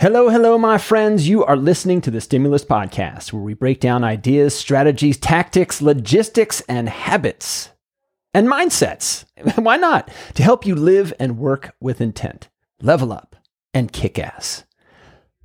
Hello, 0.00 0.30
hello, 0.30 0.56
my 0.56 0.78
friends. 0.78 1.28
You 1.28 1.44
are 1.44 1.58
listening 1.58 2.00
to 2.00 2.10
the 2.10 2.22
Stimulus 2.22 2.64
Podcast, 2.64 3.34
where 3.34 3.42
we 3.42 3.52
break 3.52 3.80
down 3.80 4.02
ideas, 4.02 4.56
strategies, 4.56 5.18
tactics, 5.18 5.82
logistics, 5.82 6.62
and 6.62 6.88
habits 6.88 7.68
and 8.32 8.48
mindsets. 8.48 9.26
Why 9.62 9.76
not? 9.76 10.10
To 10.36 10.42
help 10.42 10.64
you 10.64 10.74
live 10.74 11.12
and 11.20 11.36
work 11.36 11.74
with 11.82 12.00
intent, 12.00 12.48
level 12.80 13.12
up, 13.12 13.36
and 13.74 13.92
kick 13.92 14.18
ass. 14.18 14.64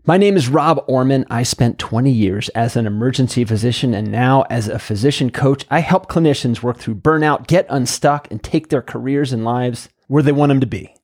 My 0.05 0.15
name 0.15 0.37
is 0.37 0.47
Rob 0.47 0.85
Orman. 0.87 1.25
I 1.29 1.43
spent 1.43 1.77
20 1.77 2.09
years 2.09 2.47
as 2.55 2.77
an 2.77 2.87
emergency 2.87 3.43
physician, 3.43 3.93
and 3.93 4.09
now 4.09 4.43
as 4.43 4.69
a 4.69 4.79
physician 4.79 5.31
coach, 5.31 5.65
I 5.69 5.81
help 5.81 6.07
clinicians 6.07 6.63
work 6.63 6.77
through 6.77 6.95
burnout, 6.95 7.47
get 7.47 7.65
unstuck, 7.67 8.31
and 8.31 8.41
take 8.41 8.69
their 8.69 8.81
careers 8.81 9.33
and 9.33 9.43
lives 9.43 9.89
where 10.07 10.23
they 10.23 10.31
want 10.31 10.51
them 10.51 10.61
to 10.61 10.65
be. 10.65 10.95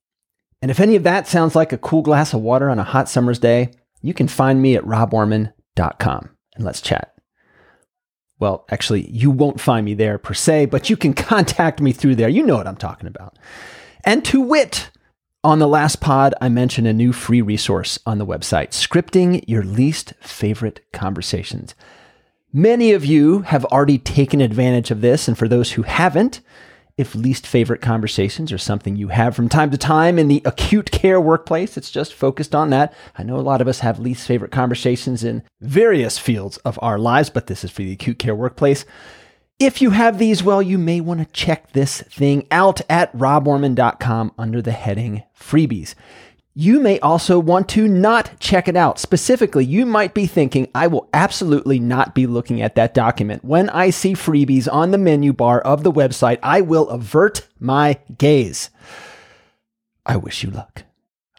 And 0.62 0.70
if 0.70 0.80
any 0.80 0.96
of 0.96 1.04
that 1.04 1.28
sounds 1.28 1.55
like 1.55 1.73
a 1.73 1.77
cool 1.77 2.02
glass 2.02 2.34
of 2.34 2.41
water 2.41 2.70
on 2.70 2.80
a 2.80 2.84
hot 2.84 3.09
summer's 3.09 3.39
day, 3.39 3.71
you 4.02 4.14
can 4.14 4.27
find 4.27 4.62
me 4.62 4.76
at 4.76 4.84
roborman.com 4.84 6.30
and 6.55 6.66
let's 6.66 6.81
chat. 6.81 7.16
Well, 8.40 8.66
actually, 8.70 9.08
you 9.09 9.30
won't 9.30 9.62
find 9.62 9.85
me 9.85 9.94
there 9.94 10.18
per 10.18 10.34
se, 10.34 10.68
but 10.68 10.90
you 10.90 10.98
can 10.98 11.13
contact 11.16 11.80
me 11.80 11.91
through 11.91 12.16
there. 12.16 12.30
You 12.30 12.44
know 12.44 12.58
what 12.58 12.68
I'm 12.68 12.77
talking 12.77 13.08
about. 13.08 13.38
And 14.04 14.26
to 14.26 14.41
wit, 14.41 14.90
on 15.44 15.58
the 15.58 15.68
last 15.68 16.02
pod, 16.02 16.35
I 16.40 16.49
mentioned 16.49 16.88
a 16.88 16.93
new 16.93 17.13
free 17.13 17.41
resource 17.41 17.98
on 18.05 18.20
the 18.20 18.26
website 18.26 18.70
Scripting 18.70 19.43
Your 19.48 19.63
Least 19.63 20.13
Favorite 20.21 20.82
Conversations. 20.91 21.73
Many 22.54 22.91
of 22.91 23.05
you 23.05 23.40
have 23.41 23.66
already 23.66 23.98
taken 23.98 24.41
advantage 24.41 24.91
of 24.91 25.02
this, 25.02 25.27
and 25.27 25.35
for 25.38 25.48
those 25.48 25.71
who 25.71 25.84
haven't, 25.84 26.41
if 26.98 27.16
least 27.16 27.48
favorite 27.48 27.81
conversations 27.81 28.52
are 28.52 28.58
something 28.58 28.95
you 28.95 29.09
have 29.09 29.36
from 29.36 29.49
time 29.49 29.72
to 29.72 29.77
time 29.77 30.20
in 30.20 30.27
the 30.27 30.41
acute 30.45 30.91
care 30.91 31.20
workplace, 31.20 31.77
it's 31.77 31.91
just 31.91 32.13
focused 32.13 32.54
on 32.54 32.70
that. 32.72 32.94
I 33.18 33.23
know 33.23 33.38
a 33.38 33.41
lot 33.41 33.62
of 33.62 33.68
us 33.68 33.80
have 33.80 33.99
least 33.99 34.27
favorite 34.27 34.52
conversations 34.52 35.23
in 35.23 35.44
various 35.59 36.18
fields 36.18 36.58
of 36.58 36.77
our 36.82 36.99
lives, 36.99 37.30
but 37.30 37.48
this 37.48 37.63
is 37.63 37.71
for 37.71 37.82
the 37.82 37.93
acute 37.93 38.20
care 38.20 38.35
workplace. 38.35 38.85
If 39.60 39.82
you 39.82 39.91
have 39.91 40.18
these, 40.18 40.41
well, 40.41 40.62
you 40.62 40.80
may 40.80 41.02
want 41.02 41.20
to 41.20 41.34
check 41.34 41.71
this 41.71 42.02
thing 42.02 42.48
out 42.49 42.82
at 42.90 43.15
roborman.com 43.15 44.34
under 44.37 44.60
the 44.60 44.71
heading 44.71 45.24
freebies. 45.40 45.93
You 46.54 46.82
may 46.82 46.99
also 46.99 47.40
want 47.40 47.70
to 47.70 47.88
not 47.88 48.38
check 48.41 48.68
it 48.68 48.76
out. 48.76 48.99
Specifically, 48.99 49.63
you 49.63 49.85
might 49.85 50.13
be 50.13 50.26
thinking, 50.26 50.68
I 50.76 50.88
will 50.88 51.08
absolutely 51.13 51.80
not 51.80 52.13
be 52.13 52.27
looking 52.27 52.62
at 52.62 52.76
that 52.76 52.93
document. 52.93 53.46
When 53.46 53.70
I 53.70 53.90
see 53.90 54.16
freebies 54.16 54.68
on 54.70 54.91
the 54.91 54.98
menu 54.98 55.32
bar 55.32 55.62
of 55.62 55.84
the 55.84 55.93
website, 55.93 56.40
I 56.43 56.60
will 56.60 56.90
avert 56.90 57.48
my 57.58 57.99
gaze. 58.18 58.70
I 60.05 60.18
wish 60.18 60.43
you 60.43 60.49
luck. 60.49 60.84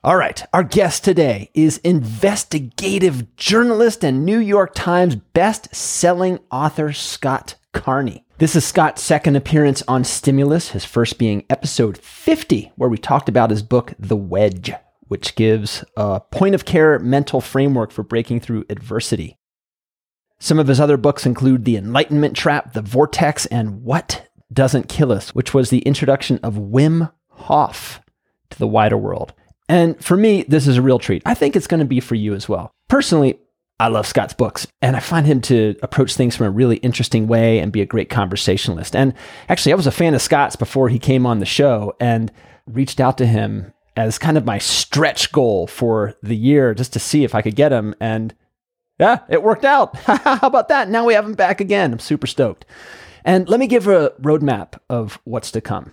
All 0.03 0.17
right, 0.17 0.43
our 0.55 0.65
guest 0.65 1.05
today 1.05 1.51
is 1.53 1.77
investigative 1.79 3.37
journalist 3.37 4.03
and 4.03 4.25
New 4.25 4.39
York 4.39 4.75
Times 4.75 5.15
best-selling 5.15 6.39
author 6.51 6.91
Scott 6.95 7.57
Carney. 7.75 8.25
This 8.39 8.57
is 8.57 8.65
Scott's 8.65 9.03
second 9.03 9.37
appearance 9.37 9.83
on 9.87 10.05
Stimulus, 10.05 10.71
his 10.71 10.87
first 10.87 11.19
being 11.19 11.45
episode 11.51 11.99
50, 11.99 12.73
where 12.77 12.89
we 12.89 12.97
talked 12.97 13.29
about 13.29 13.51
his 13.51 13.63
book, 13.63 13.93
The 13.99 14.17
Wedge 14.17 14.73
which 15.13 15.35
gives 15.35 15.85
a 15.95 16.21
point 16.21 16.55
of 16.55 16.65
care 16.65 16.99
mental 16.99 17.43
framework 17.43 17.91
for 17.91 18.03
breaking 18.03 18.41
through 18.41 18.65
adversity. 18.71 19.37
Some 20.41 20.59
of 20.59 20.69
his 20.69 20.81
other 20.81 20.97
books 20.97 21.27
include 21.27 21.67
The 21.67 21.77
Enlightenment 21.77 22.35
Trap, 22.35 22.73
The 22.73 22.81
Vortex, 22.81 23.45
and 23.45 23.83
What 23.83 24.27
Doesn't 24.51 24.89
Kill 24.89 25.13
Us, 25.13 25.35
which 25.35 25.53
was 25.53 25.69
the 25.69 25.81
introduction 25.81 26.41
of 26.43 26.55
Wim 26.55 27.13
Hof 27.29 28.01
to 28.49 28.59
the 28.59 28.67
wider 28.67 28.97
world. 28.97 29.35
And 29.69 30.03
for 30.03 30.17
me, 30.17 30.45
this 30.45 30.67
is 30.67 30.79
a 30.79 30.83
real 30.83 30.99
treat. 30.99 31.23
I 31.27 31.35
think 31.35 31.57
it's 31.57 31.67
going 31.67 31.81
to 31.81 31.85
be 31.85 32.01
for 32.01 32.15
you 32.15 32.33
as 32.33 32.49
well. 32.49 32.73
Personally, 32.89 33.39
I 33.79 33.89
love 33.89 34.07
Scott's 34.07 34.33
books, 34.33 34.67
and 34.81 34.97
I 34.97 35.01
find 35.01 35.27
him 35.27 35.43
to 35.43 35.77
approach 35.83 36.15
things 36.15 36.37
from 36.37 36.47
a 36.47 36.51
really 36.51 36.77
interesting 36.79 37.27
way 37.27 37.59
and 37.59 37.71
be 37.71 37.83
a 37.83 37.87
great 37.87 38.09
conversationalist. 38.09 38.97
And 38.97 39.13
actually, 39.51 39.73
I 39.73 39.77
was 39.77 39.87
a 39.87 39.91
fan 39.91 40.15
of 40.15 40.23
Scott's 40.23 40.57
before 40.57 40.89
he 40.89 40.99
came 40.99 41.27
on 41.27 41.39
the 41.39 41.45
show 41.45 41.93
and 42.01 42.33
reached 42.67 42.99
out 42.99 43.19
to 43.19 43.27
him 43.27 43.75
as 43.97 44.19
kind 44.19 44.39
of 44.39 44.45
my 44.45 44.59
stretch 44.59 45.33
goal 45.33 45.67
for 45.67 46.15
the 46.23 46.37
year 46.37 46.75
just 46.75 46.93
to 46.95 46.99
see 46.99 47.25
if 47.25 47.35
I 47.35 47.43
could 47.43 47.57
get 47.57 47.73
him. 47.73 47.95
And 48.01 48.35
yeah, 48.99 49.21
it 49.29 49.43
worked 49.43 49.65
out. 49.65 49.97
How 49.97 50.47
about 50.47 50.69
that? 50.69 50.89
Now 50.89 51.05
we 51.05 51.15
have 51.15 51.25
him 51.25 51.35
back 51.35 51.61
again. 51.61 51.93
I'm 51.93 51.99
super 51.99 52.27
stoked. 52.27 52.65
And 53.25 53.49
let 53.49 53.61
me 53.61 53.67
give 53.67 53.87
a 53.87 54.11
roadmap 54.21 54.79
of 54.89 55.21
what's 55.25 55.51
to 55.53 55.61
come. 55.61 55.93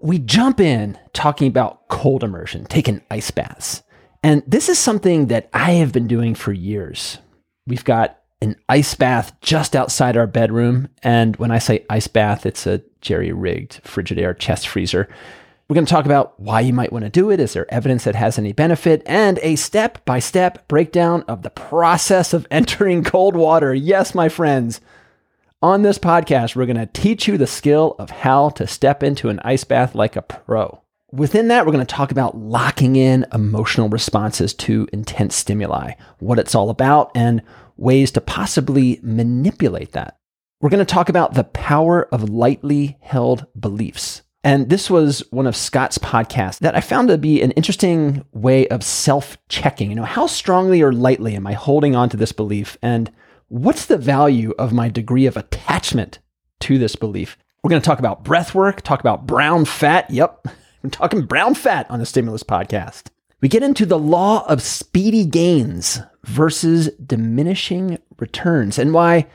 We 0.00 0.18
jump 0.18 0.60
in 0.60 0.98
talking 1.12 1.48
about 1.48 1.88
cold 1.88 2.24
immersion, 2.24 2.64
taking 2.64 3.02
ice 3.10 3.30
baths. 3.30 3.82
And 4.22 4.42
this 4.46 4.68
is 4.68 4.78
something 4.78 5.26
that 5.26 5.50
I 5.52 5.72
have 5.72 5.92
been 5.92 6.06
doing 6.06 6.34
for 6.34 6.52
years. 6.52 7.18
We've 7.66 7.84
got 7.84 8.18
an 8.40 8.56
ice 8.68 8.94
bath 8.94 9.38
just 9.40 9.76
outside 9.76 10.16
our 10.16 10.26
bedroom. 10.26 10.88
And 11.02 11.36
when 11.36 11.50
I 11.50 11.58
say 11.58 11.84
ice 11.90 12.06
bath, 12.06 12.46
it's 12.46 12.66
a 12.66 12.82
jerry 13.00 13.32
rigged 13.32 13.82
Frigidaire 13.84 14.38
chest 14.38 14.68
freezer 14.68 15.08
we're 15.70 15.74
going 15.74 15.86
to 15.86 15.92
talk 15.92 16.04
about 16.04 16.34
why 16.40 16.58
you 16.58 16.72
might 16.72 16.92
want 16.92 17.04
to 17.04 17.08
do 17.08 17.30
it. 17.30 17.38
Is 17.38 17.52
there 17.52 17.72
evidence 17.72 18.02
that 18.02 18.16
has 18.16 18.40
any 18.40 18.52
benefit? 18.52 19.04
And 19.06 19.38
a 19.40 19.54
step 19.54 20.04
by 20.04 20.18
step 20.18 20.66
breakdown 20.66 21.22
of 21.28 21.42
the 21.42 21.50
process 21.50 22.34
of 22.34 22.44
entering 22.50 23.04
cold 23.04 23.36
water. 23.36 23.72
Yes, 23.72 24.12
my 24.12 24.28
friends. 24.28 24.80
On 25.62 25.82
this 25.82 25.96
podcast, 25.96 26.56
we're 26.56 26.66
going 26.66 26.76
to 26.76 26.86
teach 26.86 27.28
you 27.28 27.38
the 27.38 27.46
skill 27.46 27.94
of 28.00 28.10
how 28.10 28.48
to 28.48 28.66
step 28.66 29.04
into 29.04 29.28
an 29.28 29.38
ice 29.44 29.62
bath 29.62 29.94
like 29.94 30.16
a 30.16 30.22
pro. 30.22 30.82
Within 31.12 31.46
that, 31.48 31.64
we're 31.64 31.72
going 31.72 31.86
to 31.86 31.94
talk 31.94 32.10
about 32.10 32.36
locking 32.36 32.96
in 32.96 33.24
emotional 33.32 33.88
responses 33.88 34.52
to 34.54 34.88
intense 34.92 35.36
stimuli, 35.36 35.92
what 36.18 36.40
it's 36.40 36.56
all 36.56 36.70
about, 36.70 37.12
and 37.14 37.42
ways 37.76 38.10
to 38.10 38.20
possibly 38.20 38.98
manipulate 39.04 39.92
that. 39.92 40.18
We're 40.60 40.70
going 40.70 40.84
to 40.84 40.94
talk 40.94 41.08
about 41.08 41.34
the 41.34 41.44
power 41.44 42.12
of 42.12 42.28
lightly 42.28 42.98
held 43.00 43.46
beliefs. 43.56 44.22
And 44.42 44.70
this 44.70 44.88
was 44.88 45.22
one 45.30 45.46
of 45.46 45.54
Scott's 45.54 45.98
podcasts 45.98 46.58
that 46.60 46.74
I 46.74 46.80
found 46.80 47.08
to 47.08 47.18
be 47.18 47.42
an 47.42 47.50
interesting 47.52 48.24
way 48.32 48.66
of 48.68 48.82
self 48.82 49.36
checking. 49.48 49.90
You 49.90 49.96
know, 49.96 50.04
how 50.04 50.26
strongly 50.26 50.80
or 50.80 50.92
lightly 50.92 51.36
am 51.36 51.46
I 51.46 51.52
holding 51.52 51.94
on 51.94 52.08
to 52.10 52.16
this 52.16 52.32
belief? 52.32 52.78
And 52.80 53.12
what's 53.48 53.86
the 53.86 53.98
value 53.98 54.52
of 54.58 54.72
my 54.72 54.88
degree 54.88 55.26
of 55.26 55.36
attachment 55.36 56.20
to 56.60 56.78
this 56.78 56.96
belief? 56.96 57.36
We're 57.62 57.68
going 57.68 57.82
to 57.82 57.86
talk 57.86 57.98
about 57.98 58.24
breath 58.24 58.54
work, 58.54 58.80
talk 58.80 59.00
about 59.00 59.26
brown 59.26 59.66
fat. 59.66 60.10
Yep, 60.10 60.46
I'm 60.84 60.90
talking 60.90 61.26
brown 61.26 61.54
fat 61.54 61.90
on 61.90 61.98
the 61.98 62.06
Stimulus 62.06 62.42
podcast. 62.42 63.08
We 63.42 63.48
get 63.48 63.62
into 63.62 63.84
the 63.84 63.98
law 63.98 64.46
of 64.46 64.62
speedy 64.62 65.26
gains 65.26 66.00
versus 66.24 66.90
diminishing 66.94 67.98
returns 68.18 68.78
and 68.78 68.92
why 68.94 69.26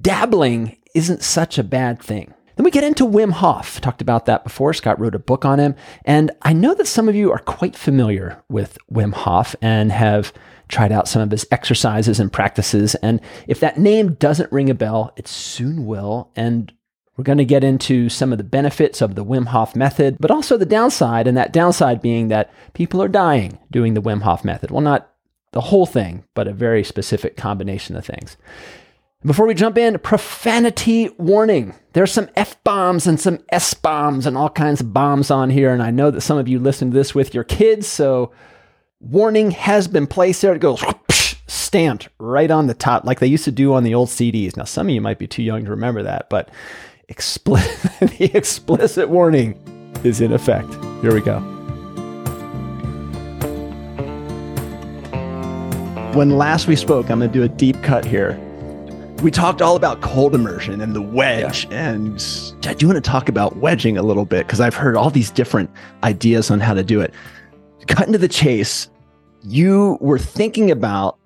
dabbling 0.00 0.76
isn't 0.94 1.22
such 1.22 1.58
a 1.58 1.64
bad 1.64 2.00
thing. 2.00 2.34
Then 2.58 2.64
we 2.64 2.72
get 2.72 2.82
into 2.82 3.06
Wim 3.06 3.30
Hof. 3.30 3.80
Talked 3.80 4.02
about 4.02 4.26
that 4.26 4.42
before. 4.42 4.74
Scott 4.74 4.98
wrote 4.98 5.14
a 5.14 5.20
book 5.20 5.44
on 5.44 5.60
him. 5.60 5.76
And 6.04 6.32
I 6.42 6.52
know 6.52 6.74
that 6.74 6.88
some 6.88 7.08
of 7.08 7.14
you 7.14 7.30
are 7.30 7.38
quite 7.38 7.76
familiar 7.76 8.42
with 8.48 8.78
Wim 8.92 9.12
Hof 9.12 9.54
and 9.62 9.92
have 9.92 10.32
tried 10.66 10.90
out 10.90 11.06
some 11.06 11.22
of 11.22 11.30
his 11.30 11.46
exercises 11.52 12.18
and 12.18 12.32
practices. 12.32 12.96
And 12.96 13.20
if 13.46 13.60
that 13.60 13.78
name 13.78 14.14
doesn't 14.14 14.50
ring 14.50 14.68
a 14.70 14.74
bell, 14.74 15.12
it 15.16 15.28
soon 15.28 15.86
will. 15.86 16.32
And 16.34 16.72
we're 17.16 17.22
going 17.22 17.38
to 17.38 17.44
get 17.44 17.62
into 17.62 18.08
some 18.08 18.32
of 18.32 18.38
the 18.38 18.44
benefits 18.44 19.00
of 19.00 19.14
the 19.14 19.24
Wim 19.24 19.46
Hof 19.46 19.76
method, 19.76 20.16
but 20.18 20.32
also 20.32 20.56
the 20.56 20.66
downside. 20.66 21.28
And 21.28 21.36
that 21.36 21.52
downside 21.52 22.02
being 22.02 22.26
that 22.26 22.52
people 22.72 23.00
are 23.00 23.06
dying 23.06 23.60
doing 23.70 23.94
the 23.94 24.02
Wim 24.02 24.22
Hof 24.22 24.44
method. 24.44 24.72
Well, 24.72 24.80
not 24.80 25.08
the 25.52 25.60
whole 25.60 25.86
thing, 25.86 26.24
but 26.34 26.48
a 26.48 26.52
very 26.52 26.82
specific 26.82 27.36
combination 27.36 27.94
of 27.94 28.04
things. 28.04 28.36
Before 29.24 29.48
we 29.48 29.54
jump 29.54 29.76
in, 29.76 29.98
profanity 29.98 31.08
warning. 31.18 31.74
There's 31.92 32.12
some 32.12 32.28
F 32.36 32.62
bombs 32.62 33.04
and 33.08 33.18
some 33.18 33.40
S 33.48 33.74
bombs 33.74 34.26
and 34.26 34.38
all 34.38 34.48
kinds 34.48 34.80
of 34.80 34.92
bombs 34.92 35.28
on 35.32 35.50
here. 35.50 35.72
And 35.72 35.82
I 35.82 35.90
know 35.90 36.12
that 36.12 36.20
some 36.20 36.38
of 36.38 36.46
you 36.46 36.60
listen 36.60 36.92
to 36.92 36.94
this 36.94 37.16
with 37.16 37.34
your 37.34 37.42
kids. 37.42 37.88
So, 37.88 38.30
warning 39.00 39.50
has 39.50 39.88
been 39.88 40.06
placed 40.06 40.42
there. 40.42 40.54
It 40.54 40.60
goes 40.60 40.84
stamped 41.48 42.08
right 42.20 42.48
on 42.48 42.68
the 42.68 42.74
top, 42.74 43.04
like 43.04 43.18
they 43.18 43.26
used 43.26 43.44
to 43.46 43.50
do 43.50 43.74
on 43.74 43.82
the 43.82 43.92
old 43.92 44.08
CDs. 44.08 44.56
Now, 44.56 44.62
some 44.62 44.86
of 44.86 44.94
you 44.94 45.00
might 45.00 45.18
be 45.18 45.26
too 45.26 45.42
young 45.42 45.64
to 45.64 45.70
remember 45.70 46.04
that, 46.04 46.30
but 46.30 46.48
explicit, 47.08 47.90
the 48.18 48.30
explicit 48.36 49.08
warning 49.08 49.58
is 50.04 50.20
in 50.20 50.32
effect. 50.32 50.72
Here 51.02 51.12
we 51.12 51.22
go. 51.22 51.40
When 56.14 56.38
last 56.38 56.68
we 56.68 56.76
spoke, 56.76 57.10
I'm 57.10 57.18
going 57.18 57.32
to 57.32 57.36
do 57.36 57.42
a 57.42 57.48
deep 57.48 57.82
cut 57.82 58.04
here 58.04 58.40
we 59.22 59.30
talked 59.30 59.60
all 59.60 59.76
about 59.76 60.00
cold 60.00 60.34
immersion 60.34 60.80
and 60.80 60.94
the 60.94 61.02
wedge. 61.02 61.66
Yeah. 61.70 61.92
And 61.92 62.24
I 62.64 62.74
do 62.74 62.86
want 62.86 63.02
to 63.02 63.10
talk 63.10 63.28
about 63.28 63.56
wedging 63.56 63.96
a 63.98 64.02
little 64.02 64.24
bit 64.24 64.46
because 64.46 64.60
I've 64.60 64.74
heard 64.74 64.96
all 64.96 65.10
these 65.10 65.30
different 65.30 65.70
ideas 66.04 66.50
on 66.50 66.60
how 66.60 66.74
to 66.74 66.84
do 66.84 67.00
it. 67.00 67.12
Cut 67.86 68.06
into 68.06 68.18
the 68.18 68.28
chase, 68.28 68.88
you 69.42 69.98
were 70.00 70.18
thinking 70.18 70.70
about 70.70 71.18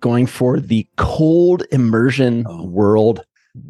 going 0.00 0.26
for 0.26 0.60
the 0.60 0.86
cold 0.96 1.64
immersion 1.72 2.44
oh. 2.46 2.66
world 2.66 3.24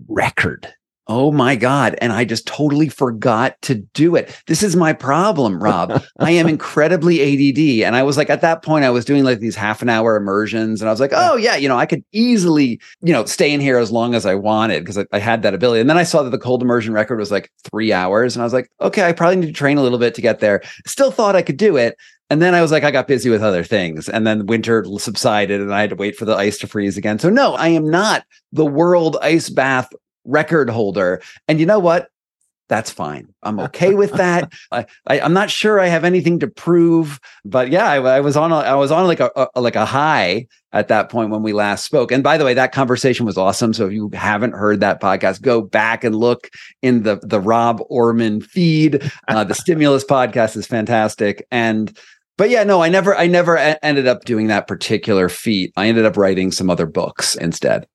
record. 0.08 0.72
Oh 1.10 1.32
my 1.32 1.56
God. 1.56 1.96
And 2.02 2.12
I 2.12 2.26
just 2.26 2.46
totally 2.46 2.90
forgot 2.90 3.60
to 3.62 3.76
do 3.76 4.14
it. 4.14 4.30
This 4.46 4.62
is 4.62 4.76
my 4.76 4.92
problem, 4.92 5.62
Rob. 5.62 6.02
I 6.18 6.32
am 6.32 6.46
incredibly 6.48 7.22
ADD. 7.22 7.86
And 7.86 7.96
I 7.96 8.02
was 8.02 8.18
like, 8.18 8.28
at 8.28 8.42
that 8.42 8.62
point, 8.62 8.84
I 8.84 8.90
was 8.90 9.06
doing 9.06 9.24
like 9.24 9.38
these 9.38 9.56
half 9.56 9.80
an 9.80 9.88
hour 9.88 10.16
immersions. 10.16 10.82
And 10.82 10.88
I 10.88 10.92
was 10.92 11.00
like, 11.00 11.12
oh, 11.14 11.36
yeah, 11.36 11.56
you 11.56 11.66
know, 11.66 11.78
I 11.78 11.86
could 11.86 12.04
easily, 12.12 12.78
you 13.00 13.14
know, 13.14 13.24
stay 13.24 13.50
in 13.54 13.60
here 13.60 13.78
as 13.78 13.90
long 13.90 14.14
as 14.14 14.26
I 14.26 14.34
wanted 14.34 14.80
because 14.80 14.98
I, 14.98 15.06
I, 15.10 15.18
had 15.18 15.42
that 15.42 15.54
ability. 15.54 15.80
And 15.80 15.88
then 15.88 15.96
I 15.96 16.02
saw 16.02 16.22
that 16.22 16.30
the 16.30 16.38
cold 16.38 16.60
immersion 16.60 16.92
record 16.92 17.18
was 17.18 17.30
like 17.30 17.50
three 17.64 17.90
hours. 17.90 18.36
And 18.36 18.42
I 18.42 18.44
was 18.44 18.52
like, 18.52 18.70
okay, 18.82 19.08
I 19.08 19.12
probably 19.12 19.36
need 19.36 19.46
to 19.46 19.52
train 19.52 19.78
a 19.78 19.82
little 19.82 19.98
bit 19.98 20.14
to 20.14 20.22
get 20.22 20.40
there. 20.40 20.60
Still 20.86 21.10
thought 21.10 21.36
I 21.36 21.42
could 21.42 21.56
do 21.56 21.78
it. 21.78 21.96
And 22.28 22.42
then 22.42 22.54
I 22.54 22.60
was 22.60 22.70
like, 22.70 22.84
I 22.84 22.90
got 22.90 23.08
busy 23.08 23.30
with 23.30 23.42
other 23.42 23.64
things. 23.64 24.10
And 24.10 24.26
then 24.26 24.44
winter 24.44 24.84
subsided 24.98 25.62
and 25.62 25.72
I 25.72 25.80
had 25.80 25.90
to 25.90 25.96
wait 25.96 26.16
for 26.16 26.26
the 26.26 26.36
ice 26.36 26.58
to 26.58 26.66
freeze 26.66 26.98
again. 26.98 27.18
So, 27.18 27.30
no, 27.30 27.54
I 27.54 27.68
am 27.68 27.88
not 27.88 28.24
the 28.52 28.66
world 28.66 29.16
ice 29.22 29.48
bath 29.48 29.88
record 30.28 30.70
holder. 30.70 31.20
And 31.48 31.58
you 31.58 31.66
know 31.66 31.78
what? 31.78 32.08
That's 32.68 32.90
fine. 32.90 33.34
I'm 33.42 33.58
okay 33.68 33.94
with 33.94 34.12
that. 34.12 34.52
I, 34.70 34.86
I, 35.06 35.18
am 35.20 35.32
not 35.32 35.50
sure 35.50 35.80
I 35.80 35.86
have 35.86 36.04
anything 36.04 36.38
to 36.40 36.48
prove, 36.48 37.18
but 37.44 37.70
yeah, 37.70 37.86
I, 37.86 37.96
I 37.96 38.20
was 38.20 38.36
on 38.36 38.52
a, 38.52 38.56
I 38.56 38.74
was 38.74 38.92
on 38.92 39.06
like 39.06 39.20
a, 39.20 39.48
a, 39.54 39.60
like 39.60 39.76
a 39.76 39.86
high 39.86 40.46
at 40.72 40.88
that 40.88 41.08
point 41.08 41.30
when 41.30 41.42
we 41.42 41.54
last 41.54 41.84
spoke. 41.84 42.12
And 42.12 42.22
by 42.22 42.36
the 42.36 42.44
way, 42.44 42.54
that 42.54 42.72
conversation 42.72 43.24
was 43.24 43.38
awesome. 43.38 43.72
So 43.72 43.86
if 43.86 43.92
you 43.92 44.10
haven't 44.12 44.52
heard 44.52 44.80
that 44.80 45.00
podcast, 45.00 45.40
go 45.40 45.62
back 45.62 46.04
and 46.04 46.14
look 46.14 46.50
in 46.82 47.02
the 47.02 47.18
the 47.22 47.40
Rob 47.40 47.82
Orman 47.88 48.42
feed. 48.42 49.10
Uh, 49.28 49.44
the 49.44 49.54
Stimulus 49.54 50.04
podcast 50.04 50.56
is 50.56 50.66
fantastic. 50.66 51.46
And 51.50 51.96
but 52.36 52.50
yeah, 52.50 52.64
no, 52.64 52.82
I 52.82 52.90
never 52.90 53.16
I 53.16 53.26
never 53.26 53.56
a- 53.56 53.82
ended 53.82 54.06
up 54.06 54.24
doing 54.24 54.48
that 54.48 54.68
particular 54.68 55.30
feat. 55.30 55.72
I 55.76 55.88
ended 55.88 56.04
up 56.04 56.18
writing 56.18 56.52
some 56.52 56.68
other 56.68 56.86
books 56.86 57.34
instead. 57.34 57.86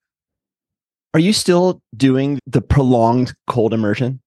Are 1.14 1.20
you 1.20 1.32
still 1.32 1.80
doing 1.96 2.40
the 2.44 2.60
prolonged 2.60 3.34
cold 3.46 3.72
immersion? 3.72 4.20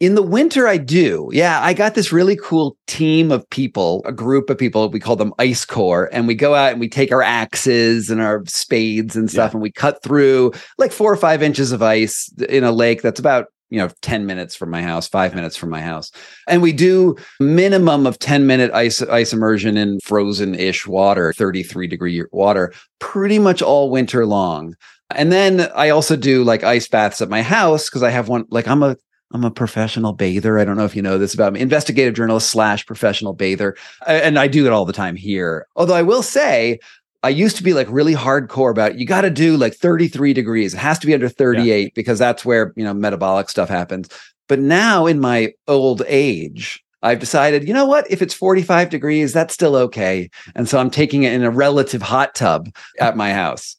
In 0.00 0.14
the 0.14 0.22
winter, 0.22 0.66
I 0.66 0.78
do. 0.78 1.28
Yeah, 1.32 1.60
I 1.62 1.74
got 1.74 1.94
this 1.94 2.12
really 2.12 2.36
cool 2.42 2.78
team 2.86 3.30
of 3.30 3.48
people, 3.50 4.02
a 4.06 4.12
group 4.12 4.48
of 4.48 4.56
people. 4.56 4.88
We 4.88 5.00
call 5.00 5.16
them 5.16 5.34
Ice 5.38 5.66
Core, 5.66 6.08
and 6.12 6.26
we 6.26 6.34
go 6.34 6.54
out 6.54 6.72
and 6.72 6.80
we 6.80 6.88
take 6.88 7.12
our 7.12 7.22
axes 7.22 8.10
and 8.10 8.22
our 8.22 8.42
spades 8.46 9.16
and 9.16 9.30
stuff, 9.30 9.50
yeah. 9.50 9.56
and 9.56 9.62
we 9.62 9.70
cut 9.70 10.02
through 10.02 10.52
like 10.78 10.92
four 10.92 11.12
or 11.12 11.16
five 11.16 11.42
inches 11.42 11.72
of 11.72 11.82
ice 11.82 12.32
in 12.48 12.64
a 12.64 12.72
lake 12.72 13.02
that's 13.02 13.20
about 13.20 13.48
you 13.70 13.78
know 13.78 13.88
10 14.02 14.26
minutes 14.26 14.54
from 14.54 14.70
my 14.70 14.82
house 14.82 15.08
5 15.08 15.34
minutes 15.34 15.56
from 15.56 15.70
my 15.70 15.80
house 15.80 16.12
and 16.46 16.60
we 16.60 16.72
do 16.72 17.16
minimum 17.40 18.06
of 18.06 18.18
10 18.18 18.46
minute 18.46 18.70
ice 18.72 19.00
ice 19.02 19.32
immersion 19.32 19.76
in 19.76 19.98
frozen-ish 20.00 20.86
water 20.86 21.32
33 21.32 21.86
degree 21.86 22.22
water 22.30 22.72
pretty 23.00 23.38
much 23.38 23.62
all 23.62 23.90
winter 23.90 24.26
long 24.26 24.74
and 25.16 25.32
then 25.32 25.68
I 25.74 25.90
also 25.90 26.16
do 26.16 26.44
like 26.44 26.64
ice 26.64 26.88
baths 26.88 27.20
at 27.20 27.28
my 27.28 27.42
house 27.42 27.88
because 27.88 28.02
I 28.02 28.10
have 28.10 28.28
one 28.28 28.44
like 28.50 28.68
I'm 28.68 28.82
a 28.82 28.96
I'm 29.32 29.44
a 29.44 29.50
professional 29.50 30.12
bather. 30.12 30.58
I 30.58 30.64
don't 30.64 30.76
know 30.76 30.84
if 30.84 30.94
you 30.94 31.02
know 31.02 31.18
this 31.18 31.34
about 31.34 31.52
me. 31.52 31.60
Investigative 31.60 32.14
journalist 32.14 32.50
slash 32.50 32.86
professional 32.86 33.32
bather. 33.32 33.76
And 34.06 34.38
I 34.38 34.46
do 34.46 34.64
it 34.66 34.72
all 34.72 34.84
the 34.84 34.92
time 34.92 35.16
here. 35.16 35.66
Although 35.74 35.94
I 35.94 36.02
will 36.02 36.22
say, 36.22 36.78
I 37.24 37.30
used 37.30 37.56
to 37.56 37.64
be 37.64 37.72
like 37.72 37.88
really 37.90 38.14
hardcore 38.14 38.70
about 38.70 38.96
you 38.96 39.06
got 39.06 39.22
to 39.22 39.30
do 39.30 39.56
like 39.56 39.74
33 39.74 40.34
degrees. 40.34 40.72
It 40.72 40.78
has 40.78 41.00
to 41.00 41.06
be 41.06 41.14
under 41.14 41.28
38 41.28 41.82
yeah. 41.82 41.88
because 41.94 42.18
that's 42.18 42.44
where, 42.44 42.72
you 42.76 42.84
know, 42.84 42.94
metabolic 42.94 43.50
stuff 43.50 43.68
happens. 43.68 44.08
But 44.46 44.60
now 44.60 45.06
in 45.06 45.20
my 45.20 45.52
old 45.66 46.02
age, 46.06 46.84
I've 47.02 47.18
decided, 47.18 47.66
you 47.66 47.74
know 47.74 47.86
what? 47.86 48.08
If 48.10 48.22
it's 48.22 48.34
45 48.34 48.88
degrees, 48.88 49.32
that's 49.32 49.52
still 49.52 49.74
okay. 49.74 50.30
And 50.54 50.68
so 50.68 50.78
I'm 50.78 50.90
taking 50.90 51.24
it 51.24 51.32
in 51.32 51.42
a 51.42 51.50
relative 51.50 52.02
hot 52.02 52.34
tub 52.34 52.68
at 53.00 53.16
my 53.16 53.32
house 53.32 53.76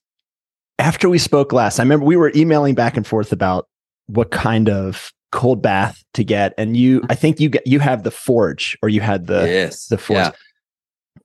after 0.79 1.09
we 1.09 1.17
spoke 1.17 1.53
last, 1.53 1.79
I 1.79 1.83
remember 1.83 2.05
we 2.05 2.17
were 2.17 2.31
emailing 2.35 2.75
back 2.75 2.97
and 2.97 3.05
forth 3.05 3.31
about 3.31 3.67
what 4.07 4.31
kind 4.31 4.69
of 4.69 5.11
cold 5.31 5.61
bath 5.61 6.03
to 6.13 6.23
get, 6.23 6.53
and 6.57 6.77
you, 6.77 7.01
I 7.09 7.15
think 7.15 7.39
you 7.39 7.49
get 7.49 7.65
you 7.67 7.79
have 7.79 8.03
the 8.03 8.11
Forge 8.11 8.77
or 8.81 8.89
you 8.89 9.01
had 9.01 9.27
the 9.27 9.45
yes. 9.47 9.87
the 9.87 9.97
Forge. 9.97 10.17
Yeah. 10.17 10.31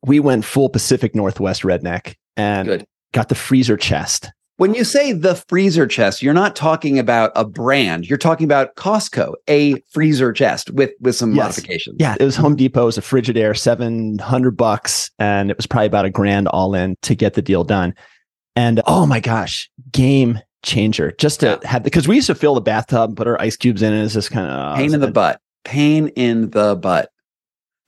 We 0.04 0.18
went 0.20 0.44
full 0.44 0.68
Pacific 0.68 1.14
Northwest 1.14 1.62
redneck 1.62 2.14
and 2.36 2.68
Good. 2.68 2.86
got 3.12 3.28
the 3.28 3.34
freezer 3.34 3.76
chest. 3.76 4.30
When 4.56 4.74
you 4.74 4.84
say 4.84 5.12
the 5.12 5.36
freezer 5.48 5.86
chest, 5.86 6.22
you're 6.22 6.34
not 6.34 6.54
talking 6.54 6.98
about 6.98 7.32
a 7.34 7.46
brand. 7.46 8.08
You're 8.08 8.18
talking 8.18 8.44
about 8.44 8.76
Costco, 8.76 9.34
a 9.48 9.80
freezer 9.90 10.32
chest 10.32 10.70
with 10.70 10.90
with 11.00 11.16
some 11.16 11.32
yes. 11.32 11.44
modifications. 11.44 11.96
Yeah, 11.98 12.16
it 12.20 12.24
was 12.24 12.36
Home 12.36 12.56
Depot. 12.56 12.82
It 12.82 12.86
was 12.86 12.98
a 12.98 13.02
Frigidaire, 13.02 13.56
seven 13.56 14.18
hundred 14.18 14.56
bucks, 14.56 15.10
and 15.18 15.50
it 15.50 15.56
was 15.56 15.66
probably 15.66 15.86
about 15.86 16.04
a 16.04 16.10
grand 16.10 16.48
all 16.48 16.74
in 16.74 16.96
to 17.02 17.14
get 17.14 17.34
the 17.34 17.42
deal 17.42 17.64
done. 17.64 17.94
And 18.60 18.82
oh 18.86 19.06
my 19.06 19.20
gosh, 19.20 19.70
game 19.90 20.38
changer 20.62 21.12
just 21.12 21.40
to 21.40 21.58
have 21.64 21.82
because 21.82 22.06
we 22.06 22.16
used 22.16 22.26
to 22.26 22.34
fill 22.34 22.54
the 22.54 22.60
bathtub, 22.60 23.08
and 23.08 23.16
put 23.16 23.26
our 23.26 23.40
ice 23.40 23.56
cubes 23.56 23.80
in, 23.80 23.94
and 23.94 24.04
it's 24.04 24.12
just 24.12 24.30
kind 24.30 24.50
of 24.50 24.76
pain 24.76 24.92
in 24.92 25.00
the 25.00 25.10
butt. 25.10 25.40
Pain 25.64 26.08
in 26.08 26.50
the 26.50 26.76
butt. 26.76 27.10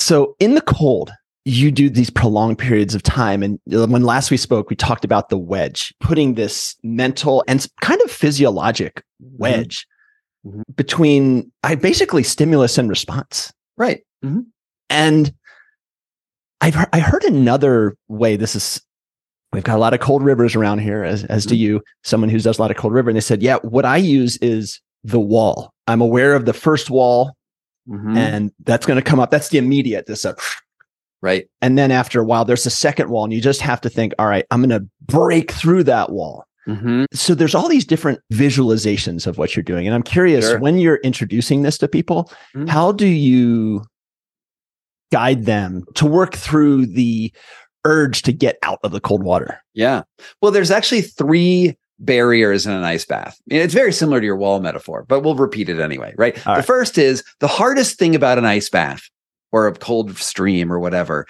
So 0.00 0.34
in 0.40 0.54
the 0.54 0.62
cold, 0.62 1.12
you 1.44 1.70
do 1.70 1.90
these 1.90 2.08
prolonged 2.08 2.56
periods 2.58 2.94
of 2.94 3.02
time. 3.02 3.42
And 3.42 3.60
when 3.66 4.02
last 4.02 4.30
we 4.30 4.38
spoke, 4.38 4.70
we 4.70 4.76
talked 4.76 5.04
about 5.04 5.28
the 5.28 5.36
wedge, 5.36 5.94
putting 6.00 6.34
this 6.34 6.74
mental 6.82 7.44
and 7.46 7.66
kind 7.82 8.00
of 8.00 8.10
physiologic 8.10 9.04
mm-hmm. 9.22 9.36
wedge 9.36 9.86
mm-hmm. 10.46 10.62
between 10.74 11.52
I 11.62 11.74
basically 11.74 12.22
stimulus 12.22 12.78
and 12.78 12.88
response. 12.88 13.52
Right. 13.76 14.04
Mm-hmm. 14.24 14.40
And 14.88 15.34
I've 16.62 16.88
I 16.94 17.00
heard 17.00 17.24
another 17.24 17.94
way 18.08 18.36
this 18.36 18.56
is 18.56 18.80
we've 19.52 19.64
got 19.64 19.76
a 19.76 19.80
lot 19.80 19.94
of 19.94 20.00
cold 20.00 20.22
rivers 20.22 20.54
around 20.54 20.78
here, 20.78 21.04
as, 21.04 21.24
as 21.24 21.44
do 21.44 21.54
mm-hmm. 21.54 21.62
you, 21.62 21.82
someone 22.02 22.30
who 22.30 22.38
does 22.38 22.58
a 22.58 22.62
lot 22.62 22.70
of 22.70 22.76
cold 22.76 22.94
river. 22.94 23.10
And 23.10 23.16
they 23.16 23.20
said, 23.20 23.42
yeah, 23.42 23.56
what 23.62 23.84
I 23.84 23.96
use 23.98 24.36
is 24.38 24.80
the 25.04 25.20
wall. 25.20 25.72
I'm 25.86 26.00
aware 26.00 26.34
of 26.34 26.46
the 26.46 26.52
first 26.52 26.90
wall 26.90 27.36
mm-hmm. 27.88 28.16
and 28.16 28.52
that's 28.64 28.86
going 28.86 28.96
to 28.96 29.02
come 29.02 29.20
up. 29.20 29.30
That's 29.30 29.48
the 29.48 29.58
immediate, 29.58 30.06
this 30.06 30.24
uh, 30.24 30.34
right. 31.22 31.48
And 31.60 31.76
then 31.76 31.90
after 31.90 32.20
a 32.20 32.24
while, 32.24 32.44
there's 32.44 32.66
a 32.66 32.70
second 32.70 33.10
wall 33.10 33.24
and 33.24 33.32
you 33.32 33.40
just 33.40 33.60
have 33.60 33.80
to 33.82 33.90
think, 33.90 34.14
all 34.18 34.26
right, 34.26 34.46
I'm 34.50 34.60
going 34.60 34.80
to 34.80 34.88
break 35.02 35.50
through 35.52 35.84
that 35.84 36.10
wall. 36.10 36.44
Mm-hmm. 36.68 37.06
So 37.12 37.34
there's 37.34 37.56
all 37.56 37.68
these 37.68 37.84
different 37.84 38.20
visualizations 38.32 39.26
of 39.26 39.36
what 39.36 39.56
you're 39.56 39.64
doing. 39.64 39.86
And 39.86 39.94
I'm 39.94 40.02
curious 40.04 40.48
sure. 40.48 40.60
when 40.60 40.78
you're 40.78 41.00
introducing 41.02 41.62
this 41.62 41.76
to 41.78 41.88
people, 41.88 42.30
mm-hmm. 42.54 42.68
how 42.68 42.92
do 42.92 43.06
you 43.06 43.82
guide 45.10 45.44
them 45.44 45.84
to 45.94 46.06
work 46.06 46.34
through 46.34 46.86
the 46.86 47.32
urge 47.84 48.22
to 48.22 48.32
get 48.32 48.58
out 48.62 48.78
of 48.82 48.92
the 48.92 49.00
cold 49.00 49.22
water. 49.22 49.62
Yeah. 49.74 50.02
Well, 50.40 50.52
there's 50.52 50.70
actually 50.70 51.02
three 51.02 51.76
barriers 51.98 52.66
in 52.66 52.72
an 52.72 52.84
ice 52.84 53.04
bath. 53.04 53.40
It's 53.48 53.74
very 53.74 53.92
similar 53.92 54.20
to 54.20 54.26
your 54.26 54.36
wall 54.36 54.60
metaphor, 54.60 55.04
but 55.08 55.20
we'll 55.20 55.36
repeat 55.36 55.68
it 55.68 55.80
anyway, 55.80 56.14
right? 56.16 56.34
All 56.46 56.54
the 56.54 56.58
right. 56.58 56.66
first 56.66 56.98
is 56.98 57.22
the 57.40 57.48
hardest 57.48 57.98
thing 57.98 58.14
about 58.14 58.38
an 58.38 58.44
ice 58.44 58.68
bath 58.68 59.08
or 59.52 59.66
a 59.66 59.72
cold 59.72 60.16
stream 60.18 60.72
or 60.72 60.78
whatever 60.78 61.26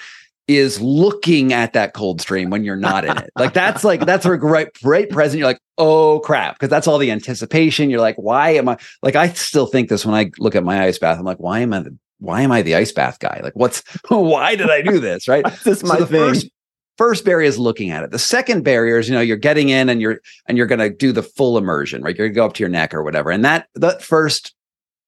is 0.48 0.80
looking 0.80 1.52
at 1.52 1.72
that 1.72 1.94
cold 1.94 2.20
stream 2.20 2.50
when 2.50 2.64
you're 2.64 2.76
not 2.76 3.04
in 3.04 3.16
it. 3.16 3.30
Like 3.36 3.54
that's 3.54 3.84
like 3.84 4.04
that's 4.04 4.26
a 4.26 4.36
great 4.36 4.68
right 4.82 5.08
present. 5.08 5.38
You're 5.38 5.48
like, 5.48 5.60
oh 5.78 6.20
crap, 6.20 6.54
because 6.54 6.68
that's 6.68 6.86
all 6.86 6.98
the 6.98 7.10
anticipation. 7.10 7.90
You're 7.90 8.00
like, 8.00 8.16
why 8.16 8.50
am 8.50 8.68
I 8.68 8.76
like 9.02 9.16
I 9.16 9.28
still 9.32 9.66
think 9.66 9.88
this 9.88 10.04
when 10.04 10.14
I 10.14 10.30
look 10.38 10.54
at 10.54 10.64
my 10.64 10.84
ice 10.84 10.98
bath. 10.98 11.18
I'm 11.18 11.24
like, 11.24 11.38
why 11.38 11.60
am 11.60 11.72
I 11.72 11.80
the 11.80 11.96
why 12.22 12.42
am 12.42 12.52
I 12.52 12.62
the 12.62 12.76
ice 12.76 12.92
bath 12.92 13.18
guy? 13.18 13.40
Like, 13.42 13.54
what's 13.54 13.82
why 14.08 14.54
did 14.54 14.70
I 14.70 14.80
do 14.80 15.00
this? 15.00 15.28
Right. 15.28 15.44
this 15.64 15.78
is 15.78 15.84
my 15.84 15.98
so 15.98 16.06
thing. 16.06 16.20
First, 16.20 16.50
first 16.96 17.24
barrier 17.24 17.46
is 17.46 17.58
looking 17.58 17.90
at 17.90 18.04
it. 18.04 18.10
The 18.10 18.18
second 18.18 18.62
barrier 18.62 18.98
is, 18.98 19.08
you 19.08 19.14
know, 19.14 19.20
you're 19.20 19.36
getting 19.36 19.68
in 19.68 19.88
and 19.88 20.00
you're 20.00 20.20
and 20.46 20.56
you're 20.56 20.66
gonna 20.66 20.90
do 20.90 21.12
the 21.12 21.22
full 21.22 21.58
immersion, 21.58 22.02
right? 22.02 22.16
You're 22.16 22.28
gonna 22.28 22.36
go 22.36 22.46
up 22.46 22.54
to 22.54 22.60
your 22.60 22.68
neck 22.68 22.94
or 22.94 23.02
whatever. 23.02 23.30
And 23.30 23.44
that 23.44 23.66
that 23.74 24.02
first 24.02 24.54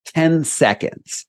10 0.06 0.44
seconds 0.44 1.26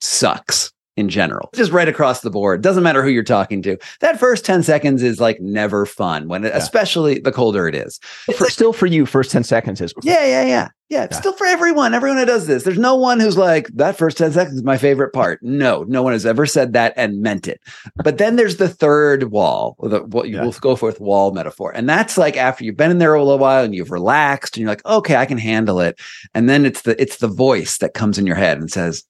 sucks 0.00 0.72
in 0.98 1.08
general, 1.08 1.48
just 1.54 1.70
right 1.70 1.86
across 1.86 2.22
the 2.22 2.30
board. 2.30 2.60
Doesn't 2.60 2.82
matter 2.82 3.04
who 3.04 3.08
you're 3.08 3.22
talking 3.22 3.62
to. 3.62 3.78
That 4.00 4.18
first 4.18 4.44
10 4.44 4.64
seconds 4.64 5.00
is 5.00 5.20
like 5.20 5.40
never 5.40 5.86
fun 5.86 6.26
when, 6.26 6.44
it, 6.44 6.48
yeah. 6.48 6.56
especially 6.56 7.20
the 7.20 7.30
colder 7.30 7.68
it 7.68 7.76
is. 7.76 8.00
For, 8.36 8.44
like, 8.44 8.52
still 8.52 8.72
for 8.72 8.86
you, 8.86 9.06
first 9.06 9.30
10 9.30 9.44
seconds 9.44 9.80
is. 9.80 9.94
Yeah, 10.02 10.24
yeah, 10.24 10.42
yeah, 10.42 10.68
yeah. 10.90 11.08
Yeah. 11.10 11.20
Still 11.20 11.34
for 11.34 11.46
everyone. 11.46 11.92
Everyone 11.92 12.18
who 12.18 12.24
does 12.24 12.46
this. 12.46 12.64
There's 12.64 12.78
no 12.78 12.96
one 12.96 13.20
who's 13.20 13.36
like, 13.36 13.68
that 13.74 13.96
first 13.96 14.16
10 14.16 14.32
seconds 14.32 14.56
is 14.56 14.62
my 14.64 14.78
favorite 14.78 15.12
part. 15.12 15.38
No, 15.42 15.84
no 15.86 16.02
one 16.02 16.14
has 16.14 16.24
ever 16.24 16.46
said 16.46 16.72
that 16.72 16.94
and 16.96 17.20
meant 17.20 17.46
it. 17.46 17.60
But 18.02 18.18
then 18.18 18.36
there's 18.36 18.56
the 18.56 18.70
third 18.70 19.30
wall, 19.30 19.76
the, 19.80 20.02
what 20.04 20.28
you 20.28 20.36
yeah. 20.36 20.44
will 20.44 20.52
go 20.52 20.76
for 20.76 20.86
with 20.86 20.98
wall 20.98 21.30
metaphor. 21.32 21.72
And 21.74 21.88
that's 21.88 22.16
like 22.16 22.38
after 22.38 22.64
you've 22.64 22.78
been 22.78 22.90
in 22.90 22.98
there 22.98 23.12
a 23.12 23.22
little 23.22 23.38
while 23.38 23.62
and 23.62 23.74
you've 23.74 23.90
relaxed 23.90 24.56
and 24.56 24.62
you're 24.62 24.70
like, 24.70 24.84
okay, 24.86 25.16
I 25.16 25.26
can 25.26 25.38
handle 25.38 25.78
it. 25.78 26.00
And 26.34 26.48
then 26.48 26.64
it's 26.64 26.82
the, 26.82 27.00
it's 27.00 27.18
the 27.18 27.28
voice 27.28 27.78
that 27.78 27.94
comes 27.94 28.16
in 28.18 28.26
your 28.26 28.36
head 28.36 28.58
and 28.58 28.70
says, 28.70 29.04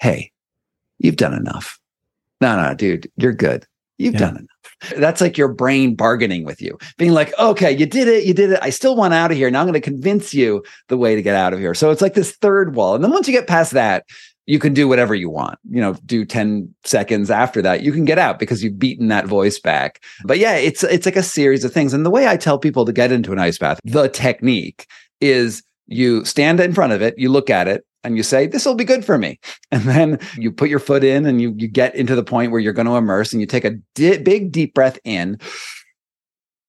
Hey, 0.00 0.32
you've 0.98 1.16
done 1.16 1.34
enough. 1.34 1.78
No, 2.40 2.60
no, 2.60 2.74
dude, 2.74 3.10
you're 3.16 3.32
good. 3.32 3.66
You've 3.98 4.14
yeah. 4.14 4.20
done 4.20 4.36
enough. 4.36 4.94
That's 4.96 5.20
like 5.20 5.36
your 5.36 5.48
brain 5.48 5.96
bargaining 5.96 6.44
with 6.44 6.62
you, 6.62 6.78
being 6.98 7.12
like, 7.12 7.36
okay, 7.38 7.72
you 7.72 7.84
did 7.84 8.06
it. 8.06 8.24
You 8.24 8.32
did 8.32 8.52
it. 8.52 8.60
I 8.62 8.70
still 8.70 8.94
want 8.94 9.12
out 9.12 9.32
of 9.32 9.36
here. 9.36 9.50
Now 9.50 9.60
I'm 9.60 9.66
going 9.66 9.74
to 9.74 9.80
convince 9.80 10.32
you 10.32 10.62
the 10.86 10.96
way 10.96 11.16
to 11.16 11.22
get 11.22 11.34
out 11.34 11.52
of 11.52 11.58
here. 11.58 11.74
So 11.74 11.90
it's 11.90 12.00
like 12.00 12.14
this 12.14 12.36
third 12.36 12.76
wall. 12.76 12.94
And 12.94 13.02
then 13.02 13.10
once 13.10 13.26
you 13.26 13.34
get 13.34 13.48
past 13.48 13.72
that, 13.72 14.04
you 14.46 14.58
can 14.58 14.72
do 14.72 14.88
whatever 14.88 15.14
you 15.14 15.28
want. 15.28 15.58
You 15.68 15.80
know, 15.80 15.94
do 16.06 16.24
10 16.24 16.72
seconds 16.84 17.30
after 17.30 17.60
that, 17.60 17.82
you 17.82 17.92
can 17.92 18.04
get 18.04 18.18
out 18.18 18.38
because 18.38 18.62
you've 18.64 18.78
beaten 18.78 19.08
that 19.08 19.26
voice 19.26 19.58
back. 19.58 20.00
But 20.24 20.38
yeah, 20.38 20.54
it's 20.54 20.84
it's 20.84 21.04
like 21.04 21.16
a 21.16 21.22
series 21.22 21.64
of 21.64 21.72
things. 21.72 21.92
And 21.92 22.06
the 22.06 22.10
way 22.10 22.28
I 22.28 22.36
tell 22.36 22.58
people 22.58 22.84
to 22.86 22.92
get 22.92 23.12
into 23.12 23.32
an 23.32 23.38
ice 23.38 23.58
bath, 23.58 23.80
the 23.84 24.08
technique 24.08 24.86
is 25.20 25.62
you 25.86 26.24
stand 26.24 26.60
in 26.60 26.72
front 26.72 26.92
of 26.92 27.02
it, 27.02 27.18
you 27.18 27.30
look 27.30 27.50
at 27.50 27.68
it, 27.68 27.84
and 28.04 28.16
you 28.16 28.22
say, 28.22 28.46
This 28.46 28.64
will 28.64 28.74
be 28.74 28.84
good 28.84 29.04
for 29.04 29.18
me. 29.18 29.38
And 29.70 29.82
then 29.82 30.18
you 30.36 30.50
put 30.50 30.70
your 30.70 30.78
foot 30.78 31.04
in 31.04 31.26
and 31.26 31.42
you, 31.42 31.54
you 31.56 31.68
get 31.68 31.94
into 31.94 32.14
the 32.14 32.24
point 32.24 32.52
where 32.52 32.60
you're 32.60 32.72
going 32.72 32.86
to 32.86 32.96
immerse 32.96 33.32
and 33.32 33.40
you 33.40 33.46
take 33.46 33.66
a 33.66 33.76
di- 33.94 34.16
big 34.16 34.50
deep 34.50 34.72
breath 34.72 34.98
in 35.04 35.38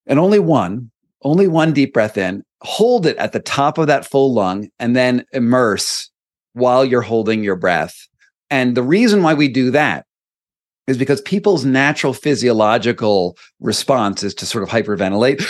and 0.06 0.20
only 0.20 0.40
one, 0.40 0.92
only 1.24 1.48
one 1.48 1.72
deep 1.72 1.94
breath 1.94 2.18
in, 2.18 2.44
hold 2.62 3.06
it 3.06 3.16
at 3.18 3.32
the 3.32 3.40
top 3.40 3.78
of 3.78 3.88
that 3.88 4.06
full 4.06 4.34
lung 4.34 4.68
and 4.80 4.98
then 4.98 5.24
immerse 5.32 6.10
while 6.54 6.84
you're 6.84 7.02
holding 7.02 7.42
your 7.42 7.56
breath. 7.56 7.96
And 8.50 8.76
the 8.76 8.84
reason 8.84 9.24
why 9.24 9.34
we 9.34 9.48
do 9.48 9.72
that 9.72 10.06
is 10.88 10.98
because 10.98 11.22
people's 11.22 11.64
natural 11.64 12.14
physiological 12.14 13.38
response 13.60 14.24
is 14.24 14.34
to 14.36 14.46
sort 14.46 14.64
of 14.64 14.70
hyperventilate 14.70 15.46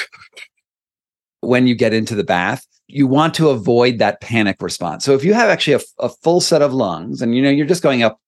when 1.39 1.65
you 1.65 1.74
get 1.74 1.93
into 1.93 2.13
the 2.13 2.24
bath 2.24 2.63
you 2.89 3.08
want 3.08 3.34
to 3.36 3.50
avoid 3.50 4.00
that 4.00 4.19
panic 4.19 4.62
response. 4.62 5.05
So 5.05 5.13
if 5.13 5.24
you 5.24 5.34
have 5.34 5.50
actually 5.50 5.74
a, 5.74 5.81
a 6.00 6.10
full 6.10 6.41
set 6.41 6.62
of 6.62 6.74
lungs 6.74 7.22
and 7.22 7.36
you 7.36 7.41
know 7.41 7.50
you're 7.50 7.67
just 7.67 7.84
going 7.84 8.03
up 8.03 8.19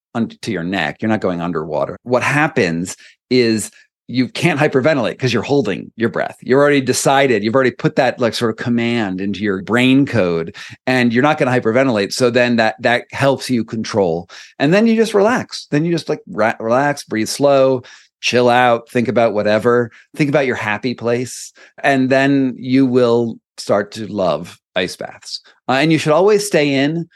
to 0.42 0.52
your 0.52 0.64
neck, 0.64 1.02
you're 1.02 1.10
not 1.10 1.22
going 1.22 1.42
underwater. 1.42 1.98
What 2.04 2.24
happens 2.24 2.96
is 3.30 3.72
you 4.08 4.28
can't 4.28 4.60
hyperventilate 4.60 5.12
because 5.12 5.34
you're 5.34 5.42
holding 5.42 5.92
your 5.96 6.10
breath. 6.10 6.38
You're 6.42 6.60
already 6.60 6.82
decided, 6.82 7.44
you've 7.44 7.56
already 7.56 7.72
put 7.72 7.96
that 7.96 8.20
like 8.20 8.34
sort 8.34 8.52
of 8.52 8.64
command 8.64 9.22
into 9.22 9.42
your 9.42 9.62
brain 9.62 10.06
code 10.06 10.56
and 10.86 11.14
you're 11.14 11.24
not 11.24 11.38
going 11.38 11.52
to 11.52 11.60
hyperventilate. 11.60 12.12
So 12.12 12.30
then 12.30 12.58
that 12.58 12.76
that 12.82 13.06
helps 13.12 13.50
you 13.50 13.64
control. 13.64 14.30
And 14.60 14.74
then 14.74 14.86
you 14.86 14.96
just 14.96 15.14
relax. 15.14 15.66
Then 15.72 15.86
you 15.86 15.92
just 15.92 16.10
like 16.10 16.22
ra- 16.28 16.56
relax, 16.60 17.06
breathe 17.06 17.30
slow, 17.30 17.84
chill 18.20 18.50
out, 18.50 18.90
think 18.90 19.08
about 19.08 19.34
whatever, 19.34 19.92
think 20.16 20.30
about 20.30 20.46
your 20.46 20.58
happy 20.58 20.94
place 20.94 21.54
and 21.82 22.10
then 22.10 22.54
you 22.58 22.86
will 22.86 23.40
start 23.58 23.92
to 23.94 24.08
love 24.08 24.60
ice 24.76 24.96
baths. 24.96 25.42
Uh, 25.68 25.74
and 25.74 25.92
you 25.92 25.98
should 25.98 26.14
always 26.14 26.46
stay 26.46 26.74
in 26.74 27.08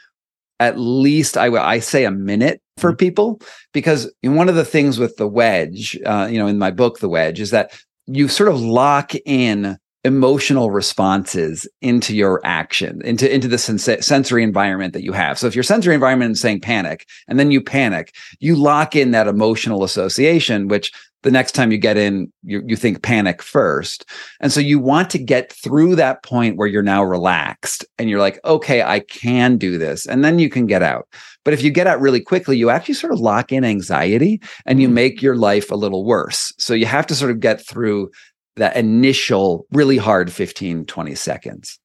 at 0.60 0.78
least 0.78 1.36
I, 1.36 1.48
I 1.48 1.78
say 1.80 2.04
a 2.04 2.10
minute 2.10 2.60
for 2.78 2.90
mm-hmm. 2.90 2.96
people 2.96 3.40
because 3.72 4.10
one 4.22 4.48
of 4.48 4.54
the 4.54 4.64
things 4.64 4.98
with 4.98 5.16
the 5.16 5.28
wedge, 5.28 5.98
uh, 6.06 6.28
you 6.30 6.38
know, 6.38 6.46
in 6.46 6.58
my 6.58 6.70
book, 6.70 6.98
The 6.98 7.08
Wedge, 7.08 7.40
is 7.40 7.50
that 7.50 7.78
you 8.06 8.28
sort 8.28 8.48
of 8.48 8.60
lock 8.60 9.12
in 9.24 9.76
emotional 10.04 10.70
responses 10.70 11.68
into 11.82 12.14
your 12.14 12.40
action 12.44 13.02
into 13.02 13.32
into 13.32 13.48
the 13.48 13.58
sens- 13.58 14.06
sensory 14.06 14.44
environment 14.44 14.92
that 14.92 15.02
you 15.02 15.10
have 15.10 15.36
so 15.36 15.48
if 15.48 15.54
your 15.56 15.64
sensory 15.64 15.94
environment 15.94 16.30
is 16.30 16.40
saying 16.40 16.60
panic 16.60 17.04
and 17.26 17.40
then 17.40 17.50
you 17.50 17.60
panic 17.60 18.14
you 18.38 18.54
lock 18.54 18.94
in 18.94 19.10
that 19.10 19.26
emotional 19.26 19.82
association 19.82 20.68
which 20.68 20.92
the 21.22 21.30
next 21.30 21.52
time 21.52 21.72
you 21.72 21.78
get 21.78 21.96
in, 21.96 22.32
you, 22.42 22.62
you 22.66 22.76
think 22.76 23.02
panic 23.02 23.42
first. 23.42 24.04
And 24.40 24.52
so 24.52 24.60
you 24.60 24.78
want 24.78 25.10
to 25.10 25.18
get 25.18 25.52
through 25.52 25.96
that 25.96 26.22
point 26.22 26.56
where 26.56 26.68
you're 26.68 26.82
now 26.82 27.02
relaxed 27.02 27.84
and 27.98 28.08
you're 28.08 28.20
like, 28.20 28.38
okay, 28.44 28.82
I 28.82 29.00
can 29.00 29.56
do 29.56 29.78
this. 29.78 30.06
And 30.06 30.24
then 30.24 30.38
you 30.38 30.48
can 30.48 30.66
get 30.66 30.82
out. 30.82 31.08
But 31.44 31.54
if 31.54 31.62
you 31.62 31.70
get 31.70 31.86
out 31.86 32.00
really 32.00 32.20
quickly, 32.20 32.56
you 32.56 32.70
actually 32.70 32.94
sort 32.94 33.12
of 33.12 33.20
lock 33.20 33.52
in 33.52 33.64
anxiety 33.64 34.40
and 34.66 34.80
you 34.80 34.88
mm. 34.88 34.92
make 34.92 35.22
your 35.22 35.36
life 35.36 35.70
a 35.70 35.76
little 35.76 36.04
worse. 36.04 36.52
So 36.58 36.74
you 36.74 36.86
have 36.86 37.06
to 37.08 37.14
sort 37.14 37.30
of 37.30 37.40
get 37.40 37.66
through 37.66 38.10
that 38.56 38.76
initial 38.76 39.66
really 39.72 39.96
hard 39.96 40.32
15, 40.32 40.86
20 40.86 41.14
seconds. 41.14 41.78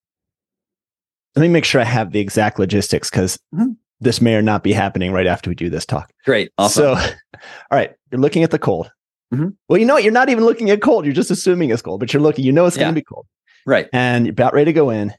Let 1.35 1.43
me 1.43 1.47
make 1.47 1.65
sure 1.65 1.79
I 1.79 1.85
have 1.85 2.11
the 2.11 2.19
exact 2.19 2.59
logistics 2.59 3.09
because 3.09 3.37
mm-hmm. 3.53 3.71
this 4.01 4.21
may 4.21 4.35
or 4.35 4.41
not 4.41 4.63
be 4.63 4.73
happening 4.73 5.11
right 5.11 5.27
after 5.27 5.49
we 5.49 5.55
do 5.55 5.69
this 5.69 5.85
talk. 5.85 6.11
Great. 6.25 6.51
Awesome. 6.57 6.83
So, 6.83 6.93
all 7.33 7.77
right, 7.77 7.91
you're 8.11 8.21
looking 8.21 8.43
at 8.43 8.51
the 8.51 8.59
cold. 8.59 8.91
Mm-hmm. 9.33 9.49
Well, 9.69 9.79
you 9.79 9.85
know 9.85 9.93
what? 9.95 10.03
You're 10.03 10.11
not 10.11 10.29
even 10.29 10.43
looking 10.43 10.69
at 10.69 10.81
cold. 10.81 11.05
You're 11.05 11.13
just 11.13 11.31
assuming 11.31 11.69
it's 11.69 11.81
cold, 11.81 11.99
but 11.99 12.13
you're 12.13 12.21
looking, 12.21 12.45
you 12.45 12.51
know 12.51 12.65
it's 12.65 12.75
yeah. 12.75 12.83
going 12.83 12.95
to 12.95 12.99
be 12.99 13.05
cold. 13.05 13.25
Right. 13.65 13.87
And 13.93 14.25
you're 14.25 14.31
about 14.31 14.53
ready 14.53 14.65
to 14.65 14.73
go 14.73 14.89
in. 14.89 15.13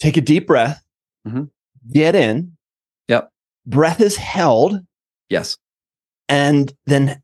Take 0.00 0.16
a 0.16 0.20
deep 0.20 0.46
breath. 0.46 0.82
Mm-hmm. 1.26 1.44
Get 1.92 2.14
in. 2.14 2.56
Yep. 3.08 3.30
Breath 3.66 4.00
is 4.00 4.16
held. 4.16 4.80
Yes. 5.28 5.56
And 6.28 6.72
then 6.86 7.22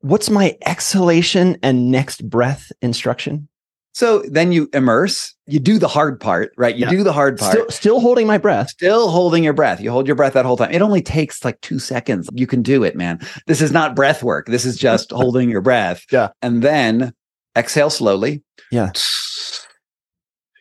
what's 0.00 0.30
my 0.30 0.56
exhalation 0.64 1.58
and 1.62 1.90
next 1.90 2.28
breath 2.28 2.72
instruction? 2.80 3.48
So 3.96 4.22
then 4.28 4.52
you 4.52 4.68
immerse, 4.74 5.34
you 5.46 5.58
do 5.58 5.78
the 5.78 5.88
hard 5.88 6.20
part, 6.20 6.52
right? 6.58 6.76
You 6.76 6.84
yeah. 6.84 6.90
do 6.90 7.02
the 7.02 7.14
hard 7.14 7.38
part. 7.38 7.52
Still, 7.52 7.70
still, 7.70 8.00
holding 8.00 8.26
my 8.26 8.36
breath. 8.36 8.68
Still 8.68 9.08
holding 9.10 9.42
your 9.42 9.54
breath. 9.54 9.80
You 9.80 9.90
hold 9.90 10.06
your 10.06 10.14
breath 10.14 10.34
that 10.34 10.44
whole 10.44 10.58
time. 10.58 10.70
It 10.70 10.82
only 10.82 11.00
takes 11.00 11.42
like 11.46 11.58
two 11.62 11.78
seconds. 11.78 12.28
You 12.34 12.46
can 12.46 12.60
do 12.60 12.84
it, 12.84 12.94
man. 12.94 13.18
This 13.46 13.62
is 13.62 13.72
not 13.72 13.96
breath 13.96 14.22
work. 14.22 14.48
This 14.48 14.66
is 14.66 14.76
just 14.76 15.10
holding 15.12 15.48
your 15.48 15.62
breath. 15.62 16.04
Yeah. 16.12 16.28
And 16.42 16.60
then 16.60 17.14
exhale 17.56 17.88
slowly. 17.88 18.42
Yeah. 18.70 18.90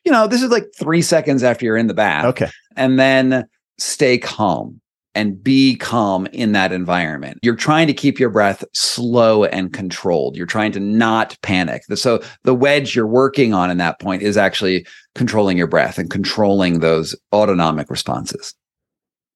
You 0.06 0.14
know, 0.14 0.28
this 0.28 0.42
is 0.42 0.50
like 0.50 0.68
three 0.80 1.02
seconds 1.02 1.44
after 1.44 1.66
you're 1.66 1.76
in 1.76 1.88
the 1.88 1.94
bath. 1.94 2.24
Okay. 2.24 2.50
And 2.78 2.98
then 2.98 3.50
stay 3.78 4.18
calm 4.18 4.80
and 5.16 5.42
be 5.42 5.76
calm 5.78 6.28
in 6.28 6.52
that 6.52 6.72
environment. 6.72 7.40
You're 7.42 7.56
trying 7.56 7.88
to 7.88 7.94
keep 7.94 8.20
your 8.20 8.30
breath 8.30 8.64
slow 8.74 9.46
and 9.46 9.74
controlled. 9.74 10.36
You're 10.36 10.46
trying 10.46 10.74
to 10.74 10.80
not 10.80 11.38
panic. 11.42 11.84
So 11.96 12.22
the 12.44 12.54
wedge 12.54 12.96
you're 12.96 13.08
working 13.08 13.54
on 13.54 13.72
in 13.72 13.78
that 13.78 14.00
point 14.00 14.22
is 14.22 14.38
actually 14.38 14.86
controlling 15.16 15.58
your 15.58 15.68
breath 15.68 15.98
and 15.98 16.10
controlling 16.10 16.80
those 16.80 17.16
autonomic 17.34 17.90
responses. 17.90 18.54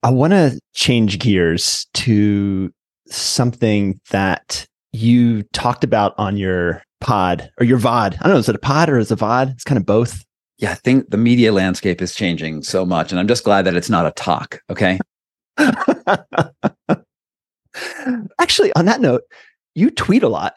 I 0.03 0.11
want 0.11 0.31
to 0.31 0.59
change 0.73 1.19
gears 1.19 1.87
to 1.95 2.71
something 3.07 3.99
that 4.11 4.67
you 4.91 5.43
talked 5.53 5.83
about 5.83 6.13
on 6.17 6.37
your 6.37 6.83
pod 7.01 7.49
or 7.59 7.65
your 7.65 7.79
VOD. 7.79 8.15
I 8.19 8.23
don't 8.23 8.33
know, 8.33 8.37
is 8.37 8.49
it 8.49 8.55
a 8.55 8.59
pod 8.59 8.89
or 8.89 8.97
is 8.97 9.11
it 9.11 9.21
a 9.21 9.25
VOD? 9.25 9.51
It's 9.51 9.63
kind 9.63 9.77
of 9.77 9.85
both. 9.85 10.25
Yeah, 10.57 10.71
I 10.71 10.75
think 10.75 11.09
the 11.09 11.17
media 11.17 11.53
landscape 11.53 12.01
is 12.01 12.13
changing 12.13 12.63
so 12.63 12.85
much. 12.85 13.11
And 13.11 13.19
I'm 13.19 13.27
just 13.27 13.45
glad 13.45 13.63
that 13.65 13.75
it's 13.75 13.89
not 13.89 14.05
a 14.05 14.11
talk. 14.11 14.59
Okay. 14.69 14.99
Actually, 18.39 18.73
on 18.73 18.85
that 18.85 19.01
note, 19.01 19.23
you 19.75 19.91
tweet 19.91 20.23
a 20.23 20.29
lot. 20.29 20.55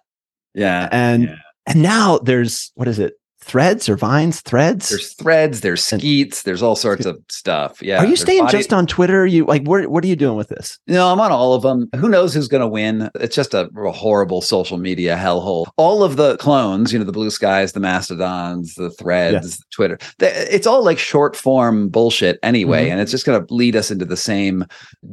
Yeah. 0.54 0.88
And 0.90 1.24
yeah. 1.24 1.34
and 1.66 1.82
now 1.82 2.18
there's 2.18 2.72
what 2.74 2.88
is 2.88 2.98
it? 2.98 3.14
Threads 3.42 3.88
or 3.88 3.96
vines 3.96 4.40
threads? 4.40 4.88
There's 4.88 5.12
threads 5.14 5.60
there's 5.60 5.84
skeets 5.84 6.42
there's 6.42 6.62
all 6.62 6.76
sorts 6.76 7.06
of 7.06 7.20
stuff 7.28 7.82
yeah. 7.82 7.98
Are 7.98 8.06
you 8.06 8.16
staying 8.16 8.44
body- 8.44 8.58
just 8.58 8.72
on 8.72 8.86
twitter? 8.86 9.26
You 9.26 9.44
like 9.44 9.62
what, 9.64 9.88
what 9.88 10.04
are 10.04 10.06
you 10.06 10.16
doing 10.16 10.36
with 10.36 10.48
this? 10.48 10.78
No 10.86 11.08
i'm 11.08 11.20
on 11.20 11.32
all 11.32 11.54
of 11.54 11.62
them 11.62 11.88
who 11.96 12.08
knows 12.08 12.32
who's 12.34 12.48
going 12.48 12.60
to 12.60 12.68
win? 12.68 13.10
It's 13.16 13.36
just 13.36 13.54
a, 13.54 13.68
a, 13.76 13.92
horrible 13.92 14.40
social 14.40 14.78
media 14.78 15.16
hellhole. 15.16 15.66
All 15.76 16.02
of 16.02 16.16
the 16.16 16.36
clones 16.38 16.92
you 16.92 16.98
know 16.98 17.04
the 17.04 17.12
blue 17.12 17.30
skies 17.30 17.72
the 17.72 17.80
mastodons 17.80 18.74
the 18.74 18.90
threads 18.90 19.58
yeah. 19.58 19.64
twitter 19.70 19.98
it's 20.20 20.66
all 20.66 20.84
like 20.84 20.98
short 20.98 21.36
form 21.36 21.88
bullshit 21.88 22.38
anyway 22.42 22.84
mm-hmm. 22.84 22.92
and 22.92 23.00
it's 23.00 23.10
just 23.10 23.26
going 23.26 23.44
to 23.44 23.54
lead 23.54 23.76
us 23.76 23.90
into 23.90 24.04
the 24.04 24.16
same 24.16 24.64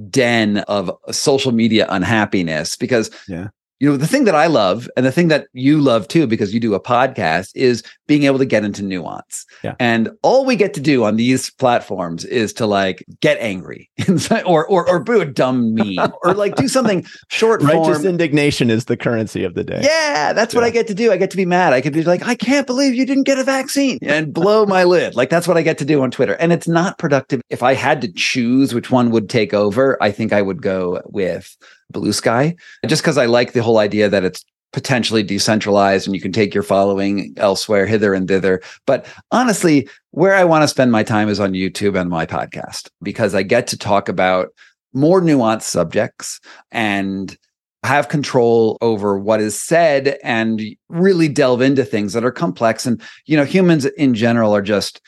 den 0.09 0.59
of 0.67 0.91
social 1.11 1.51
media 1.51 1.85
unhappiness 1.89 2.75
because 2.75 3.09
yeah 3.27 3.47
you 3.79 3.89
know 3.89 3.97
the 3.97 4.07
thing 4.07 4.25
that 4.25 4.35
i 4.35 4.47
love 4.47 4.89
and 4.95 5.05
the 5.05 5.11
thing 5.11 5.29
that 5.29 5.47
you 5.53 5.79
love 5.79 6.07
too 6.07 6.27
because 6.27 6.53
you 6.53 6.59
do 6.59 6.73
a 6.73 6.79
podcast 6.79 7.51
is 7.55 7.83
being 8.07 8.23
able 8.23 8.39
to 8.39 8.45
get 8.45 8.65
into 8.65 8.81
nuance. 8.81 9.45
Yeah. 9.63 9.75
and 9.79 10.09
all 10.23 10.45
we 10.45 10.55
get 10.55 10.73
to 10.73 10.81
do 10.81 11.03
on 11.03 11.15
these 11.15 11.51
platforms 11.51 12.25
is 12.25 12.51
to 12.53 12.65
like 12.65 13.05
get 13.21 13.37
angry 13.39 13.89
or 14.45 14.65
or 14.67 14.89
or 14.89 14.99
do 14.99 15.21
a 15.21 15.25
dumb 15.25 15.75
meme 15.75 16.11
or 16.23 16.33
like 16.33 16.55
do 16.55 16.67
something 16.67 17.05
short 17.29 17.61
righteous 17.61 17.97
form. 17.97 18.07
indignation 18.07 18.69
is 18.69 18.85
the 18.85 18.97
currency 18.97 19.43
of 19.43 19.53
the 19.53 19.63
day. 19.63 19.81
Yeah 19.83 20.33
that's 20.33 20.53
yeah. 20.53 20.59
what 20.59 20.65
i 20.65 20.69
get 20.69 20.87
to 20.87 20.93
do. 20.93 21.11
I 21.11 21.17
get 21.17 21.31
to 21.31 21.37
be 21.37 21.45
mad. 21.45 21.73
I 21.73 21.81
could 21.81 21.93
be 21.93 22.03
like 22.03 22.27
i 22.27 22.35
can't 22.35 22.67
believe 22.67 22.95
you 22.95 23.05
didn't 23.05 23.25
get 23.25 23.37
a 23.37 23.43
vaccine 23.43 23.99
and 24.01 24.33
blow 24.33 24.65
my 24.65 24.83
lid. 24.83 25.15
Like 25.15 25.29
that's 25.29 25.47
what 25.47 25.57
i 25.57 25.61
get 25.61 25.77
to 25.77 25.85
do 25.85 26.01
on 26.01 26.11
twitter. 26.11 26.33
And 26.33 26.51
it's 26.51 26.67
not 26.67 26.97
productive. 26.97 27.41
If 27.49 27.63
i 27.63 27.73
had 27.73 28.01
to 28.01 28.11
choose 28.11 28.73
which 28.73 28.91
one 28.91 29.11
would 29.11 29.29
take 29.29 29.53
over 29.53 30.01
i 30.01 30.11
think 30.11 30.33
i 30.33 30.41
would 30.41 30.61
go 30.61 31.01
with 31.05 31.55
blue 31.91 32.13
sky. 32.13 32.55
Just 32.85 33.01
because 33.01 33.17
i 33.17 33.25
like 33.25 33.53
the 33.53 33.63
whole 33.63 33.79
idea 33.79 34.09
that 34.09 34.23
it's 34.23 34.43
potentially 34.71 35.23
decentralized 35.23 36.05
and 36.05 36.15
you 36.15 36.21
can 36.21 36.31
take 36.31 36.53
your 36.53 36.61
following 36.63 37.33
elsewhere 37.37 37.87
hither 37.87 38.13
and 38.13 38.27
thither. 38.27 38.61
But 38.85 39.07
honestly 39.31 39.87
where 40.11 40.35
i 40.35 40.43
want 40.43 40.63
to 40.63 40.67
spend 40.67 40.91
my 40.91 41.03
time 41.03 41.29
is 41.29 41.39
on 41.39 41.53
youtube 41.53 41.99
and 41.99 42.09
my 42.09 42.25
podcast 42.25 42.89
because 43.03 43.35
i 43.35 43.43
get 43.43 43.67
to 43.67 43.77
talk 43.77 44.09
about 44.09 44.49
more 44.93 45.21
nuanced 45.21 45.63
subjects 45.63 46.39
and 46.71 47.37
have 47.83 48.09
control 48.09 48.77
over 48.81 49.17
what 49.17 49.39
is 49.39 49.59
said 49.59 50.17
and 50.23 50.61
really 50.89 51.29
delve 51.29 51.61
into 51.61 51.85
things 51.85 52.13
that 52.13 52.25
are 52.25 52.31
complex. 52.31 52.85
And 52.85 53.01
you 53.25 53.37
know 53.37 53.45
humans 53.45 53.85
in 53.85 54.13
general 54.13 54.55
are 54.55 54.61
just 54.61 55.01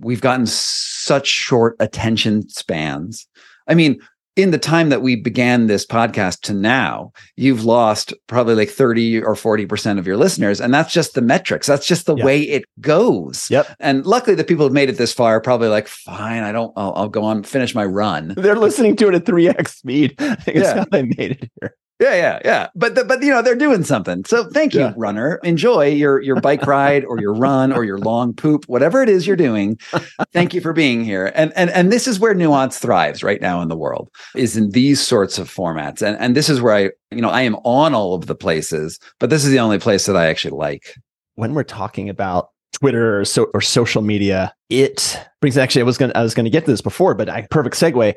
we've 0.00 0.20
gotten 0.20 0.46
such 0.46 1.26
short 1.26 1.76
attention 1.80 2.48
spans. 2.48 3.26
I 3.68 3.74
mean 3.74 4.00
in 4.36 4.50
the 4.50 4.58
time 4.58 4.88
that 4.88 5.02
we 5.02 5.16
began 5.16 5.66
this 5.66 5.86
podcast 5.86 6.40
to 6.42 6.54
now, 6.54 7.12
you've 7.36 7.64
lost 7.64 8.12
probably 8.26 8.54
like 8.54 8.68
30 8.68 9.22
or 9.22 9.34
40% 9.34 9.98
of 9.98 10.06
your 10.06 10.16
listeners. 10.16 10.60
And 10.60 10.74
that's 10.74 10.92
just 10.92 11.14
the 11.14 11.22
metrics. 11.22 11.66
That's 11.66 11.86
just 11.86 12.06
the 12.06 12.16
yep. 12.16 12.26
way 12.26 12.40
it 12.42 12.64
goes. 12.80 13.48
Yep. 13.50 13.76
And 13.78 14.04
luckily, 14.04 14.34
the 14.34 14.44
people 14.44 14.64
who've 14.64 14.72
made 14.72 14.88
it 14.88 14.98
this 14.98 15.12
far 15.12 15.36
are 15.36 15.40
probably 15.40 15.68
like, 15.68 15.86
fine, 15.86 16.42
I 16.42 16.52
don't, 16.52 16.72
I'll, 16.76 16.92
I'll 16.96 17.08
go 17.08 17.22
on, 17.22 17.44
finish 17.44 17.74
my 17.74 17.84
run. 17.84 18.34
They're 18.36 18.56
listening 18.56 18.96
to 18.96 19.08
it 19.08 19.14
at 19.14 19.24
3x 19.24 19.68
speed. 19.68 20.14
I 20.18 20.34
think 20.34 20.58
yeah. 20.58 20.78
how 20.78 20.84
they 20.90 21.02
made 21.02 21.32
it 21.32 21.50
here. 21.60 21.76
Yeah, 22.00 22.14
yeah, 22.16 22.40
yeah. 22.44 22.68
But 22.74 22.96
the, 22.96 23.04
but 23.04 23.22
you 23.22 23.30
know 23.30 23.40
they're 23.40 23.54
doing 23.54 23.84
something. 23.84 24.24
So 24.24 24.48
thank 24.50 24.74
you, 24.74 24.80
yeah. 24.80 24.94
runner. 24.96 25.36
Enjoy 25.44 25.86
your 25.86 26.20
your 26.20 26.40
bike 26.40 26.62
ride 26.66 27.04
or 27.04 27.20
your 27.20 27.32
run 27.32 27.72
or 27.72 27.84
your 27.84 27.98
long 27.98 28.34
poop, 28.34 28.64
whatever 28.66 29.00
it 29.00 29.08
is 29.08 29.26
you're 29.26 29.36
doing. 29.36 29.78
thank 30.32 30.54
you 30.54 30.60
for 30.60 30.72
being 30.72 31.04
here. 31.04 31.30
And 31.36 31.52
and 31.54 31.70
and 31.70 31.92
this 31.92 32.08
is 32.08 32.18
where 32.18 32.34
nuance 32.34 32.78
thrives 32.78 33.22
right 33.22 33.40
now 33.40 33.60
in 33.62 33.68
the 33.68 33.76
world 33.76 34.10
is 34.34 34.56
in 34.56 34.70
these 34.70 35.00
sorts 35.00 35.38
of 35.38 35.48
formats. 35.48 36.02
And 36.02 36.18
and 36.18 36.34
this 36.34 36.48
is 36.48 36.60
where 36.60 36.74
I 36.74 36.80
you 37.12 37.22
know 37.22 37.30
I 37.30 37.42
am 37.42 37.54
on 37.64 37.94
all 37.94 38.14
of 38.14 38.26
the 38.26 38.34
places, 38.34 38.98
but 39.20 39.30
this 39.30 39.44
is 39.44 39.52
the 39.52 39.60
only 39.60 39.78
place 39.78 40.06
that 40.06 40.16
I 40.16 40.26
actually 40.26 40.56
like. 40.56 40.96
When 41.36 41.54
we're 41.54 41.62
talking 41.62 42.08
about 42.08 42.50
Twitter 42.72 43.20
or, 43.20 43.24
so, 43.24 43.46
or 43.54 43.60
social 43.60 44.02
media, 44.02 44.52
it 44.68 45.20
brings 45.40 45.56
actually 45.56 45.82
I 45.82 45.84
was 45.84 45.98
gonna 45.98 46.12
I 46.16 46.22
was 46.24 46.34
going 46.34 46.44
to 46.44 46.50
get 46.50 46.64
to 46.64 46.70
this 46.72 46.82
before, 46.82 47.14
but 47.14 47.28
I 47.28 47.46
perfect 47.52 47.76
segue. 47.76 48.14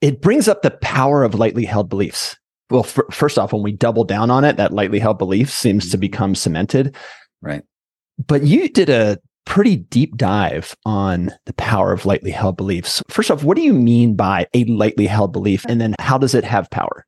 It 0.00 0.22
brings 0.22 0.48
up 0.48 0.62
the 0.62 0.70
power 0.70 1.22
of 1.22 1.34
lightly 1.34 1.66
held 1.66 1.90
beliefs 1.90 2.38
well, 2.70 2.84
f- 2.84 2.98
first 3.10 3.38
off, 3.38 3.52
when 3.52 3.62
we 3.62 3.72
double 3.72 4.04
down 4.04 4.30
on 4.30 4.44
it, 4.44 4.56
that 4.56 4.72
lightly 4.72 4.98
held 4.98 5.18
belief 5.18 5.50
seems 5.50 5.90
to 5.90 5.96
mm-hmm. 5.96 6.00
become 6.00 6.34
cemented. 6.34 6.96
Right. 7.42 7.62
But 8.26 8.44
you 8.44 8.68
did 8.68 8.88
a 8.88 9.18
pretty 9.46 9.76
deep 9.76 10.16
dive 10.16 10.76
on 10.84 11.32
the 11.46 11.52
power 11.54 11.92
of 11.92 12.06
lightly 12.06 12.30
held 12.30 12.56
beliefs. 12.56 13.02
First 13.08 13.30
off, 13.30 13.42
what 13.42 13.56
do 13.56 13.62
you 13.62 13.72
mean 13.72 14.14
by 14.14 14.46
a 14.54 14.64
lightly 14.64 15.06
held 15.06 15.32
belief? 15.32 15.64
And 15.66 15.80
then 15.80 15.94
how 15.98 16.18
does 16.18 16.34
it 16.34 16.44
have 16.44 16.70
power? 16.70 17.06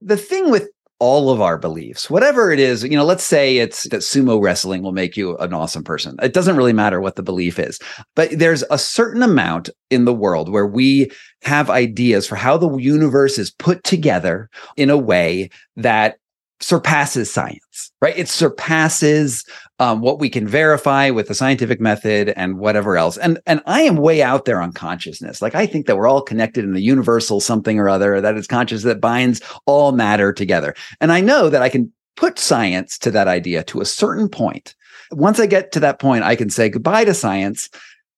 The 0.00 0.16
thing 0.16 0.50
with 0.50 0.68
all 1.00 1.30
of 1.30 1.40
our 1.40 1.58
beliefs, 1.58 2.08
whatever 2.08 2.52
it 2.52 2.60
is, 2.60 2.84
you 2.84 2.96
know, 2.96 3.04
let's 3.04 3.24
say 3.24 3.58
it's 3.58 3.84
that 3.90 4.00
sumo 4.00 4.40
wrestling 4.40 4.82
will 4.82 4.92
make 4.92 5.16
you 5.16 5.36
an 5.38 5.52
awesome 5.52 5.82
person. 5.82 6.16
It 6.22 6.32
doesn't 6.32 6.56
really 6.56 6.72
matter 6.72 7.00
what 7.00 7.16
the 7.16 7.22
belief 7.22 7.58
is, 7.58 7.78
but 8.14 8.30
there's 8.30 8.62
a 8.70 8.78
certain 8.78 9.22
amount 9.22 9.70
in 9.90 10.04
the 10.04 10.14
world 10.14 10.48
where 10.48 10.66
we 10.66 11.10
have 11.42 11.68
ideas 11.68 12.26
for 12.26 12.36
how 12.36 12.56
the 12.56 12.74
universe 12.76 13.38
is 13.38 13.50
put 13.50 13.82
together 13.84 14.48
in 14.76 14.88
a 14.88 14.96
way 14.98 15.50
that 15.76 16.16
surpasses 16.64 17.30
science, 17.30 17.92
right? 18.00 18.16
It 18.16 18.28
surpasses 18.28 19.44
um, 19.78 20.00
what 20.00 20.18
we 20.18 20.30
can 20.30 20.48
verify 20.48 21.10
with 21.10 21.28
the 21.28 21.34
scientific 21.34 21.78
method 21.78 22.30
and 22.36 22.58
whatever 22.58 22.96
else. 22.96 23.18
And 23.18 23.38
and 23.46 23.60
I 23.66 23.82
am 23.82 23.96
way 23.96 24.22
out 24.22 24.46
there 24.46 24.62
on 24.62 24.72
consciousness. 24.72 25.42
Like 25.42 25.54
I 25.54 25.66
think 25.66 25.86
that 25.86 25.96
we're 25.96 26.08
all 26.08 26.22
connected 26.22 26.64
in 26.64 26.74
a 26.74 26.80
universal 26.80 27.40
something 27.40 27.78
or 27.78 27.88
other 27.88 28.20
that 28.20 28.36
is 28.36 28.46
conscious 28.46 28.82
that 28.84 29.00
binds 29.00 29.42
all 29.66 29.92
matter 29.92 30.32
together. 30.32 30.74
And 31.00 31.12
I 31.12 31.20
know 31.20 31.50
that 31.50 31.62
I 31.62 31.68
can 31.68 31.92
put 32.16 32.38
science 32.38 32.96
to 32.98 33.10
that 33.10 33.28
idea 33.28 33.62
to 33.64 33.80
a 33.80 33.86
certain 33.86 34.28
point. 34.28 34.74
Once 35.10 35.38
I 35.38 35.46
get 35.46 35.70
to 35.72 35.80
that 35.80 36.00
point, 36.00 36.24
I 36.24 36.34
can 36.34 36.48
say 36.48 36.70
goodbye 36.70 37.04
to 37.04 37.12
science 37.12 37.68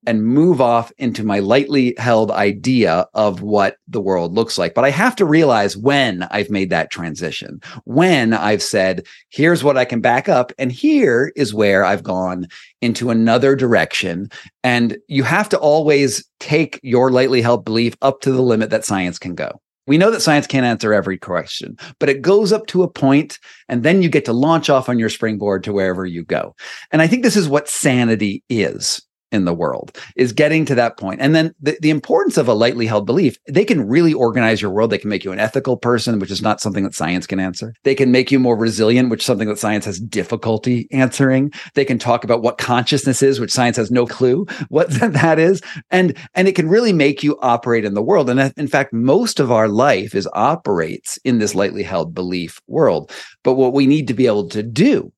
and 0.07 0.25
move 0.25 0.61
off 0.61 0.93
into 0.99 1.25
my 1.25 1.39
lightly 1.39 1.95
held 1.99 2.31
idea 2.31 3.07
of 3.15 3.43
what 3.43 3.77
the 3.89 4.01
world 4.01 4.35
looks 4.35 4.59
like. 4.59 4.75
But 4.75 4.85
I 4.85 4.91
have 4.91 5.17
to 5.17 5.25
realize 5.25 5.77
when 5.77 6.23
I've 6.31 6.51
made 6.51 6.71
that 6.71 6.91
transition, 6.91 7.61
when 7.85 8.33
I've 8.33 8.63
said, 8.63 9.07
here's 9.31 9.65
what 9.65 9.77
I 9.77 9.85
can 9.85 10.01
back 10.01 10.29
up, 10.29 10.53
and 10.59 10.71
here 10.71 11.33
is 11.37 11.53
where 11.53 11.85
I've 11.85 12.03
gone 12.03 12.47
into 12.81 13.11
another 13.11 13.57
direction. 13.57 14.31
And 14.63 14.99
you 15.09 15.23
have 15.23 15.49
to 15.51 15.59
always 15.59 16.25
take 16.41 16.79
your 16.83 17.11
lightly 17.11 17.43
held 17.43 17.65
belief 17.65 17.97
up 18.03 18.21
to 18.23 18.33
the 18.33 18.43
limit 18.43 18.71
that 18.71 18.85
science 18.85 19.19
can 19.19 19.35
go. 19.35 19.61
We 19.87 19.99
know 19.99 20.11
that 20.11 20.21
science 20.21 20.49
can't 20.49 20.67
answer 20.67 20.93
every 20.93 21.17
question, 21.17 21.79
but 22.01 22.09
it 22.09 22.21
goes 22.21 22.53
up 22.53 22.67
to 22.69 22.83
a 22.83 22.91
point 22.91 23.39
and 23.69 23.85
then 23.85 24.03
you 24.03 24.09
get 24.09 24.25
to 24.25 24.33
launch 24.33 24.69
off 24.69 24.89
on 24.89 24.99
your 24.99 25.09
springboard 25.09 25.63
to 25.65 25.73
wherever 25.73 26.05
you 26.05 26.25
go. 26.25 26.57
And 26.91 27.01
I 27.01 27.07
think 27.07 27.23
this 27.23 27.37
is 27.37 27.49
what 27.49 27.69
sanity 27.69 28.43
is 28.49 29.01
in 29.33 29.45
the 29.45 29.55
world 29.55 29.97
is 30.15 30.33
getting 30.33 30.65
to 30.65 30.75
that 30.75 30.97
point. 30.97 31.21
And 31.21 31.35
then 31.35 31.53
the, 31.61 31.77
the 31.81 31.91
importance 31.91 32.37
of 32.37 32.49
a 32.49 32.55
lightly 32.55 32.87
held 32.87 33.07
belief 33.07 33.37
they 33.49 33.65
can 33.65 33.87
really 33.87 34.15
organize 34.15 34.63
your 34.63 34.71
world. 34.71 34.91
They 34.91 34.99
can 34.99 35.11
make 35.11 35.25
you 35.25 35.33
an 35.33 35.41
ethical 35.41 35.77
person 35.77 36.19
which 36.19 36.31
is 36.31 36.43
not 36.43 36.61
something 36.61 36.85
that 36.85 36.95
science 36.95 37.27
can 37.27 37.41
answer. 37.41 37.75
They 37.83 37.95
can 37.95 38.13
make 38.13 38.31
you 38.31 38.39
more 38.39 38.57
resilient 38.57 39.11
which 39.11 39.23
is 39.23 39.27
something 39.27 39.49
that 39.49 39.59
science 39.59 39.85
has 39.85 39.99
difficulty 39.99 40.89
answering. 40.93 41.53
They 41.75 41.85
can 41.85 41.99
talk 41.99 42.23
about 42.25 42.43
what 42.43 42.59
consciousness 42.59 43.23
is 43.23 43.41
which 43.41 43.53
science 43.53 43.77
has 43.77 43.91
no 43.91 44.07
clue 44.07 44.47
what 44.69 44.91
that 45.01 45.39
is. 45.39 45.61
And 45.91 46.17
and 46.35 46.47
it 46.47 46.55
can 46.55 46.69
really 46.69 46.93
make 46.93 47.23
you 47.23 47.39
operate 47.41 47.85
in 47.85 47.95
the 47.95 48.03
world. 48.03 48.31
And 48.31 48.53
in 48.57 48.69
fact 48.69 48.93
most 48.93 49.41
of 49.41 49.51
our 49.51 49.69
life 49.69 50.15
is 50.15 50.29
operates 50.35 51.19
in 51.25 51.39
this 51.39 51.55
lightly 51.55 51.83
held 51.83 52.15
belief 52.15 52.61
world. 52.69 53.11
But 53.43 53.55
what 53.55 53.73
we 53.73 53.87
need 53.87 54.07
to 54.09 54.15
be 54.15 54.27
able 54.27 54.49
to 54.51 54.63
do 54.63 55.13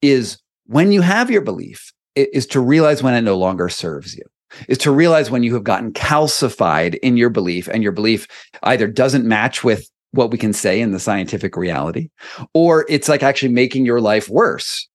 is 0.00 0.38
when 0.66 0.92
you 0.92 1.00
have 1.00 1.30
your 1.30 1.42
belief 1.42 1.92
is 2.32 2.46
to 2.46 2.60
realize 2.60 3.02
when 3.02 3.14
it 3.14 3.22
no 3.22 3.36
longer 3.36 3.68
serves 3.68 4.16
you 4.16 4.24
is 4.68 4.78
to 4.78 4.90
realize 4.90 5.30
when 5.30 5.42
you 5.42 5.52
have 5.54 5.64
gotten 5.64 5.92
calcified 5.92 6.94
in 6.96 7.16
your 7.16 7.30
belief 7.30 7.68
and 7.68 7.82
your 7.82 7.92
belief 7.92 8.26
either 8.62 8.86
doesn't 8.86 9.26
match 9.26 9.62
with 9.62 9.90
what 10.12 10.30
we 10.30 10.38
can 10.38 10.54
say 10.54 10.80
in 10.80 10.92
the 10.92 10.98
scientific 10.98 11.56
reality 11.56 12.08
or 12.54 12.86
it's 12.88 13.08
like 13.08 13.22
actually 13.22 13.52
making 13.52 13.84
your 13.84 14.00
life 14.00 14.28
worse 14.28 14.88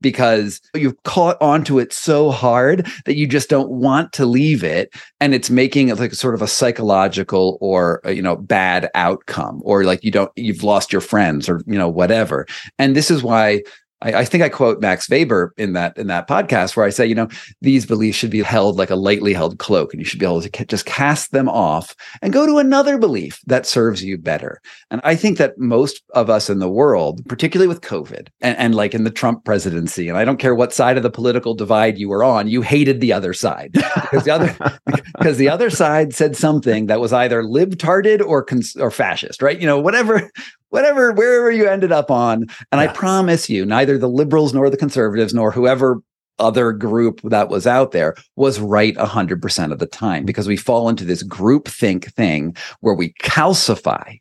because 0.00 0.60
you've 0.74 1.00
caught 1.04 1.36
onto 1.40 1.78
it 1.78 1.92
so 1.92 2.30
hard 2.30 2.86
that 3.04 3.16
you 3.16 3.26
just 3.26 3.48
don't 3.48 3.70
want 3.70 4.12
to 4.12 4.26
leave 4.26 4.62
it 4.62 4.94
and 5.20 5.34
it's 5.34 5.50
making 5.50 5.88
it 5.88 5.98
like 5.98 6.12
a 6.12 6.16
sort 6.16 6.34
of 6.34 6.42
a 6.42 6.46
psychological 6.46 7.58
or 7.60 8.00
uh, 8.06 8.10
you 8.10 8.22
know 8.22 8.36
bad 8.36 8.90
outcome 8.94 9.60
or 9.64 9.84
like 9.84 10.02
you 10.04 10.10
don't 10.10 10.30
you've 10.36 10.62
lost 10.62 10.92
your 10.92 11.00
friends 11.00 11.48
or 11.48 11.62
you 11.66 11.78
know 11.78 11.88
whatever. 11.88 12.46
And 12.78 12.94
this 12.94 13.10
is 13.10 13.22
why 13.22 13.62
I, 14.00 14.14
I, 14.14 14.24
think 14.24 14.42
I 14.42 14.48
quote 14.48 14.80
Max 14.80 15.08
Weber 15.08 15.52
in 15.56 15.72
that 15.72 15.96
in 15.98 16.06
that 16.06 16.28
podcast 16.28 16.76
where 16.76 16.86
I 16.86 16.90
say, 16.90 17.06
you 17.06 17.14
know, 17.14 17.28
these 17.60 17.86
beliefs 17.86 18.16
should 18.16 18.30
be 18.30 18.42
held 18.42 18.76
like 18.76 18.90
a 18.90 18.96
lightly 18.96 19.32
held 19.32 19.58
cloak, 19.58 19.92
and 19.92 20.00
you 20.00 20.04
should 20.04 20.20
be 20.20 20.26
able 20.26 20.40
to 20.40 20.50
ca- 20.50 20.64
just 20.64 20.86
cast 20.86 21.32
them 21.32 21.48
off 21.48 21.96
and 22.22 22.32
go 22.32 22.46
to 22.46 22.58
another 22.58 22.98
belief 22.98 23.40
that 23.46 23.66
serves 23.66 24.02
you 24.02 24.16
better. 24.18 24.60
And 24.90 25.00
I 25.04 25.16
think 25.16 25.38
that 25.38 25.58
most 25.58 26.02
of 26.14 26.30
us 26.30 26.48
in 26.48 26.58
the 26.58 26.68
world, 26.68 27.26
particularly 27.28 27.68
with 27.68 27.80
COVID 27.80 28.28
and, 28.40 28.56
and 28.58 28.74
like 28.74 28.94
in 28.94 29.04
the 29.04 29.10
Trump 29.10 29.44
presidency, 29.44 30.08
and 30.08 30.16
I 30.16 30.24
don't 30.24 30.38
care 30.38 30.54
what 30.54 30.72
side 30.72 30.96
of 30.96 31.02
the 31.02 31.10
political 31.10 31.54
divide 31.54 31.98
you 31.98 32.08
were 32.08 32.22
on, 32.22 32.48
you 32.48 32.62
hated 32.62 33.00
the 33.00 33.12
other 33.12 33.32
side 33.32 33.72
because 33.94 34.24
the 34.24 34.30
other 34.30 34.56
because 35.18 35.38
the 35.38 35.48
other 35.48 35.70
side 35.70 36.14
said 36.14 36.36
something 36.36 36.86
that 36.86 37.00
was 37.00 37.12
either 37.12 37.42
libtarded 37.42 38.20
or 38.24 38.44
cons- 38.44 38.76
or 38.76 38.90
fascist, 38.90 39.42
right? 39.42 39.60
You 39.60 39.66
know, 39.66 39.80
whatever 39.80 40.30
whatever, 40.70 41.12
wherever 41.12 41.50
you 41.50 41.66
ended 41.66 41.92
up 41.92 42.10
on. 42.10 42.42
And 42.72 42.80
yeah. 42.80 42.80
I 42.80 42.86
promise 42.88 43.48
you, 43.48 43.64
neither 43.64 43.98
the 43.98 44.08
liberals 44.08 44.54
nor 44.54 44.70
the 44.70 44.76
conservatives 44.76 45.34
nor 45.34 45.50
whoever 45.50 46.00
other 46.38 46.72
group 46.72 47.20
that 47.24 47.48
was 47.48 47.66
out 47.66 47.92
there 47.92 48.14
was 48.36 48.60
right 48.60 48.94
100% 48.96 49.72
of 49.72 49.78
the 49.78 49.86
time 49.86 50.24
because 50.24 50.46
we 50.46 50.56
fall 50.56 50.88
into 50.88 51.04
this 51.04 51.22
group 51.22 51.68
think 51.68 52.12
thing 52.14 52.56
where 52.80 52.94
we 52.94 53.12
calcify 53.14 54.18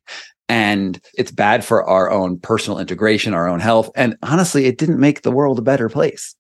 and 0.50 1.02
it's 1.16 1.32
bad 1.32 1.64
for 1.64 1.84
our 1.84 2.10
own 2.10 2.40
personal 2.40 2.80
integration, 2.80 3.34
our 3.34 3.48
own 3.48 3.60
health. 3.60 3.90
And 3.96 4.16
honestly, 4.24 4.66
it 4.66 4.78
didn't 4.78 5.00
make 5.00 5.22
the 5.22 5.32
world 5.32 5.60
a 5.60 5.64
better 5.64 5.90
place. 5.90 6.36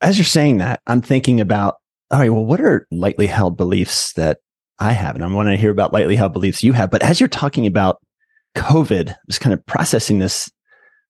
As 0.00 0.16
you're 0.16 0.24
saying 0.24 0.58
that, 0.58 0.80
I'm 0.86 1.02
thinking 1.02 1.40
about, 1.40 1.76
all 2.10 2.20
right, 2.20 2.30
well, 2.30 2.44
what 2.44 2.60
are 2.60 2.86
lightly 2.90 3.26
held 3.26 3.56
beliefs 3.56 4.12
that 4.14 4.38
I 4.78 4.92
have? 4.92 5.14
And 5.14 5.24
I 5.24 5.28
want 5.28 5.48
to 5.48 5.56
hear 5.56 5.70
about 5.70 5.92
lightly 5.92 6.16
held 6.16 6.32
beliefs 6.32 6.62
you 6.62 6.72
have. 6.72 6.90
But 6.90 7.02
as 7.02 7.20
you're 7.20 7.28
talking 7.28 7.66
about 7.66 7.98
COVID, 8.54 9.14
was 9.26 9.38
kind 9.38 9.52
of 9.52 9.64
processing 9.66 10.18
this 10.18 10.50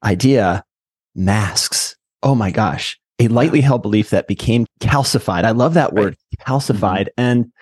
idea 0.05 0.65
masks. 1.15 1.97
Oh 2.23 2.35
my 2.35 2.51
gosh, 2.51 2.99
a 3.19 3.29
lightly 3.29 3.61
held 3.61 3.83
belief 3.83 4.11
that 4.11 4.29
became 4.29 4.67
calcified. 4.81 5.45
I 5.45 5.51
love 5.51 5.75
that 5.75 5.93
word, 5.93 6.17
right. 6.39 6.47
calcified, 6.47 7.09
mm-hmm. 7.09 7.21
and 7.21 7.53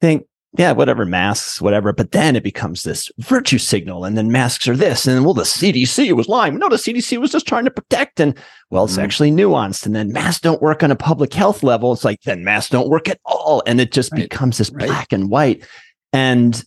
think, 0.00 0.26
yeah, 0.58 0.72
whatever, 0.72 1.06
masks, 1.06 1.60
whatever. 1.60 1.92
But 1.92 2.10
then 2.10 2.34
it 2.34 2.42
becomes 2.42 2.82
this 2.82 3.10
virtue 3.18 3.58
signal, 3.58 4.04
and 4.04 4.18
then 4.18 4.32
masks 4.32 4.66
are 4.66 4.76
this, 4.76 5.06
and 5.06 5.16
then, 5.16 5.24
well, 5.24 5.34
the 5.34 5.42
CDC 5.42 6.12
was 6.12 6.28
lying. 6.28 6.58
No, 6.58 6.68
the 6.68 6.76
CDC 6.76 7.18
was 7.18 7.30
just 7.30 7.46
trying 7.46 7.64
to 7.64 7.70
protect. 7.70 8.18
And 8.18 8.36
well, 8.70 8.84
it's 8.84 8.94
mm-hmm. 8.94 9.02
actually 9.02 9.30
nuanced. 9.30 9.86
And 9.86 9.94
then 9.94 10.12
masks 10.12 10.40
don't 10.40 10.62
work 10.62 10.82
on 10.82 10.90
a 10.90 10.96
public 10.96 11.32
health 11.32 11.62
level. 11.62 11.92
It's 11.92 12.04
like, 12.04 12.20
then 12.22 12.42
masks 12.42 12.70
don't 12.70 12.88
work 12.88 13.08
at 13.08 13.20
all. 13.24 13.62
And 13.66 13.80
it 13.80 13.92
just 13.92 14.10
right. 14.12 14.28
becomes 14.28 14.58
this 14.58 14.70
right. 14.70 14.88
black 14.88 15.12
and 15.12 15.30
white. 15.30 15.64
And 16.12 16.64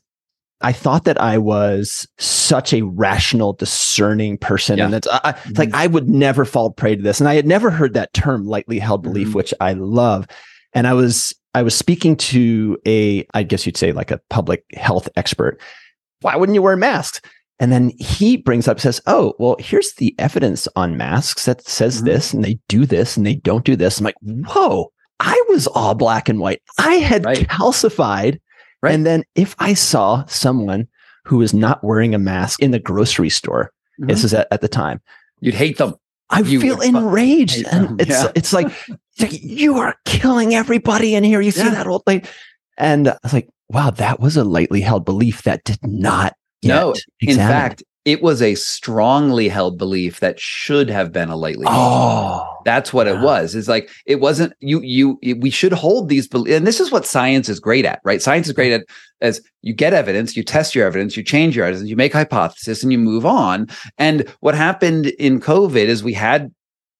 I 0.63 0.71
thought 0.71 1.03
that 1.03 1.21
I 1.21 1.37
was 1.37 2.07
such 2.17 2.73
a 2.73 2.81
rational, 2.83 3.53
discerning 3.53 4.37
person. 4.37 4.77
Yeah. 4.77 4.85
And 4.85 4.93
that's 4.93 5.07
I, 5.07 5.33
mm-hmm. 5.33 5.53
like, 5.57 5.73
I 5.73 5.87
would 5.87 6.09
never 6.09 6.45
fall 6.45 6.71
prey 6.71 6.95
to 6.95 7.01
this. 7.01 7.19
And 7.19 7.27
I 7.27 7.35
had 7.35 7.45
never 7.45 7.69
heard 7.69 7.93
that 7.93 8.13
term 8.13 8.45
lightly 8.45 8.79
held 8.79 9.03
belief, 9.03 9.27
mm-hmm. 9.27 9.37
which 9.37 9.53
I 9.59 9.73
love. 9.73 10.25
And 10.73 10.87
I 10.87 10.93
was, 10.93 11.35
I 11.53 11.63
was 11.63 11.75
speaking 11.75 12.15
to 12.15 12.77
a, 12.87 13.27
I 13.33 13.43
guess 13.43 13.65
you'd 13.65 13.77
say 13.77 13.91
like 13.91 14.09
a 14.09 14.21
public 14.29 14.63
health 14.73 15.09
expert. 15.17 15.61
Why 16.21 16.37
wouldn't 16.37 16.55
you 16.55 16.61
wear 16.61 16.77
masks? 16.77 17.19
And 17.59 17.71
then 17.71 17.91
he 17.99 18.37
brings 18.37 18.67
up, 18.67 18.79
says, 18.79 19.01
Oh, 19.05 19.33
well, 19.39 19.57
here's 19.59 19.93
the 19.93 20.15
evidence 20.17 20.67
on 20.75 20.97
masks 20.97 21.45
that 21.45 21.61
says 21.67 21.97
mm-hmm. 21.97 22.05
this 22.05 22.33
and 22.33 22.43
they 22.43 22.57
do 22.69 22.85
this 22.85 23.17
and 23.17 23.25
they 23.25 23.35
don't 23.35 23.65
do 23.65 23.75
this. 23.75 23.99
I'm 23.99 24.05
like, 24.05 24.15
Whoa, 24.21 24.91
I 25.19 25.41
was 25.49 25.67
all 25.67 25.93
black 25.93 26.29
and 26.29 26.39
white. 26.39 26.61
I 26.79 26.95
had 26.95 27.25
right. 27.25 27.47
calcified 27.49 28.39
Right. 28.83 28.93
And 28.93 29.05
then 29.05 29.23
if 29.35 29.55
I 29.59 29.73
saw 29.73 30.25
someone 30.25 30.89
who 31.23 31.41
is 31.41 31.53
not 31.53 31.83
wearing 31.83 32.13
a 32.13 32.19
mask 32.19 32.61
in 32.61 32.71
the 32.71 32.79
grocery 32.79 33.29
store, 33.29 33.71
mm-hmm. 33.99 34.09
this 34.09 34.25
is 34.25 34.33
at, 34.33 34.47
at, 34.51 34.59
the 34.59 34.67
time, 34.67 35.01
you'd 35.39 35.55
hate 35.55 35.77
them. 35.77 35.95
I 36.29 36.41
you 36.41 36.59
feel 36.59 36.81
enraged. 36.81 37.65
And 37.71 38.01
it's 38.01 38.09
yeah. 38.09 38.31
it's 38.35 38.51
like 38.51 38.71
you 39.17 39.77
are 39.77 39.95
killing 40.03 40.53
everybody 40.53 41.15
in 41.15 41.23
here. 41.23 41.39
You 41.39 41.51
see 41.51 41.63
yeah. 41.63 41.69
that 41.71 41.87
old 41.87 42.03
lady. 42.05 42.27
And 42.77 43.07
I 43.07 43.17
was 43.23 43.31
like, 43.31 43.47
wow, 43.69 43.89
that 43.91 44.19
was 44.19 44.35
a 44.35 44.43
lightly 44.43 44.81
held 44.81 45.05
belief 45.05 45.43
that 45.43 45.63
did 45.63 45.79
not 45.81 46.35
no, 46.63 46.93
in 47.19 47.37
fact, 47.37 47.83
it 48.05 48.21
was 48.21 48.41
a 48.41 48.55
strongly 48.55 49.47
held 49.47 49.77
belief 49.77 50.19
that 50.19 50.39
should 50.39 50.89
have 50.89 51.13
been 51.13 51.29
a 51.29 51.37
lightly 51.37 51.65
Oh, 51.67 52.57
that's 52.65 52.91
what 52.91 53.07
it 53.07 53.19
was. 53.19 53.55
It's 53.55 53.69
like 53.69 53.89
it 54.05 54.19
wasn't 54.19 54.53
you. 54.59 54.81
You 54.81 55.19
we 55.39 55.49
should 55.49 55.71
hold 55.71 56.09
these. 56.09 56.27
beliefs 56.27 56.57
And 56.57 56.67
this 56.67 56.79
is 56.79 56.91
what 56.91 57.05
science 57.05 57.47
is 57.47 57.59
great 57.59 57.85
at, 57.85 58.01
right? 58.03 58.21
Science 58.21 58.47
is 58.47 58.53
great 58.53 58.73
at 58.73 58.85
as 59.21 59.41
you 59.61 59.73
get 59.73 59.93
evidence, 59.93 60.35
you 60.35 60.43
test 60.43 60.75
your 60.75 60.85
evidence, 60.85 61.15
you 61.15 61.23
change 61.23 61.55
your 61.55 61.65
evidence, 61.65 61.89
you 61.89 61.95
make 61.95 62.11
hypothesis, 62.11 62.83
and 62.83 62.91
you 62.91 62.97
move 62.97 63.25
on. 63.25 63.69
And 63.97 64.27
what 64.41 64.53
happened 64.53 65.07
in 65.07 65.39
COVID 65.39 65.85
is 65.85 66.03
we 66.03 66.13
had 66.13 66.53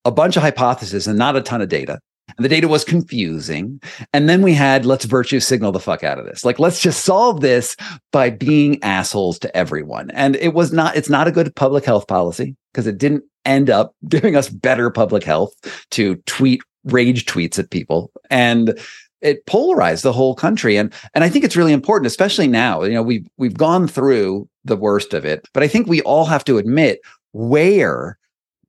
a 0.06 0.12
bunch 0.12 0.38
of 0.38 0.44
hypotheses 0.44 1.06
and 1.06 1.18
not 1.18 1.36
a 1.36 1.42
ton 1.42 1.62
of 1.62 1.68
data. 1.68 2.00
And 2.38 2.46
the 2.46 2.50
data 2.50 2.68
was 2.68 2.84
confusing. 2.84 3.82
And 4.14 4.30
then 4.30 4.42
we 4.42 4.54
had 4.54 4.86
let's 4.86 5.06
virtue 5.06 5.40
signal 5.40 5.72
the 5.72 5.80
fuck 5.80 6.04
out 6.04 6.20
of 6.20 6.26
this. 6.26 6.46
Like, 6.46 6.60
let's 6.60 6.82
just 6.82 7.06
solve 7.06 7.42
this 7.42 7.76
by 8.12 8.30
being 8.30 8.82
assholes 8.84 9.40
to 9.40 9.56
everyone. 9.56 10.12
And 10.12 10.36
it 10.38 10.54
was 10.54 10.74
not, 10.74 10.96
it's 10.96 11.10
not 11.10 11.28
a 11.28 11.32
good 11.32 11.56
public 11.56 11.86
health 11.86 12.08
policy 12.08 12.56
because 12.72 12.88
it 12.88 12.98
didn't 12.98 13.24
end 13.46 13.70
up 13.70 13.96
giving 14.08 14.36
us 14.36 14.50
better 14.50 14.90
public 14.90 15.24
health 15.24 15.54
to 15.92 16.16
tweet 16.26 16.62
rage 16.86 17.26
tweets 17.26 17.58
at 17.60 17.70
people. 17.70 18.12
And 18.30 18.78
it 19.22 19.46
polarized 19.46 20.04
the 20.04 20.14
whole 20.14 20.36
country. 20.36 20.78
And 20.78 20.94
and 21.14 21.24
I 21.24 21.30
think 21.30 21.46
it's 21.46 21.56
really 21.56 21.74
important, 21.74 22.08
especially 22.08 22.48
now. 22.48 22.84
You 22.84 22.94
know, 22.94 23.02
we've 23.02 23.26
we've 23.38 23.58
gone 23.58 23.88
through 23.88 24.48
the 24.66 24.76
worst 24.76 25.14
of 25.14 25.26
it, 25.26 25.48
but 25.54 25.64
I 25.64 25.68
think 25.68 25.88
we 25.88 26.02
all 26.02 26.26
have 26.26 26.44
to 26.46 26.58
admit 26.58 27.00
where 27.32 28.18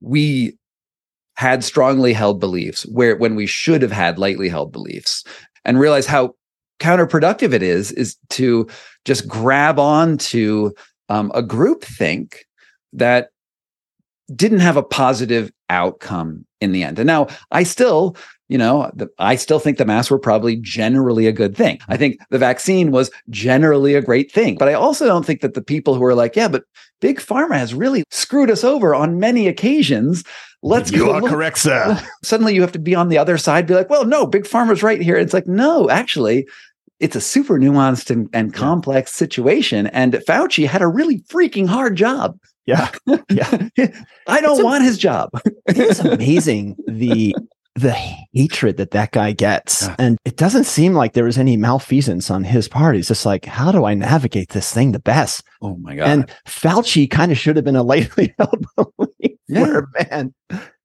we 0.01 0.57
had 1.37 1.65
strongly 1.65 2.13
held 2.13 2.41
beliefs, 2.41 2.85
where 2.87 3.17
when 3.17 3.35
we 3.35 3.47
should 3.47 3.83
have 3.83 3.93
had 3.93 4.19
lightly 4.19 4.49
held 4.49 4.73
beliefs, 4.73 5.25
and 5.65 5.81
realize 5.81 6.07
how 6.07 6.35
counterproductive 6.81 7.53
it 7.53 7.63
is, 7.63 7.93
is 7.93 8.17
to 8.31 8.69
just 9.05 9.27
grab 9.27 9.79
on 9.79 10.19
to 10.19 10.75
um, 11.09 11.31
a 11.35 11.43
group 11.43 11.85
think 11.85 12.47
that 12.93 13.31
didn't 14.35 14.61
have 14.61 14.77
a 14.77 14.83
positive 14.83 15.53
outcome 15.69 16.45
in 16.61 16.73
the 16.73 16.83
end. 16.83 16.99
And 16.99 17.07
now 17.07 17.27
I 17.51 17.63
still, 17.63 18.17
you 18.49 18.57
know, 18.57 18.91
the, 18.95 19.09
I 19.19 19.37
still 19.37 19.59
think 19.59 19.77
the 19.77 19.85
masks 19.85 20.11
were 20.11 20.19
probably 20.19 20.57
generally 20.57 21.27
a 21.27 21.33
good 21.33 21.57
thing. 21.57 21.79
I 21.89 21.97
think 21.97 22.19
the 22.31 22.39
vaccine 22.39 22.91
was 22.91 23.11
generally 23.29 23.95
a 23.95 24.03
great 24.03 24.33
thing. 24.33 24.57
But 24.57 24.69
I 24.69 24.75
also 24.75 25.07
don't 25.07 25.27
think 25.27 25.41
that 25.43 25.55
the 25.55 25.63
people 25.63 25.95
who 25.95 26.05
are 26.05 26.15
like, 26.15 26.37
yeah, 26.37 26.49
but 26.49 26.65
big 27.01 27.19
pharma 27.21 27.57
has 27.57 27.75
really 27.75 28.05
screwed 28.11 28.51
us 28.51 28.65
over 28.65 28.95
on 28.95 29.21
many 29.21 29.47
occasions. 29.47 30.25
Let's 30.65 30.91
you 30.91 30.99
go 31.07 31.13
are 31.13 31.21
look- 31.21 31.31
correct, 31.31 31.59
sir. 31.59 32.01
Suddenly 32.25 32.55
you 32.55 32.63
have 32.63 32.73
to 32.73 32.79
be 32.79 32.95
on 32.95 33.09
the 33.09 33.19
other 33.19 33.37
side, 33.39 33.67
be 33.67 33.75
like, 33.75 33.91
well, 33.91 34.05
no, 34.07 34.27
big 34.27 34.45
pharma's 34.45 34.83
right 34.83 35.01
here. 35.01 35.17
It's 35.17 35.35
like, 35.35 35.47
no, 35.47 35.89
actually, 35.91 36.47
it's 37.01 37.15
a 37.17 37.21
super 37.21 37.59
nuanced 37.59 38.11
and, 38.11 38.29
and 38.33 38.51
Yeah. 38.53 38.59
complex 38.59 39.13
situation. 39.13 39.87
And 39.89 40.15
Fauci 40.15 40.67
had 40.67 40.81
a 40.83 40.89
really 40.89 41.19
freaking 41.29 41.67
hard 41.69 41.97
job. 41.97 42.39
Yeah, 42.67 42.91
yeah. 43.31 43.69
I 44.27 44.41
don't 44.41 44.53
It's 44.53 44.61
a- 44.61 44.65
want 44.65 44.85
his 44.85 44.97
job. 44.97 45.29
it's 45.67 46.01
amazing 46.01 46.77
the 46.89 47.35
the 47.77 47.93
hatred 48.33 48.77
that 48.77 48.93
that 48.93 49.11
guy 49.13 49.33
gets, 49.33 49.83
Yeah. 49.83 49.97
and 49.99 50.19
it 50.25 50.37
doesn't 50.37 50.65
seem 50.65 50.95
like 50.95 51.13
there 51.13 51.25
was 51.25 51.39
any 51.39 51.57
malfeasance 51.57 52.31
on 52.31 52.45
his 52.45 52.69
part. 52.69 52.95
He's 52.95 53.09
just 53.09 53.27
like, 53.27 53.45
how 53.47 53.73
do 53.73 53.85
I 53.85 53.95
navigate 53.95 54.51
this 54.51 54.73
thing 54.73 54.93
the 54.93 55.01
best? 55.01 55.43
Oh 55.61 55.77
my 55.79 55.97
God. 55.97 56.09
And 56.09 56.31
Fauci 56.47 57.11
kind 57.11 57.33
of 57.33 57.39
should 57.39 57.57
have 57.57 57.65
been 57.65 57.75
a 57.77 57.83
lightly 57.93 58.33
held 58.39 58.65
belief. 58.77 59.39
Yeah. 59.49 59.63
where, 59.63 59.89
man, 60.11 60.35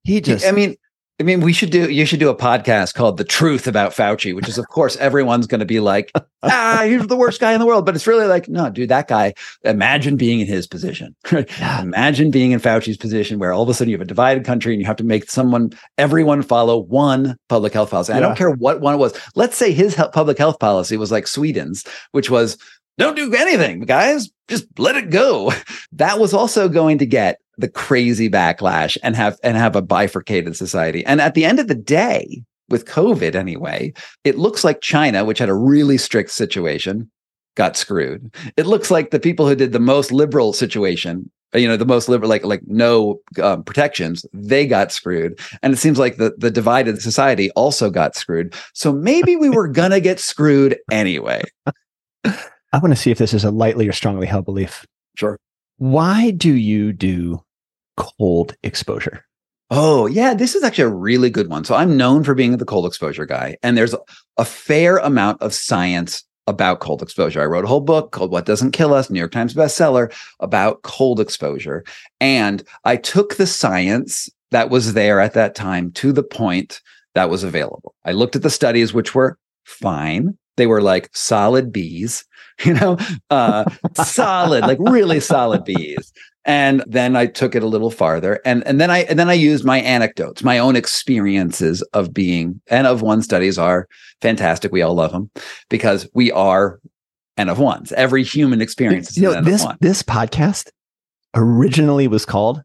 he 0.02 0.20
just. 0.20 0.44
I 0.46 0.50
mean, 0.52 0.76
I 1.20 1.22
mean, 1.22 1.42
we 1.42 1.52
should 1.52 1.70
do. 1.70 1.90
You 1.90 2.06
should 2.06 2.18
do 2.18 2.30
a 2.30 2.34
podcast 2.34 2.94
called 2.94 3.18
"The 3.18 3.24
Truth 3.24 3.66
About 3.66 3.92
Fauci," 3.92 4.34
which 4.34 4.48
is, 4.48 4.56
of 4.56 4.66
course, 4.68 4.96
everyone's 4.96 5.46
going 5.46 5.58
to 5.58 5.66
be 5.66 5.78
like, 5.78 6.10
"Ah, 6.42 6.82
he's 6.86 7.06
the 7.08 7.16
worst 7.16 7.42
guy 7.42 7.52
in 7.52 7.60
the 7.60 7.66
world," 7.66 7.84
but 7.84 7.94
it's 7.94 8.06
really 8.06 8.26
like, 8.26 8.48
no, 8.48 8.70
dude, 8.70 8.88
that 8.88 9.06
guy. 9.06 9.34
Imagine 9.62 10.16
being 10.16 10.40
in 10.40 10.46
his 10.46 10.66
position. 10.66 11.14
Imagine 11.78 12.30
being 12.30 12.52
in 12.52 12.58
Fauci's 12.58 12.96
position, 12.96 13.38
where 13.38 13.52
all 13.52 13.62
of 13.62 13.68
a 13.68 13.74
sudden 13.74 13.90
you 13.90 13.96
have 13.96 14.00
a 14.00 14.06
divided 14.06 14.46
country 14.46 14.72
and 14.72 14.80
you 14.80 14.86
have 14.86 14.96
to 14.96 15.04
make 15.04 15.30
someone, 15.30 15.72
everyone 15.98 16.40
follow 16.40 16.78
one 16.78 17.36
public 17.50 17.74
health 17.74 17.90
policy. 17.90 18.14
I 18.14 18.20
don't 18.20 18.36
care 18.36 18.50
what 18.50 18.80
one 18.80 18.94
it 18.94 18.98
was. 18.98 19.12
Let's 19.34 19.58
say 19.58 19.72
his 19.72 19.94
he- 19.94 20.02
public 20.14 20.38
health 20.38 20.58
policy 20.58 20.96
was 20.96 21.12
like 21.12 21.26
Sweden's, 21.26 21.84
which 22.12 22.30
was 22.30 22.56
don't 22.96 23.16
do 23.16 23.34
anything, 23.34 23.80
guys. 23.80 24.30
Just 24.48 24.66
let 24.78 24.96
it 24.96 25.10
go. 25.10 25.52
That 25.94 26.18
was 26.18 26.32
also 26.32 26.68
going 26.68 26.98
to 26.98 27.06
get 27.06 27.40
the 27.60 27.68
crazy 27.68 28.28
backlash 28.28 28.96
and 29.02 29.16
have 29.16 29.38
and 29.42 29.56
have 29.56 29.76
a 29.76 29.82
bifurcated 29.82 30.56
society. 30.56 31.04
And 31.06 31.20
at 31.20 31.34
the 31.34 31.44
end 31.44 31.58
of 31.58 31.68
the 31.68 31.74
day, 31.74 32.42
with 32.68 32.86
COVID 32.86 33.34
anyway, 33.34 33.92
it 34.24 34.38
looks 34.38 34.64
like 34.64 34.80
China, 34.80 35.24
which 35.24 35.38
had 35.38 35.48
a 35.48 35.54
really 35.54 35.98
strict 35.98 36.30
situation, 36.30 37.10
got 37.56 37.76
screwed. 37.76 38.34
It 38.56 38.66
looks 38.66 38.90
like 38.90 39.10
the 39.10 39.20
people 39.20 39.46
who 39.46 39.56
did 39.56 39.72
the 39.72 39.80
most 39.80 40.12
liberal 40.12 40.52
situation, 40.52 41.30
you 41.52 41.66
know, 41.66 41.76
the 41.76 41.84
most 41.84 42.08
liberal, 42.08 42.30
like 42.30 42.44
like 42.44 42.62
no 42.66 43.20
um, 43.42 43.64
protections, 43.64 44.24
they 44.32 44.66
got 44.66 44.92
screwed. 44.92 45.38
And 45.62 45.72
it 45.72 45.78
seems 45.78 45.98
like 45.98 46.16
the 46.16 46.34
the 46.38 46.50
divided 46.50 47.02
society 47.02 47.50
also 47.52 47.90
got 47.90 48.16
screwed. 48.16 48.54
So 48.72 48.92
maybe 48.92 49.36
we 49.36 49.50
were 49.50 49.68
gonna 49.68 50.00
get 50.00 50.20
screwed 50.20 50.78
anyway. 50.90 51.42
I 52.72 52.78
want 52.78 52.94
to 52.94 52.96
see 52.96 53.10
if 53.10 53.18
this 53.18 53.34
is 53.34 53.44
a 53.44 53.50
lightly 53.50 53.88
or 53.88 53.92
strongly 53.92 54.28
held 54.28 54.44
belief. 54.44 54.86
Sure. 55.16 55.36
Why 55.78 56.30
do 56.30 56.54
you 56.54 56.92
do 56.92 57.42
cold 58.00 58.56
exposure? 58.62 59.24
Oh, 59.70 60.06
yeah, 60.06 60.34
this 60.34 60.56
is 60.56 60.64
actually 60.64 60.84
a 60.84 60.88
really 60.88 61.30
good 61.30 61.48
one. 61.48 61.64
So 61.64 61.76
I'm 61.76 61.96
known 61.96 62.24
for 62.24 62.34
being 62.34 62.56
the 62.56 62.64
cold 62.64 62.86
exposure 62.86 63.26
guy, 63.26 63.56
and 63.62 63.76
there's 63.76 63.94
a 64.36 64.44
fair 64.44 64.96
amount 64.96 65.40
of 65.42 65.54
science 65.54 66.24
about 66.46 66.80
cold 66.80 67.02
exposure. 67.02 67.40
I 67.40 67.46
wrote 67.46 67.64
a 67.64 67.68
whole 67.68 67.80
book 67.80 68.10
called 68.10 68.32
What 68.32 68.46
Doesn't 68.46 68.72
Kill 68.72 68.92
Us, 68.92 69.10
New 69.10 69.18
York 69.20 69.30
Times 69.30 69.54
bestseller 69.54 70.12
about 70.40 70.82
cold 70.82 71.20
exposure. 71.20 71.84
And 72.20 72.64
I 72.84 72.96
took 72.96 73.36
the 73.36 73.46
science 73.46 74.28
that 74.50 74.70
was 74.70 74.94
there 74.94 75.20
at 75.20 75.34
that 75.34 75.54
time 75.54 75.92
to 75.92 76.12
the 76.12 76.24
point 76.24 76.80
that 77.14 77.30
was 77.30 77.44
available. 77.44 77.94
I 78.04 78.12
looked 78.12 78.34
at 78.34 78.42
the 78.42 78.50
studies, 78.50 78.92
which 78.92 79.14
were 79.14 79.38
fine. 79.64 80.36
They 80.56 80.66
were 80.66 80.82
like 80.82 81.10
solid 81.14 81.72
B's, 81.72 82.24
you 82.64 82.74
know, 82.74 82.98
uh, 83.30 83.64
solid, 83.94 84.62
like 84.62 84.78
really 84.80 85.20
solid 85.20 85.64
B's. 85.64 86.12
And 86.50 86.82
then 86.88 87.14
I 87.14 87.26
took 87.26 87.54
it 87.54 87.62
a 87.62 87.66
little 87.68 87.92
farther, 87.92 88.40
and 88.44 88.66
and 88.66 88.80
then 88.80 88.90
I 88.90 89.04
and 89.04 89.16
then 89.20 89.28
I 89.30 89.34
used 89.34 89.64
my 89.64 89.80
anecdotes, 89.82 90.42
my 90.42 90.58
own 90.58 90.74
experiences 90.74 91.80
of 91.92 92.12
being 92.12 92.60
N 92.66 92.86
of 92.86 93.02
one 93.02 93.22
studies 93.22 93.56
are 93.56 93.86
fantastic. 94.20 94.72
We 94.72 94.82
all 94.82 94.94
love 94.94 95.12
them 95.12 95.30
because 95.68 96.08
we 96.12 96.32
are 96.32 96.80
N 97.36 97.48
of 97.48 97.60
ones. 97.60 97.92
Every 97.92 98.24
human 98.24 98.60
experience 98.60 99.10
is 99.10 99.16
You 99.18 99.28
know, 99.30 99.32
N 99.34 99.44
this 99.44 99.60
of 99.62 99.66
one. 99.66 99.76
this 99.80 100.02
podcast 100.02 100.70
originally 101.36 102.08
was 102.08 102.26
called 102.26 102.62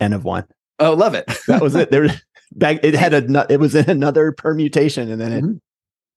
N 0.00 0.12
of 0.12 0.24
One. 0.24 0.44
Oh, 0.80 0.94
love 0.94 1.14
it. 1.14 1.26
That 1.46 1.62
was 1.62 1.76
it. 1.76 1.92
There, 1.92 2.08
back 2.56 2.80
it 2.82 2.94
had 2.94 3.14
a 3.14 3.46
it 3.52 3.60
was 3.60 3.76
in 3.76 3.88
another 3.88 4.32
permutation, 4.32 5.08
and 5.12 5.20
then 5.20 5.32
it 5.32 5.44
Mhm. 5.44 5.58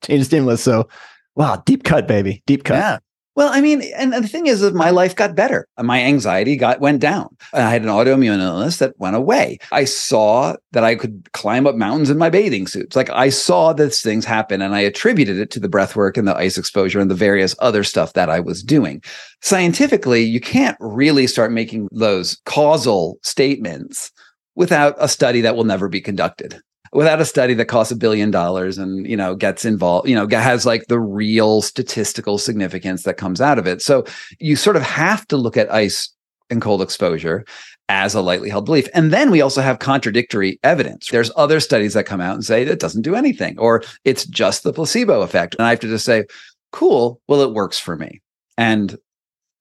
changed 0.04 0.26
stimulus. 0.26 0.64
So, 0.64 0.88
wow, 1.36 1.62
deep 1.68 1.84
cut, 1.84 2.08
baby, 2.08 2.42
deep 2.48 2.64
cut. 2.64 2.76
Yeah. 2.78 2.98
Well, 3.36 3.50
I 3.52 3.60
mean, 3.60 3.82
and 3.98 4.14
the 4.14 4.28
thing 4.30 4.48
is, 4.48 4.62
that 4.62 4.74
my 4.74 4.92
life 4.92 5.14
got 5.14 5.36
better. 5.36 5.68
My 5.78 6.02
anxiety 6.02 6.56
got 6.56 6.80
went 6.80 7.02
down. 7.02 7.36
I 7.54 7.70
had 7.70 7.82
an 7.82 7.90
autoimmune 7.90 8.40
illness 8.40 8.78
that 8.78 8.98
went 8.98 9.18
away. 9.18 9.60
I 9.74 9.84
saw 9.84 10.56
that 10.72 10.86
I 10.86 10.96
could 10.96 11.30
climb 11.34 11.68
up 11.68 11.76
mountains 11.76 12.10
in 12.10 12.18
my 12.18 12.30
bathing 12.30 12.66
suits. 12.66 12.96
Like 12.96 13.10
I 13.10 13.28
saw 13.28 13.74
these 13.74 14.02
things 14.02 14.24
happen, 14.24 14.62
and 14.62 14.74
I 14.74 14.80
attributed 14.80 15.38
it 15.38 15.52
to 15.52 15.60
the 15.60 15.68
breath 15.68 15.98
work 15.98 16.16
and 16.16 16.28
the 16.28 16.36
ice 16.36 16.58
exposure 16.58 17.02
and 17.02 17.12
the 17.12 17.16
various 17.16 17.56
other 17.60 17.84
stuff 17.84 18.14
that 18.14 18.30
I 18.30 18.40
was 18.40 18.64
doing. 18.64 19.04
Scientifically, 19.42 20.24
you 20.24 20.40
can't 20.40 20.78
really 20.80 21.28
start 21.28 21.52
making 21.52 21.90
those 21.92 22.40
causal 22.46 23.18
statements 23.22 24.12
without 24.56 24.96
a 24.98 25.10
study 25.10 25.42
that 25.42 25.58
will 25.58 25.66
never 25.66 25.90
be 25.90 26.00
conducted 26.00 26.62
without 26.96 27.20
a 27.20 27.26
study 27.26 27.54
that 27.54 27.66
costs 27.66 27.92
a 27.92 27.96
billion 27.96 28.32
dollars 28.32 28.78
and 28.78 29.06
you 29.08 29.18
know 29.18 29.36
gets 29.36 29.66
involved 29.66 30.08
you 30.08 30.16
know 30.16 30.28
has 30.28 30.66
like 30.66 30.88
the 30.88 31.00
real 31.00 31.62
statistical 31.62 32.38
significance 32.38 33.04
that 33.04 33.18
comes 33.18 33.42
out 33.42 33.60
of 33.60 33.68
it. 33.68 33.82
So 33.82 34.06
you 34.40 34.56
sort 34.56 34.78
of 34.78 34.82
have 34.82 35.28
to 35.28 35.38
look 35.38 35.58
at 35.58 35.72
ice 35.72 36.10
and 36.50 36.62
cold 36.62 36.82
exposure 36.82 37.46
as 37.90 38.16
a 38.16 38.22
lightly 38.22 38.50
held 38.50 38.66
belief. 38.66 38.88
And 38.94 39.12
then 39.12 39.30
we 39.30 39.42
also 39.42 39.62
have 39.62 39.80
contradictory 39.80 40.60
evidence. 40.64 41.10
There's 41.10 41.32
other 41.36 41.60
studies 41.60 41.94
that 41.94 42.06
come 42.06 42.22
out 42.22 42.34
and 42.34 42.44
say 42.44 42.64
it 42.64 42.80
doesn't 42.80 43.04
do 43.04 43.16
anything 43.16 43.60
or 43.60 43.84
it's 44.06 44.26
just 44.26 44.64
the 44.64 44.74
placebo 44.74 45.22
effect. 45.22 45.56
And 45.56 45.68
i 45.68 45.70
have 45.70 45.80
to 45.82 45.88
just 45.88 46.06
say 46.06 46.26
cool. 46.72 47.22
Well 47.28 47.42
it 47.42 47.54
works 47.54 47.78
for 47.78 47.96
me. 47.96 48.22
And 48.58 48.98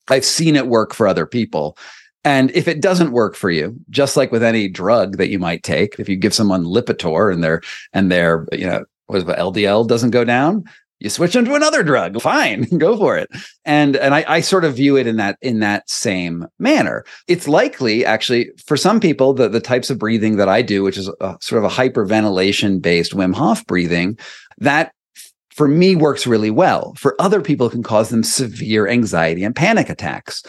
i've 0.09 0.25
seen 0.25 0.55
it 0.55 0.69
work 0.69 0.95
for 0.95 1.07
other 1.07 1.27
people 1.27 1.77
and 2.25 2.51
if 2.53 2.67
it 2.67 2.81
doesn't 2.81 3.13
work 3.13 3.37
for 3.37 3.51
you, 3.51 3.77
just 3.91 4.17
like 4.17 4.33
with 4.33 4.43
any 4.43 4.67
drug 4.69 5.19
that 5.19 5.29
you 5.29 5.39
might 5.39 5.63
take, 5.63 5.99
if 5.99 6.09
you 6.09 6.17
give 6.17 6.35
someone 6.35 6.65
Lipitor 6.65 7.33
and 7.33 7.45
their 7.45 7.61
and 7.93 8.11
their 8.11 8.47
you 8.53 8.67
know 8.67 8.85
what 9.07 9.19
is 9.19 9.25
it, 9.25 9.37
LDL 9.37 9.87
doesn't 9.87 10.11
go 10.11 10.25
down, 10.25 10.65
you 11.01 11.11
switch 11.11 11.35
them 11.35 11.45
to 11.45 11.55
another 11.55 11.83
drug. 11.83 12.21
Fine, 12.23 12.63
go 12.79 12.97
for 12.97 13.17
it. 13.19 13.29
And 13.65 13.97
and 13.97 14.15
I, 14.15 14.25
I 14.27 14.41
sort 14.41 14.65
of 14.65 14.75
view 14.75 14.97
it 14.97 15.07
in 15.07 15.17
that 15.17 15.37
in 15.43 15.61
that 15.61 15.89
same 15.89 16.47
manner. 16.59 17.05
It's 17.29 17.47
likely 17.47 18.05
actually 18.07 18.51
for 18.67 18.77
some 18.77 19.01
people 19.01 19.35
the 19.35 19.49
the 19.49 19.61
types 19.61 19.91
of 19.91 19.99
breathing 19.99 20.37
that 20.37 20.49
I 20.49 20.63
do, 20.63 20.83
which 20.83 20.97
is 20.97 21.11
a, 21.21 21.37
sort 21.41 21.63
of 21.63 21.71
a 21.71 21.75
hyperventilation 21.75 22.81
based 22.81 23.13
Wim 23.13 23.35
Hof 23.35 23.67
breathing, 23.67 24.19
that 24.59 24.93
for 25.51 25.69
me 25.69 25.95
works 25.95 26.27
really 26.27 26.51
well. 26.51 26.95
For 26.97 27.21
other 27.21 27.41
people, 27.41 27.71
can 27.71 27.83
cause 27.83 28.09
them 28.09 28.25
severe 28.25 28.89
anxiety 28.89 29.45
and 29.45 29.55
panic 29.55 29.89
attacks. 29.91 30.43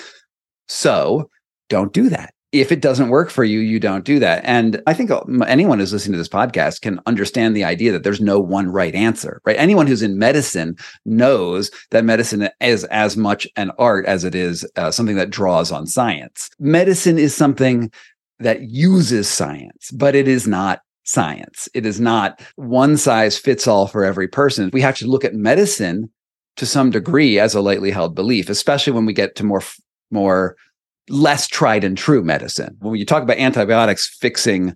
So 0.68 1.30
don't 1.70 1.94
do 1.94 2.10
that 2.10 2.36
if 2.60 2.72
it 2.72 2.82
doesn't 2.82 3.10
work 3.10 3.30
for 3.30 3.44
you, 3.44 3.60
you 3.60 3.80
don't 3.80 4.06
do 4.06 4.18
that. 4.20 4.42
And 4.46 4.82
I 4.88 4.94
think 4.94 5.12
anyone 5.46 5.80
who's 5.80 5.92
listening 5.92 6.14
to 6.14 6.18
this 6.18 6.30
podcast 6.30 6.82
can 6.82 7.02
understand 7.06 7.56
the 7.56 7.66
idea 7.66 7.92
that 7.92 8.04
there's 8.04 8.22
no 8.22 8.40
one 8.40 8.70
right 8.70 8.96
answer, 8.96 9.42
right? 9.46 9.58
Anyone 9.60 9.88
who's 9.88 10.02
in 10.02 10.18
medicine 10.18 10.78
knows 11.06 11.70
that 11.92 12.06
medicine 12.06 12.48
is 12.62 12.86
as 12.86 13.18
much 13.18 13.46
an 13.58 13.72
art 13.78 14.06
as 14.06 14.24
it 14.24 14.36
is 14.36 14.66
uh, 14.78 14.90
something 14.90 15.18
that 15.18 15.30
draws 15.30 15.72
on 15.72 15.86
science. 15.86 16.50
Medicine 16.58 17.18
is 17.18 17.36
something 17.36 17.92
that 18.40 18.62
uses 18.62 19.28
science, 19.28 19.92
but 19.92 20.16
it 20.16 20.28
is 20.28 20.48
not 20.48 20.82
science. 21.04 21.68
It 21.74 21.86
is 21.86 22.00
not 22.00 22.42
one 22.56 22.96
size 22.96 23.38
fits 23.38 23.68
all 23.68 23.88
for 23.88 24.06
every 24.06 24.30
person. 24.30 24.70
We 24.72 24.82
have 24.82 24.98
to 24.98 25.08
look 25.08 25.26
at 25.26 25.34
medicine 25.34 26.10
to 26.56 26.66
some 26.66 26.90
degree 26.90 27.38
as 27.38 27.54
a 27.54 27.60
lightly 27.60 27.92
held 27.92 28.16
belief, 28.16 28.50
especially 28.50 28.94
when 28.94 29.06
we 29.06 29.14
get 29.14 29.36
to 29.36 29.44
more 29.44 29.62
more 30.12 30.56
less 31.10 31.48
tried 31.48 31.84
and 31.84 31.98
true 31.98 32.24
medicine. 32.24 32.76
When 32.80 32.96
you 32.96 33.06
talk 33.06 33.24
about 33.24 33.38
antibiotics 33.38 34.08
fixing 34.08 34.76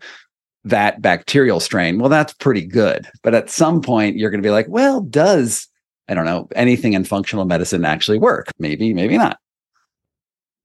that 0.63 1.01
bacterial 1.01 1.59
strain, 1.59 1.99
well, 1.99 2.09
that's 2.09 2.33
pretty 2.33 2.65
good. 2.65 3.07
But 3.23 3.33
at 3.33 3.49
some 3.49 3.81
point, 3.81 4.17
you're 4.17 4.29
going 4.29 4.41
to 4.41 4.47
be 4.47 4.51
like, 4.51 4.67
well, 4.67 5.01
does, 5.01 5.67
I 6.07 6.13
don't 6.13 6.25
know, 6.25 6.47
anything 6.55 6.93
in 6.93 7.03
functional 7.03 7.45
medicine 7.45 7.85
actually 7.85 8.19
work? 8.19 8.47
Maybe, 8.59 8.93
maybe 8.93 9.17
not. 9.17 9.39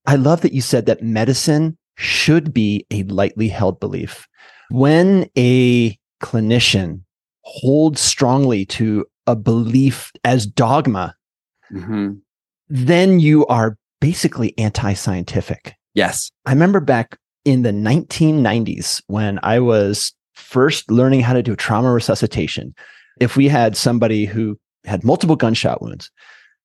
I 0.07 0.16
love 0.16 0.42
that 0.42 0.53
you 0.53 0.61
said 0.61 0.87
that 0.87 1.03
medicine 1.03 1.79
should 1.96 2.53
be 2.53 2.87
a 2.90 3.05
lightly 3.05 3.48
held 3.48 3.81
belief. 3.81 4.27
When 4.70 5.29
a 5.37 5.98
clinician 6.22 7.03
holds 7.42 8.00
strongly 8.00 8.66
to 8.66 9.07
a 9.27 9.37
belief 9.37 10.12
as 10.24 10.46
dogma, 10.46 11.14
mm-hmm. 11.72 12.14
then 12.68 13.20
you 13.20 13.46
are 13.46 13.79
basically 14.01 14.57
anti 14.59 14.95
scientific. 14.95 15.75
Yes. 15.95 16.31
I 16.47 16.53
remember 16.53 16.81
back 16.81 17.19
in 17.45 17.63
the 17.63 17.71
1990s 17.71 19.03
when 19.07 19.39
I 19.43 19.61
was 19.61 20.13
first 20.35 20.91
learning 20.91 21.21
how 21.21 21.33
to 21.33 21.43
do 21.43 21.55
trauma 21.57 21.93
resuscitation. 21.93 22.75
If 23.21 23.37
we 23.37 23.49
had 23.49 23.77
somebody 23.77 24.25
who 24.25 24.59
had 24.85 25.05
multiple 25.05 25.37
gunshot 25.37 25.81
wounds, 25.81 26.11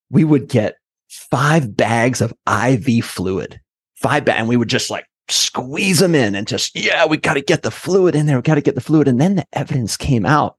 we 0.10 0.24
would 0.24 0.48
get 0.48 0.78
five 1.10 1.76
bags 1.76 2.22
of 2.22 2.34
IV 2.48 3.06
fluid, 3.06 3.60
five 3.96 4.26
bags, 4.26 4.39
and 4.39 4.48
we 4.48 4.58
would 4.58 4.70
just 4.70 4.89
like 4.89 5.06
squeeze 5.28 6.00
them 6.00 6.15
in 6.15 6.36
and 6.36 6.48
just, 6.48 6.76
yeah, 6.76 7.06
we 7.06 7.18
got 7.18 7.36
to 7.36 7.42
get 7.42 7.62
the 7.62 7.72
fluid 7.72 8.15
in 8.15 8.26
there. 8.26 8.38
We 8.38 8.42
got 8.42 8.56
to 8.56 8.62
get 8.62 8.76
the 8.76 8.82
fluid. 8.82 9.08
And 9.08 9.22
then 9.22 9.36
the 9.36 9.46
evidence 9.54 9.96
came 9.98 10.26
out 10.26 10.58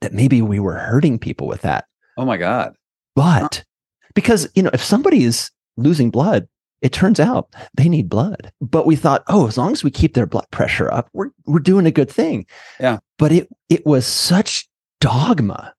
that 0.00 0.12
maybe 0.12 0.42
we 0.42 0.60
were 0.60 0.74
hurting 0.74 1.18
people 1.18 1.46
with 1.46 1.62
that. 1.62 1.86
Oh 2.16 2.24
my 2.24 2.36
God. 2.36 2.74
But 3.16 3.64
because, 4.14 4.48
you 4.54 4.62
know, 4.62 4.70
if 4.72 4.82
somebody 4.82 5.24
is 5.24 5.50
losing 5.76 6.10
blood, 6.10 6.48
it 6.82 6.92
turns 6.92 7.18
out 7.18 7.48
they 7.74 7.88
need 7.88 8.08
blood. 8.08 8.52
But 8.60 8.86
we 8.86 8.96
thought, 8.96 9.24
oh, 9.28 9.48
as 9.48 9.56
long 9.56 9.72
as 9.72 9.82
we 9.82 9.90
keep 9.90 10.14
their 10.14 10.26
blood 10.26 10.46
pressure 10.50 10.92
up, 10.92 11.08
we're 11.12 11.30
we're 11.46 11.58
doing 11.60 11.86
a 11.86 11.90
good 11.90 12.10
thing. 12.10 12.46
Yeah. 12.78 12.98
But 13.18 13.32
it 13.32 13.48
it 13.68 13.86
was 13.86 14.06
such 14.06 14.68
dogma 15.00 15.74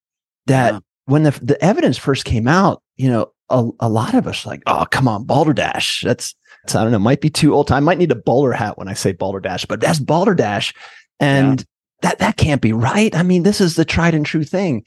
that 0.47 0.73
yeah. 0.73 0.79
when 1.05 1.23
the 1.23 1.31
the 1.41 1.63
evidence 1.63 1.97
first 1.97 2.25
came 2.25 2.47
out, 2.47 2.81
you 2.95 3.09
know, 3.09 3.31
a, 3.49 3.69
a 3.79 3.89
lot 3.89 4.15
of 4.15 4.27
us 4.27 4.45
like, 4.45 4.63
oh, 4.65 4.85
come 4.89 5.07
on, 5.07 5.25
balderdash. 5.25 6.01
That's, 6.01 6.35
that's 6.63 6.75
I 6.75 6.83
don't 6.83 6.91
know, 6.91 6.99
might 6.99 7.21
be 7.21 7.29
too 7.29 7.53
old. 7.53 7.71
I 7.71 7.79
might 7.79 7.97
need 7.97 8.11
a 8.11 8.15
bowler 8.15 8.51
hat 8.51 8.77
when 8.77 8.87
I 8.87 8.93
say 8.93 9.11
balderdash, 9.11 9.65
but 9.65 9.81
that's 9.81 9.99
balderdash. 9.99 10.73
And 11.19 11.59
yeah. 11.59 11.65
that 12.01 12.19
that 12.19 12.37
can't 12.37 12.61
be 12.61 12.73
right. 12.73 13.15
I 13.15 13.23
mean, 13.23 13.43
this 13.43 13.61
is 13.61 13.75
the 13.75 13.85
tried 13.85 14.15
and 14.15 14.25
true 14.25 14.43
thing. 14.43 14.85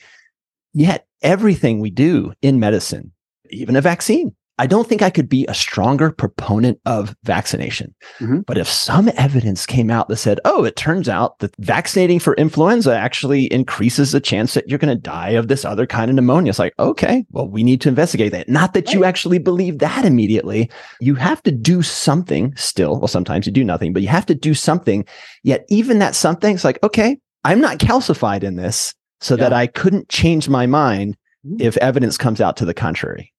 Yet 0.74 1.06
everything 1.22 1.80
we 1.80 1.90
do 1.90 2.32
in 2.42 2.60
medicine, 2.60 3.12
even 3.50 3.76
a 3.76 3.80
vaccine, 3.80 4.34
I 4.58 4.66
don't 4.66 4.88
think 4.88 5.02
I 5.02 5.10
could 5.10 5.28
be 5.28 5.46
a 5.46 5.54
stronger 5.54 6.10
proponent 6.10 6.80
of 6.84 7.14
vaccination. 7.24 7.94
Mm-hmm. 8.18 8.40
But 8.40 8.58
if 8.58 8.68
some 8.68 9.10
evidence 9.16 9.66
came 9.66 9.90
out 9.90 10.08
that 10.08 10.16
said, 10.16 10.40
oh, 10.44 10.64
it 10.64 10.76
turns 10.76 11.08
out 11.08 11.38
that 11.38 11.54
vaccinating 11.58 12.18
for 12.18 12.34
influenza 12.34 12.96
actually 12.96 13.52
increases 13.52 14.12
the 14.12 14.20
chance 14.20 14.54
that 14.54 14.68
you're 14.68 14.78
going 14.78 14.94
to 14.94 15.00
die 15.00 15.30
of 15.30 15.48
this 15.48 15.64
other 15.64 15.86
kind 15.86 16.10
of 16.10 16.16
pneumonia, 16.16 16.50
it's 16.50 16.58
like, 16.58 16.74
okay, 16.78 17.24
well, 17.30 17.48
we 17.48 17.62
need 17.62 17.80
to 17.82 17.88
investigate 17.88 18.32
that. 18.32 18.48
Not 18.48 18.74
that 18.74 18.86
right. 18.86 18.94
you 18.94 19.04
actually 19.04 19.38
believe 19.38 19.78
that 19.78 20.04
immediately. 20.04 20.70
You 21.00 21.14
have 21.14 21.42
to 21.44 21.52
do 21.52 21.82
something 21.82 22.54
still. 22.56 22.98
Well, 22.98 23.08
sometimes 23.08 23.46
you 23.46 23.52
do 23.52 23.64
nothing, 23.64 23.92
but 23.92 24.02
you 24.02 24.08
have 24.08 24.26
to 24.26 24.34
do 24.34 24.54
something. 24.54 25.04
Yet, 25.44 25.64
even 25.68 26.00
that 26.00 26.16
something, 26.16 26.54
it's 26.54 26.64
like, 26.64 26.82
okay, 26.82 27.18
I'm 27.44 27.60
not 27.60 27.78
calcified 27.78 28.42
in 28.42 28.56
this 28.56 28.94
so 29.20 29.34
yeah. 29.34 29.44
that 29.44 29.52
I 29.52 29.66
couldn't 29.68 30.08
change 30.08 30.48
my 30.48 30.66
mind 30.66 31.16
mm-hmm. 31.46 31.56
if 31.60 31.76
evidence 31.78 32.18
comes 32.18 32.40
out 32.40 32.56
to 32.58 32.64
the 32.64 32.74
contrary. 32.74 33.32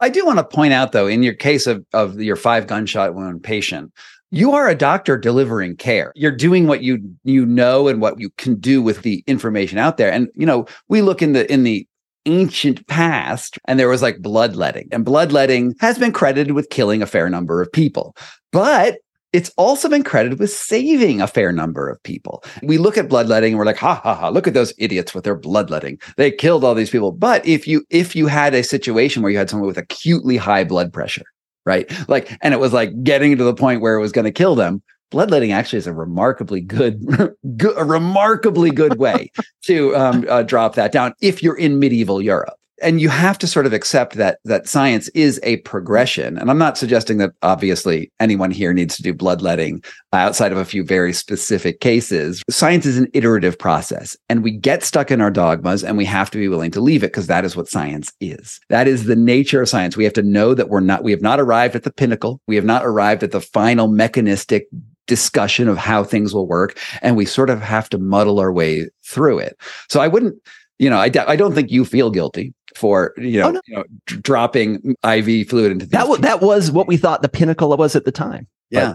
I 0.00 0.08
do 0.08 0.26
want 0.26 0.38
to 0.38 0.44
point 0.44 0.72
out, 0.72 0.92
though, 0.92 1.06
in 1.06 1.22
your 1.22 1.34
case 1.34 1.66
of, 1.66 1.84
of 1.92 2.20
your 2.20 2.36
five 2.36 2.66
gunshot 2.66 3.14
wound 3.14 3.42
patient, 3.42 3.92
you 4.30 4.52
are 4.52 4.68
a 4.68 4.74
doctor 4.74 5.16
delivering 5.16 5.76
care. 5.76 6.12
You're 6.16 6.34
doing 6.34 6.66
what 6.66 6.82
you 6.82 6.98
you 7.22 7.44
know 7.46 7.86
and 7.86 8.00
what 8.00 8.18
you 8.18 8.30
can 8.38 8.56
do 8.56 8.82
with 8.82 9.02
the 9.02 9.22
information 9.26 9.78
out 9.78 9.98
there. 9.98 10.10
And 10.10 10.28
you 10.34 10.46
know, 10.46 10.66
we 10.88 11.02
look 11.02 11.22
in 11.22 11.32
the 11.32 11.50
in 11.52 11.64
the 11.64 11.86
ancient 12.24 12.86
past 12.86 13.58
and 13.66 13.78
there 13.78 13.88
was 13.88 14.02
like 14.02 14.22
bloodletting 14.22 14.88
and 14.92 15.04
bloodletting 15.04 15.74
has 15.80 15.98
been 15.98 16.12
credited 16.12 16.52
with 16.52 16.70
killing 16.70 17.02
a 17.02 17.06
fair 17.06 17.28
number 17.28 17.60
of 17.60 17.72
people 17.72 18.14
but 18.52 18.98
it's 19.32 19.50
also 19.56 19.88
been 19.88 20.02
credited 20.02 20.38
with 20.38 20.50
saving 20.50 21.20
a 21.20 21.26
fair 21.26 21.52
number 21.52 21.88
of 21.88 22.02
people. 22.02 22.44
We 22.62 22.78
look 22.78 22.98
at 22.98 23.08
bloodletting 23.08 23.52
and 23.52 23.58
we're 23.58 23.64
like, 23.64 23.78
ha 23.78 24.00
ha 24.02 24.14
ha, 24.14 24.28
look 24.28 24.46
at 24.46 24.54
those 24.54 24.74
idiots 24.78 25.14
with 25.14 25.24
their 25.24 25.34
bloodletting. 25.34 25.98
They 26.16 26.30
killed 26.30 26.64
all 26.64 26.74
these 26.74 26.90
people. 26.90 27.12
But 27.12 27.44
if 27.46 27.66
you 27.66 27.84
if 27.90 28.14
you 28.14 28.26
had 28.26 28.54
a 28.54 28.62
situation 28.62 29.22
where 29.22 29.32
you 29.32 29.38
had 29.38 29.50
someone 29.50 29.66
with 29.66 29.78
acutely 29.78 30.36
high 30.36 30.64
blood 30.64 30.92
pressure, 30.92 31.24
right? 31.64 31.90
Like, 32.08 32.36
and 32.42 32.52
it 32.52 32.60
was 32.60 32.72
like 32.72 33.02
getting 33.02 33.36
to 33.36 33.44
the 33.44 33.54
point 33.54 33.80
where 33.80 33.96
it 33.96 34.00
was 34.00 34.12
going 34.12 34.26
to 34.26 34.32
kill 34.32 34.54
them, 34.54 34.82
bloodletting 35.10 35.52
actually 35.52 35.78
is 35.78 35.86
a 35.86 35.94
remarkably 35.94 36.60
good, 36.60 37.00
good 37.56 37.74
a 37.76 37.84
remarkably 37.84 38.70
good 38.70 38.98
way 38.98 39.30
to 39.62 39.96
um, 39.96 40.26
uh, 40.28 40.42
drop 40.42 40.74
that 40.74 40.92
down 40.92 41.14
if 41.20 41.42
you're 41.42 41.56
in 41.56 41.78
medieval 41.78 42.20
Europe 42.20 42.54
and 42.80 43.00
you 43.00 43.08
have 43.08 43.38
to 43.38 43.46
sort 43.46 43.66
of 43.66 43.72
accept 43.72 44.14
that 44.16 44.38
that 44.44 44.68
science 44.68 45.08
is 45.10 45.38
a 45.42 45.58
progression. 45.58 46.38
And 46.38 46.50
i'm 46.50 46.58
not 46.58 46.78
suggesting 46.78 47.18
that 47.18 47.32
obviously 47.42 48.10
anyone 48.20 48.50
here 48.50 48.72
needs 48.72 48.96
to 48.96 49.02
do 49.02 49.12
bloodletting 49.12 49.82
outside 50.12 50.52
of 50.52 50.58
a 50.58 50.64
few 50.64 50.84
very 50.84 51.12
specific 51.12 51.80
cases. 51.80 52.42
Science 52.50 52.86
is 52.86 52.98
an 52.98 53.08
iterative 53.14 53.58
process 53.58 54.16
and 54.28 54.42
we 54.42 54.50
get 54.50 54.82
stuck 54.82 55.10
in 55.10 55.20
our 55.20 55.30
dogmas 55.30 55.84
and 55.84 55.96
we 55.96 56.04
have 56.04 56.30
to 56.30 56.38
be 56.38 56.48
willing 56.48 56.70
to 56.70 56.80
leave 56.80 57.02
it 57.02 57.08
because 57.08 57.26
that 57.26 57.44
is 57.44 57.56
what 57.56 57.68
science 57.68 58.12
is. 58.20 58.60
That 58.68 58.88
is 58.88 59.04
the 59.04 59.16
nature 59.16 59.62
of 59.62 59.68
science. 59.68 59.96
We 59.96 60.04
have 60.04 60.12
to 60.14 60.22
know 60.22 60.54
that 60.54 60.68
we're 60.68 60.80
not 60.80 61.02
we 61.02 61.12
have 61.12 61.22
not 61.22 61.40
arrived 61.40 61.76
at 61.76 61.84
the 61.84 61.92
pinnacle. 61.92 62.40
We 62.46 62.56
have 62.56 62.64
not 62.64 62.84
arrived 62.84 63.22
at 63.22 63.32
the 63.32 63.40
final 63.40 63.88
mechanistic 63.88 64.66
discussion 65.08 65.68
of 65.68 65.76
how 65.76 66.04
things 66.04 66.32
will 66.32 66.46
work 66.46 66.78
and 67.02 67.16
we 67.16 67.24
sort 67.24 67.50
of 67.50 67.60
have 67.60 67.88
to 67.90 67.98
muddle 67.98 68.38
our 68.38 68.52
way 68.52 68.88
through 69.04 69.38
it. 69.38 69.56
So 69.88 70.00
i 70.00 70.08
wouldn't 70.08 70.36
you 70.78 70.90
know, 70.90 70.98
I, 70.98 71.10
I 71.28 71.36
don't 71.36 71.54
think 71.54 71.70
you 71.70 71.84
feel 71.84 72.10
guilty 72.10 72.54
for 72.76 73.14
you 73.16 73.40
know, 73.40 73.48
oh, 73.48 73.50
no. 73.52 73.60
you 73.66 73.76
know 73.76 73.84
d- 74.06 74.16
dropping 74.16 74.96
IV 75.04 75.48
fluid 75.48 75.72
into 75.72 75.86
that. 75.86 76.00
W- 76.00 76.20
that 76.20 76.40
was 76.40 76.70
what 76.70 76.86
we 76.86 76.96
thought 76.96 77.22
the 77.22 77.28
pinnacle 77.28 77.76
was 77.76 77.96
at 77.96 78.04
the 78.04 78.12
time. 78.12 78.46
Yeah, 78.70 78.94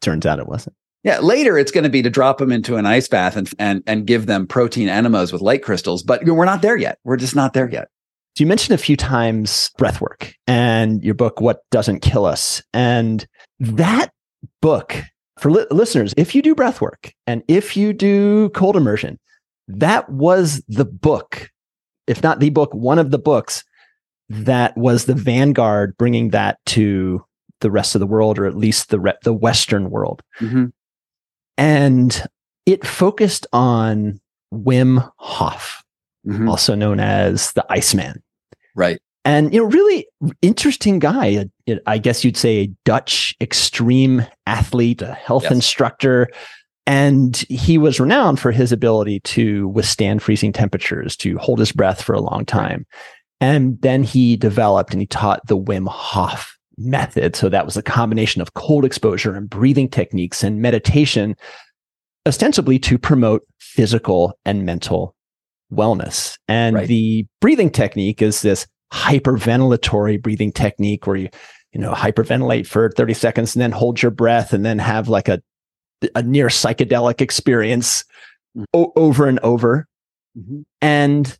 turns 0.00 0.26
out 0.26 0.38
it 0.38 0.46
wasn't. 0.46 0.76
Yeah, 1.04 1.20
later 1.20 1.56
it's 1.56 1.70
going 1.70 1.84
to 1.84 1.90
be 1.90 2.02
to 2.02 2.10
drop 2.10 2.38
them 2.38 2.50
into 2.50 2.76
an 2.76 2.86
ice 2.86 3.08
bath 3.08 3.36
and 3.36 3.50
and 3.58 3.82
and 3.86 4.06
give 4.06 4.26
them 4.26 4.46
protein 4.46 4.88
enemas 4.88 5.32
with 5.32 5.42
light 5.42 5.62
crystals, 5.62 6.02
but 6.02 6.24
we're 6.24 6.44
not 6.44 6.62
there 6.62 6.76
yet. 6.76 6.98
We're 7.04 7.16
just 7.16 7.36
not 7.36 7.52
there 7.52 7.68
yet. 7.70 7.88
So 8.36 8.44
you 8.44 8.46
mentioned 8.46 8.74
a 8.74 8.82
few 8.82 8.96
times 8.96 9.70
breath 9.78 10.00
work 10.00 10.32
and 10.46 11.02
your 11.02 11.14
book 11.14 11.40
What 11.40 11.62
Doesn't 11.70 12.00
Kill 12.00 12.24
Us 12.24 12.62
and 12.72 13.26
that 13.58 14.12
book 14.62 15.02
for 15.38 15.50
li- 15.50 15.66
listeners, 15.70 16.14
if 16.16 16.34
you 16.34 16.42
do 16.42 16.54
breath 16.54 16.80
work 16.80 17.12
and 17.26 17.42
if 17.48 17.76
you 17.76 17.92
do 17.92 18.50
cold 18.50 18.76
immersion, 18.76 19.18
that 19.68 20.08
was 20.08 20.62
the 20.68 20.84
book, 20.84 21.50
if 22.08 22.22
not 22.22 22.40
the 22.40 22.50
book, 22.50 22.72
one 22.74 22.98
of 22.98 23.10
the 23.10 23.18
books 23.18 23.64
that 24.28 24.76
was 24.76 25.04
the 25.04 25.14
vanguard 25.14 25.96
bringing 25.96 26.30
that 26.30 26.58
to 26.66 27.24
the 27.60 27.70
rest 27.70 27.94
of 27.94 28.00
the 28.00 28.06
world, 28.06 28.38
or 28.38 28.46
at 28.46 28.56
least 28.56 28.90
the 28.90 29.00
re- 29.00 29.14
the 29.22 29.32
Western 29.32 29.90
world. 29.90 30.22
Mm-hmm. 30.40 30.66
And 31.56 32.26
it 32.66 32.86
focused 32.86 33.46
on 33.52 34.20
Wim 34.52 35.10
Hof, 35.16 35.82
mm-hmm. 36.26 36.48
also 36.48 36.74
known 36.74 37.00
as 37.00 37.52
the 37.52 37.66
Iceman. 37.70 38.22
Right. 38.76 39.00
And 39.24 39.52
you 39.52 39.60
know, 39.60 39.66
really 39.66 40.06
interesting 40.40 40.98
guy. 40.98 41.46
I 41.86 41.98
guess 41.98 42.24
you'd 42.24 42.36
say 42.36 42.58
a 42.58 42.70
Dutch 42.84 43.34
extreme 43.40 44.26
athlete, 44.46 45.02
a 45.02 45.12
health 45.12 45.44
yes. 45.44 45.52
instructor, 45.52 46.28
and 46.88 47.36
he 47.50 47.76
was 47.76 48.00
renowned 48.00 48.40
for 48.40 48.50
his 48.50 48.72
ability 48.72 49.20
to 49.20 49.68
withstand 49.68 50.22
freezing 50.22 50.54
temperatures, 50.54 51.18
to 51.18 51.36
hold 51.36 51.58
his 51.58 51.70
breath 51.70 52.00
for 52.00 52.14
a 52.14 52.20
long 52.20 52.46
time. 52.46 52.86
And 53.42 53.78
then 53.82 54.02
he 54.02 54.38
developed 54.38 54.92
and 54.92 55.00
he 55.02 55.06
taught 55.06 55.46
the 55.46 55.58
Wim 55.58 55.86
Hof 55.86 56.56
method. 56.78 57.36
So 57.36 57.50
that 57.50 57.66
was 57.66 57.76
a 57.76 57.82
combination 57.82 58.40
of 58.40 58.54
cold 58.54 58.86
exposure 58.86 59.34
and 59.34 59.50
breathing 59.50 59.90
techniques 59.90 60.42
and 60.42 60.62
meditation, 60.62 61.36
ostensibly 62.26 62.78
to 62.78 62.96
promote 62.96 63.42
physical 63.60 64.38
and 64.46 64.64
mental 64.64 65.14
wellness. 65.70 66.38
And 66.48 66.74
right. 66.74 66.88
the 66.88 67.26
breathing 67.42 67.68
technique 67.68 68.22
is 68.22 68.40
this 68.40 68.66
hyperventilatory 68.94 70.22
breathing 70.22 70.52
technique 70.52 71.06
where 71.06 71.16
you 71.16 71.28
you 71.74 71.80
know, 71.82 71.92
hyperventilate 71.92 72.66
for 72.66 72.90
30 72.92 73.12
seconds 73.12 73.54
and 73.54 73.60
then 73.60 73.72
hold 73.72 74.00
your 74.00 74.10
breath 74.10 74.54
and 74.54 74.64
then 74.64 74.78
have 74.78 75.10
like 75.10 75.28
a, 75.28 75.42
a 76.14 76.22
near 76.22 76.48
psychedelic 76.48 77.20
experience 77.20 78.04
mm-hmm. 78.56 78.64
o- 78.74 78.92
over 78.96 79.26
and 79.26 79.38
over. 79.40 79.86
Mm-hmm. 80.36 80.60
And 80.80 81.38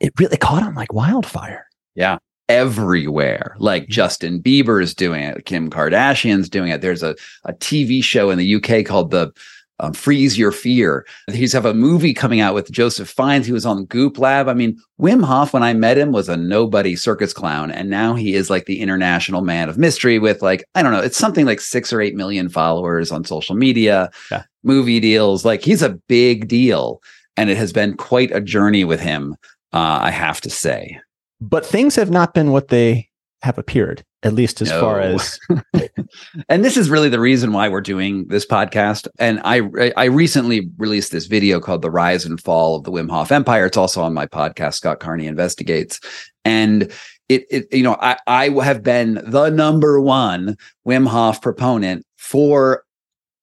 it 0.00 0.12
really 0.18 0.36
caught 0.36 0.62
on 0.62 0.74
like 0.74 0.92
wildfire. 0.92 1.66
Yeah. 1.94 2.18
Everywhere. 2.48 3.56
Like 3.58 3.84
mm-hmm. 3.84 3.92
Justin 3.92 4.42
Bieber's 4.42 4.94
doing 4.94 5.22
it, 5.22 5.44
Kim 5.44 5.70
Kardashian's 5.70 6.48
doing 6.48 6.70
it. 6.70 6.80
There's 6.80 7.02
a, 7.02 7.14
a 7.44 7.52
TV 7.54 8.02
show 8.02 8.30
in 8.30 8.38
the 8.38 8.54
UK 8.54 8.84
called 8.84 9.10
the 9.10 9.32
um, 9.80 9.92
Freeze 9.92 10.38
Your 10.38 10.52
Fear. 10.52 11.06
He's 11.30 11.52
have 11.52 11.64
a 11.64 11.74
movie 11.74 12.14
coming 12.14 12.40
out 12.40 12.54
with 12.54 12.70
Joseph 12.70 13.08
Fiennes. 13.08 13.46
He 13.46 13.52
was 13.52 13.66
on 13.66 13.84
Goop 13.86 14.18
Lab. 14.18 14.48
I 14.48 14.54
mean, 14.54 14.78
Wim 15.00 15.24
Hof, 15.24 15.52
when 15.52 15.62
I 15.62 15.72
met 15.74 15.98
him, 15.98 16.12
was 16.12 16.28
a 16.28 16.36
nobody 16.36 16.96
circus 16.96 17.32
clown. 17.32 17.70
And 17.70 17.90
now 17.90 18.14
he 18.14 18.34
is 18.34 18.50
like 18.50 18.66
the 18.66 18.80
international 18.80 19.42
man 19.42 19.68
of 19.68 19.78
mystery 19.78 20.18
with 20.18 20.42
like, 20.42 20.64
I 20.74 20.82
don't 20.82 20.92
know, 20.92 21.00
it's 21.00 21.16
something 21.16 21.46
like 21.46 21.60
six 21.60 21.92
or 21.92 22.00
eight 22.00 22.14
million 22.14 22.48
followers 22.48 23.12
on 23.12 23.24
social 23.24 23.54
media, 23.54 24.10
yeah. 24.30 24.44
movie 24.62 25.00
deals. 25.00 25.44
Like 25.44 25.62
he's 25.62 25.82
a 25.82 25.98
big 26.08 26.48
deal. 26.48 27.00
And 27.36 27.50
it 27.50 27.56
has 27.56 27.72
been 27.72 27.96
quite 27.96 28.32
a 28.32 28.40
journey 28.40 28.84
with 28.84 29.00
him, 29.00 29.36
uh, 29.72 30.00
I 30.02 30.10
have 30.10 30.40
to 30.40 30.50
say. 30.50 31.00
But 31.40 31.64
things 31.64 31.94
have 31.94 32.10
not 32.10 32.34
been 32.34 32.50
what 32.50 32.68
they 32.68 33.07
have 33.42 33.58
appeared 33.58 34.04
at 34.24 34.32
least 34.32 34.60
as 34.60 34.68
no. 34.68 34.80
far 34.80 35.00
as 35.00 35.38
and 36.48 36.64
this 36.64 36.76
is 36.76 36.90
really 36.90 37.08
the 37.08 37.20
reason 37.20 37.52
why 37.52 37.68
we're 37.68 37.80
doing 37.80 38.26
this 38.28 38.44
podcast. 38.44 39.06
And 39.18 39.40
i 39.44 39.62
i 39.96 40.04
recently 40.04 40.68
released 40.76 41.12
this 41.12 41.26
video 41.26 41.60
called 41.60 41.82
the 41.82 41.90
rise 41.90 42.24
and 42.24 42.40
fall 42.40 42.76
of 42.76 42.84
the 42.84 42.90
wim 42.90 43.10
hof 43.10 43.30
empire. 43.30 43.66
It's 43.66 43.76
also 43.76 44.02
on 44.02 44.14
my 44.14 44.26
podcast 44.26 44.74
scott 44.74 45.00
carney 45.00 45.26
investigates. 45.26 46.00
And 46.44 46.92
it, 47.28 47.44
it 47.50 47.72
you 47.72 47.82
know 47.82 47.96
i 48.00 48.16
i 48.26 48.48
have 48.64 48.82
been 48.82 49.20
the 49.24 49.50
number 49.50 50.00
one 50.00 50.56
wim 50.86 51.06
hof 51.06 51.40
proponent 51.40 52.04
for 52.16 52.84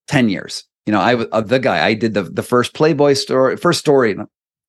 10 0.08 0.30
years. 0.30 0.64
You 0.86 0.92
know 0.92 1.00
i 1.00 1.16
was 1.16 1.28
uh, 1.32 1.42
the 1.42 1.60
guy 1.60 1.86
i 1.86 1.94
did 1.94 2.14
the 2.14 2.24
the 2.24 2.44
first 2.44 2.74
playboy 2.74 3.14
story 3.14 3.58
first 3.58 3.80
story 3.80 4.16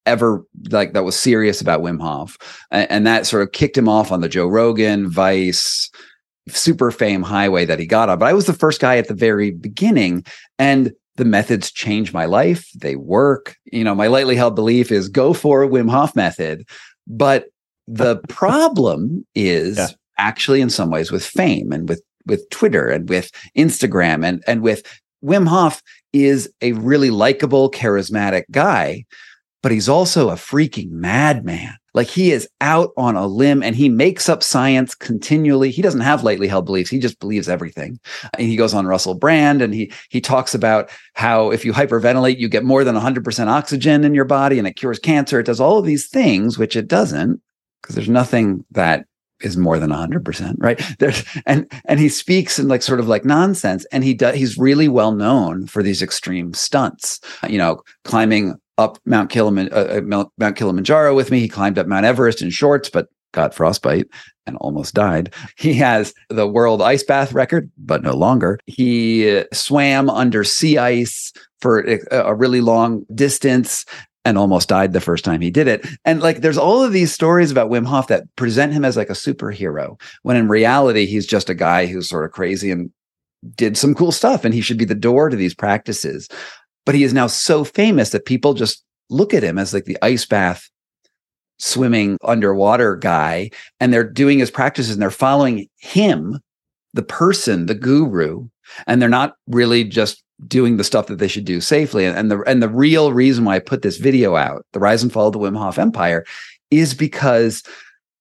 ever 0.06 0.42
like 0.70 0.92
that 0.92 1.04
was 1.04 1.18
serious 1.18 1.60
about 1.60 1.82
Wim 1.82 2.00
Hof. 2.00 2.38
And, 2.70 2.90
and, 2.90 3.06
that 3.06 3.26
sort 3.26 3.42
of 3.42 3.52
kicked 3.52 3.76
him 3.76 3.88
off 3.88 4.12
on 4.12 4.20
the 4.20 4.28
Joe 4.28 4.46
Rogan, 4.46 5.10
Vice, 5.10 5.90
super 6.48 6.90
fame 6.90 7.22
highway 7.22 7.64
that 7.64 7.78
he 7.78 7.86
got 7.86 8.08
on. 8.08 8.18
But 8.18 8.26
I 8.28 8.32
was 8.32 8.46
the 8.46 8.52
first 8.52 8.80
guy 8.80 8.96
at 8.96 9.08
the 9.08 9.14
very 9.14 9.50
beginning. 9.50 10.24
And 10.58 10.92
the 11.16 11.24
methods 11.24 11.72
change 11.72 12.12
my 12.12 12.26
life. 12.26 12.70
They 12.74 12.96
work. 12.96 13.56
You 13.72 13.84
know, 13.84 13.94
my 13.94 14.06
lightly 14.06 14.36
held 14.36 14.54
belief 14.54 14.92
is 14.92 15.08
go 15.08 15.32
for 15.32 15.62
a 15.62 15.68
Wim 15.68 15.90
Hof 15.90 16.14
method. 16.14 16.68
But 17.06 17.46
the 17.86 18.16
problem 18.28 19.26
is 19.34 19.78
yeah. 19.78 19.88
actually 20.18 20.60
in 20.60 20.70
some 20.70 20.90
ways 20.90 21.10
with 21.10 21.24
fame 21.24 21.72
and 21.72 21.88
with 21.88 22.02
with 22.26 22.48
Twitter 22.50 22.88
and 22.88 23.08
with 23.08 23.30
Instagram 23.56 24.26
and 24.26 24.42
and 24.46 24.60
with 24.60 24.82
Wim 25.24 25.48
Hof 25.48 25.82
is 26.12 26.50
a 26.60 26.72
really 26.72 27.10
likable, 27.10 27.70
charismatic 27.70 28.44
guy 28.50 29.04
but 29.66 29.72
he's 29.72 29.88
also 29.88 30.30
a 30.30 30.34
freaking 30.34 30.92
madman. 30.92 31.76
Like 31.92 32.06
he 32.06 32.30
is 32.30 32.48
out 32.60 32.92
on 32.96 33.16
a 33.16 33.26
limb 33.26 33.64
and 33.64 33.74
he 33.74 33.88
makes 33.88 34.28
up 34.28 34.44
science 34.44 34.94
continually. 34.94 35.72
He 35.72 35.82
doesn't 35.82 36.02
have 36.02 36.22
lightly 36.22 36.46
held 36.46 36.66
beliefs. 36.66 36.88
He 36.88 37.00
just 37.00 37.18
believes 37.18 37.48
everything. 37.48 37.98
And 38.34 38.46
he 38.46 38.54
goes 38.54 38.74
on 38.74 38.86
Russell 38.86 39.14
Brand 39.14 39.62
and 39.62 39.74
he 39.74 39.90
he 40.08 40.20
talks 40.20 40.54
about 40.54 40.88
how 41.14 41.50
if 41.50 41.64
you 41.64 41.72
hyperventilate, 41.72 42.38
you 42.38 42.48
get 42.48 42.62
more 42.62 42.84
than 42.84 42.94
100% 42.94 43.48
oxygen 43.48 44.04
in 44.04 44.14
your 44.14 44.24
body 44.24 44.60
and 44.60 44.68
it 44.68 44.76
cures 44.76 45.00
cancer. 45.00 45.40
It 45.40 45.46
does 45.46 45.58
all 45.58 45.78
of 45.78 45.84
these 45.84 46.06
things, 46.06 46.56
which 46.56 46.76
it 46.76 46.86
doesn't, 46.86 47.42
because 47.82 47.96
there's 47.96 48.08
nothing 48.08 48.64
that 48.70 49.06
is 49.40 49.56
more 49.56 49.80
than 49.80 49.90
100% 49.90 50.54
right 50.58 50.80
there's 50.98 51.22
and 51.44 51.70
and 51.84 52.00
he 52.00 52.08
speaks 52.08 52.58
in 52.58 52.68
like 52.68 52.82
sort 52.82 53.00
of 53.00 53.06
like 53.06 53.24
nonsense 53.24 53.84
and 53.92 54.02
he 54.02 54.14
does 54.14 54.34
he's 54.34 54.56
really 54.56 54.88
well 54.88 55.12
known 55.12 55.66
for 55.66 55.82
these 55.82 56.00
extreme 56.00 56.54
stunts 56.54 57.20
you 57.46 57.58
know 57.58 57.82
climbing 58.04 58.58
up 58.78 58.98
Mount, 59.04 59.30
Kiliman- 59.30 59.72
uh, 59.72 59.98
uh 59.98 60.28
Mount 60.38 60.56
Kilimanjaro 60.56 61.14
with 61.14 61.30
me. 61.30 61.40
He 61.40 61.48
climbed 61.48 61.78
up 61.78 61.86
Mount 61.86 62.06
Everest 62.06 62.42
in 62.42 62.50
shorts, 62.50 62.90
but 62.90 63.08
got 63.32 63.54
frostbite 63.54 64.06
and 64.46 64.56
almost 64.56 64.94
died. 64.94 65.32
He 65.56 65.74
has 65.74 66.14
the 66.30 66.46
world 66.46 66.82
ice 66.82 67.02
bath 67.02 67.32
record, 67.32 67.70
but 67.76 68.02
no 68.02 68.14
longer. 68.14 68.58
He 68.66 69.36
uh, 69.36 69.44
swam 69.52 70.08
under 70.08 70.42
sea 70.42 70.78
ice 70.78 71.32
for 71.60 71.86
a, 71.88 72.00
a 72.10 72.34
really 72.34 72.60
long 72.60 73.04
distance 73.14 73.84
and 74.24 74.36
almost 74.36 74.68
died 74.68 74.92
the 74.92 75.00
first 75.00 75.24
time 75.24 75.40
he 75.40 75.50
did 75.50 75.68
it. 75.68 75.86
And 76.04 76.20
like 76.20 76.40
there's 76.40 76.58
all 76.58 76.82
of 76.82 76.92
these 76.92 77.12
stories 77.12 77.52
about 77.52 77.70
Wim 77.70 77.86
Hof 77.86 78.08
that 78.08 78.24
present 78.34 78.72
him 78.72 78.84
as 78.84 78.96
like 78.96 79.10
a 79.10 79.12
superhero 79.12 80.00
when 80.22 80.36
in 80.36 80.48
reality 80.48 81.06
he's 81.06 81.26
just 81.26 81.48
a 81.48 81.54
guy 81.54 81.86
who's 81.86 82.08
sort 82.08 82.24
of 82.24 82.32
crazy 82.32 82.70
and 82.70 82.90
did 83.54 83.76
some 83.76 83.94
cool 83.94 84.10
stuff 84.10 84.44
and 84.44 84.52
he 84.52 84.60
should 84.60 84.78
be 84.78 84.84
the 84.84 84.94
door 84.94 85.28
to 85.28 85.36
these 85.36 85.54
practices 85.54 86.28
but 86.86 86.94
he 86.94 87.04
is 87.04 87.12
now 87.12 87.26
so 87.26 87.64
famous 87.64 88.10
that 88.10 88.24
people 88.24 88.54
just 88.54 88.82
look 89.10 89.34
at 89.34 89.42
him 89.42 89.58
as 89.58 89.74
like 89.74 89.84
the 89.84 89.98
ice 90.00 90.24
bath 90.24 90.70
swimming 91.58 92.16
underwater 92.22 92.96
guy 92.96 93.50
and 93.80 93.92
they're 93.92 94.08
doing 94.08 94.38
his 94.38 94.50
practices 94.50 94.92
and 94.92 95.02
they're 95.02 95.10
following 95.10 95.68
him 95.76 96.38
the 96.94 97.02
person 97.02 97.66
the 97.66 97.74
guru 97.74 98.48
and 98.86 99.00
they're 99.00 99.08
not 99.08 99.34
really 99.48 99.84
just 99.84 100.22
doing 100.46 100.76
the 100.76 100.84
stuff 100.84 101.06
that 101.06 101.18
they 101.18 101.28
should 101.28 101.44
do 101.44 101.60
safely. 101.60 102.04
And 102.04 102.30
the 102.30 102.42
and 102.46 102.62
the 102.62 102.68
real 102.68 103.12
reason 103.12 103.44
why 103.44 103.56
I 103.56 103.60
put 103.60 103.82
this 103.82 103.96
video 103.96 104.36
out 104.36 104.64
the 104.72 104.80
rise 104.80 105.02
and 105.02 105.12
fall 105.12 105.28
of 105.28 105.32
the 105.32 105.38
Wim 105.38 105.56
Hof 105.56 105.78
empire 105.78 106.24
is 106.70 106.94
because 106.94 107.62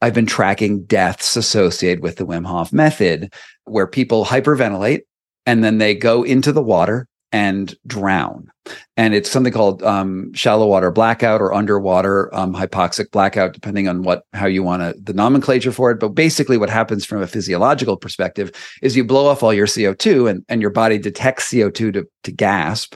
I've 0.01 0.13
been 0.13 0.25
tracking 0.25 0.83
deaths 0.85 1.35
associated 1.35 2.03
with 2.03 2.17
the 2.17 2.25
Wim 2.25 2.45
Hof 2.45 2.71
method 2.71 3.33
where 3.65 3.87
people 3.87 4.25
hyperventilate 4.25 5.01
and 5.45 5.63
then 5.63 5.77
they 5.77 5.95
go 5.95 6.23
into 6.23 6.51
the 6.51 6.61
water 6.61 7.07
and 7.35 7.75
drown. 7.85 8.49
And 8.95 9.13
it's 9.13 9.29
something 9.29 9.51
called 9.51 9.83
um, 9.83 10.33
shallow 10.33 10.67
water 10.67 10.89
blackout 10.89 11.41
or 11.41 11.53
underwater 11.53 12.33
um, 12.33 12.55
hypoxic 12.55 13.11
blackout, 13.11 13.51
depending 13.51 13.89
on 13.89 14.03
what 14.03 14.23
how 14.31 14.45
you 14.45 14.63
want 14.63 14.81
to 14.83 14.95
the 15.01 15.13
nomenclature 15.13 15.73
for 15.73 15.91
it. 15.91 15.99
But 15.99 16.09
basically, 16.09 16.57
what 16.57 16.69
happens 16.69 17.03
from 17.05 17.21
a 17.21 17.27
physiological 17.27 17.97
perspective 17.97 18.51
is 18.81 18.95
you 18.95 19.03
blow 19.03 19.27
off 19.27 19.43
all 19.43 19.53
your 19.53 19.67
CO 19.67 19.93
two, 19.93 20.27
and 20.27 20.45
and 20.47 20.61
your 20.61 20.71
body 20.71 20.97
detects 20.97 21.51
CO 21.51 21.69
two 21.69 21.91
to 21.91 22.07
to 22.23 22.31
gasp. 22.31 22.95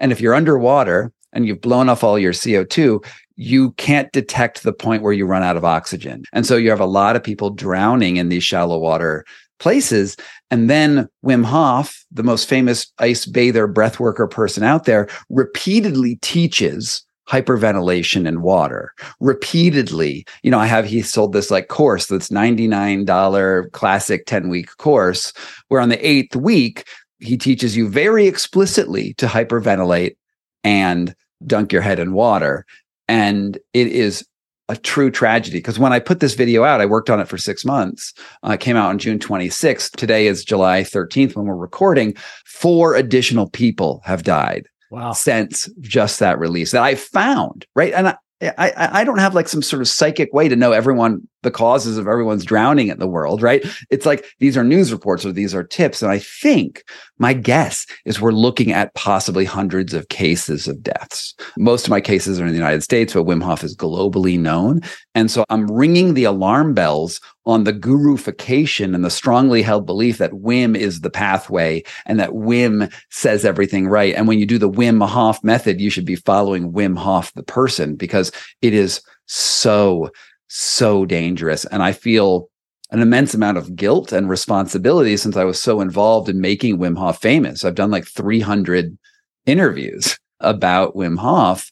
And 0.00 0.10
if 0.10 0.20
you're 0.20 0.34
underwater 0.34 1.12
and 1.32 1.46
you've 1.46 1.60
blown 1.60 1.88
off 1.88 2.02
all 2.02 2.18
your 2.18 2.32
CO 2.32 2.64
two, 2.64 3.00
you 3.36 3.70
can't 3.72 4.10
detect 4.10 4.64
the 4.64 4.72
point 4.72 5.04
where 5.04 5.12
you 5.12 5.26
run 5.26 5.44
out 5.44 5.56
of 5.56 5.64
oxygen. 5.64 6.24
And 6.32 6.44
so 6.44 6.56
you 6.56 6.70
have 6.70 6.80
a 6.80 6.86
lot 6.86 7.14
of 7.14 7.22
people 7.22 7.50
drowning 7.50 8.16
in 8.16 8.30
these 8.30 8.44
shallow 8.44 8.78
water 8.78 9.24
places. 9.58 10.16
And 10.50 10.70
then 10.70 11.08
Wim 11.24 11.44
Hof, 11.44 12.04
the 12.10 12.22
most 12.22 12.48
famous 12.48 12.90
ice 12.98 13.26
bather 13.26 13.68
breathworker 13.68 14.30
person 14.30 14.62
out 14.62 14.84
there, 14.84 15.08
repeatedly 15.30 16.16
teaches 16.16 17.02
hyperventilation 17.28 18.26
in 18.26 18.40
water. 18.42 18.92
Repeatedly. 19.18 20.24
You 20.42 20.50
know 20.50 20.60
i 20.60 20.66
have 20.66 20.86
he 20.86 21.02
sold 21.02 21.32
this 21.32 21.50
like 21.50 21.68
course 21.68 22.06
that's 22.06 22.28
$99 22.28 23.72
classic 23.72 24.26
10 24.26 24.48
week 24.48 24.76
course 24.76 25.32
where 25.68 25.80
on 25.80 25.88
the 25.88 26.08
eighth 26.08 26.36
week 26.36 26.84
he 27.18 27.36
teaches 27.36 27.76
you 27.76 27.88
very 27.88 28.26
explicitly 28.26 29.14
to 29.14 29.26
hyperventilate 29.26 30.16
and 30.62 31.14
dunk 31.46 31.72
your 31.72 31.82
head 31.82 31.98
in 31.98 32.12
water. 32.12 32.66
And 33.08 33.58
it 33.72 33.88
is 33.88 34.26
a 34.68 34.76
true 34.76 35.10
tragedy 35.10 35.58
because 35.58 35.78
when 35.78 35.92
I 35.92 36.00
put 36.00 36.20
this 36.20 36.34
video 36.34 36.64
out, 36.64 36.80
I 36.80 36.86
worked 36.86 37.10
on 37.10 37.20
it 37.20 37.28
for 37.28 37.38
six 37.38 37.64
months. 37.64 38.12
Uh, 38.44 38.52
it 38.52 38.60
came 38.60 38.76
out 38.76 38.88
on 38.88 38.98
June 38.98 39.18
26th. 39.18 39.92
Today 39.96 40.26
is 40.26 40.44
July 40.44 40.82
13th 40.82 41.36
when 41.36 41.46
we're 41.46 41.54
recording. 41.54 42.14
Four 42.44 42.94
additional 42.94 43.48
people 43.48 44.02
have 44.04 44.24
died 44.24 44.68
wow. 44.90 45.12
since 45.12 45.68
just 45.80 46.18
that 46.18 46.38
release 46.38 46.72
that 46.72 46.82
I 46.82 46.96
found, 46.96 47.66
right? 47.74 47.92
And 47.92 48.08
I, 48.08 48.16
I, 48.42 49.00
I 49.00 49.04
don't 49.04 49.18
have 49.18 49.34
like 49.34 49.48
some 49.48 49.62
sort 49.62 49.80
of 49.80 49.88
psychic 49.88 50.32
way 50.34 50.48
to 50.48 50.56
know 50.56 50.72
everyone 50.72 51.26
the 51.42 51.50
causes 51.50 51.96
of 51.96 52.08
everyone's 52.08 52.44
drowning 52.44 52.88
in 52.88 52.98
the 52.98 53.06
world, 53.06 53.40
right? 53.40 53.64
It's 53.88 54.04
like 54.04 54.26
these 54.40 54.56
are 54.56 54.64
news 54.64 54.92
reports 54.92 55.24
or 55.24 55.32
these 55.32 55.54
are 55.54 55.62
tips. 55.62 56.02
And 56.02 56.10
I 56.10 56.18
think 56.18 56.82
my 57.18 57.32
guess 57.32 57.86
is 58.04 58.20
we're 58.20 58.32
looking 58.32 58.72
at 58.72 58.92
possibly 58.94 59.44
hundreds 59.44 59.94
of 59.94 60.08
cases 60.08 60.66
of 60.66 60.82
deaths. 60.82 61.34
Most 61.56 61.86
of 61.86 61.90
my 61.90 62.00
cases 62.00 62.40
are 62.40 62.44
in 62.44 62.50
the 62.50 62.58
United 62.58 62.82
States, 62.82 63.14
but 63.14 63.24
Wim 63.26 63.42
Hof 63.42 63.62
is 63.62 63.76
globally 63.76 64.38
known. 64.38 64.80
And 65.14 65.30
so 65.30 65.44
I'm 65.48 65.70
ringing 65.70 66.14
the 66.14 66.24
alarm 66.24 66.74
bells 66.74 67.20
on 67.46 67.64
the 67.64 67.72
gurufication 67.72 68.94
and 68.94 69.04
the 69.04 69.10
strongly 69.10 69.62
held 69.62 69.86
belief 69.86 70.18
that 70.18 70.32
Wim 70.32 70.76
is 70.76 71.00
the 71.00 71.10
pathway 71.10 71.82
and 72.04 72.18
that 72.18 72.30
Wim 72.30 72.92
says 73.10 73.44
everything 73.44 73.86
right. 73.86 74.14
And 74.14 74.26
when 74.26 74.38
you 74.38 74.46
do 74.46 74.58
the 74.58 74.70
Wim 74.70 75.06
Hof 75.06 75.42
method, 75.44 75.80
you 75.80 75.88
should 75.88 76.04
be 76.04 76.16
following 76.16 76.72
Wim 76.72 76.98
Hof, 76.98 77.32
the 77.34 77.44
person, 77.44 77.94
because 77.94 78.32
it 78.62 78.74
is 78.74 79.00
so 79.26 80.10
so 80.48 81.04
dangerous. 81.04 81.64
And 81.66 81.82
I 81.82 81.92
feel 81.92 82.48
an 82.90 83.00
immense 83.00 83.34
amount 83.34 83.58
of 83.58 83.74
guilt 83.74 84.12
and 84.12 84.28
responsibility 84.28 85.16
since 85.16 85.36
I 85.36 85.44
was 85.44 85.60
so 85.60 85.80
involved 85.80 86.28
in 86.28 86.40
making 86.40 86.78
Wim 86.78 86.96
Hof 86.96 87.20
famous. 87.20 87.64
I've 87.64 87.74
done 87.74 87.90
like 87.90 88.06
300 88.06 88.96
interviews 89.44 90.18
about 90.40 90.94
Wim 90.94 91.18
Hof, 91.18 91.70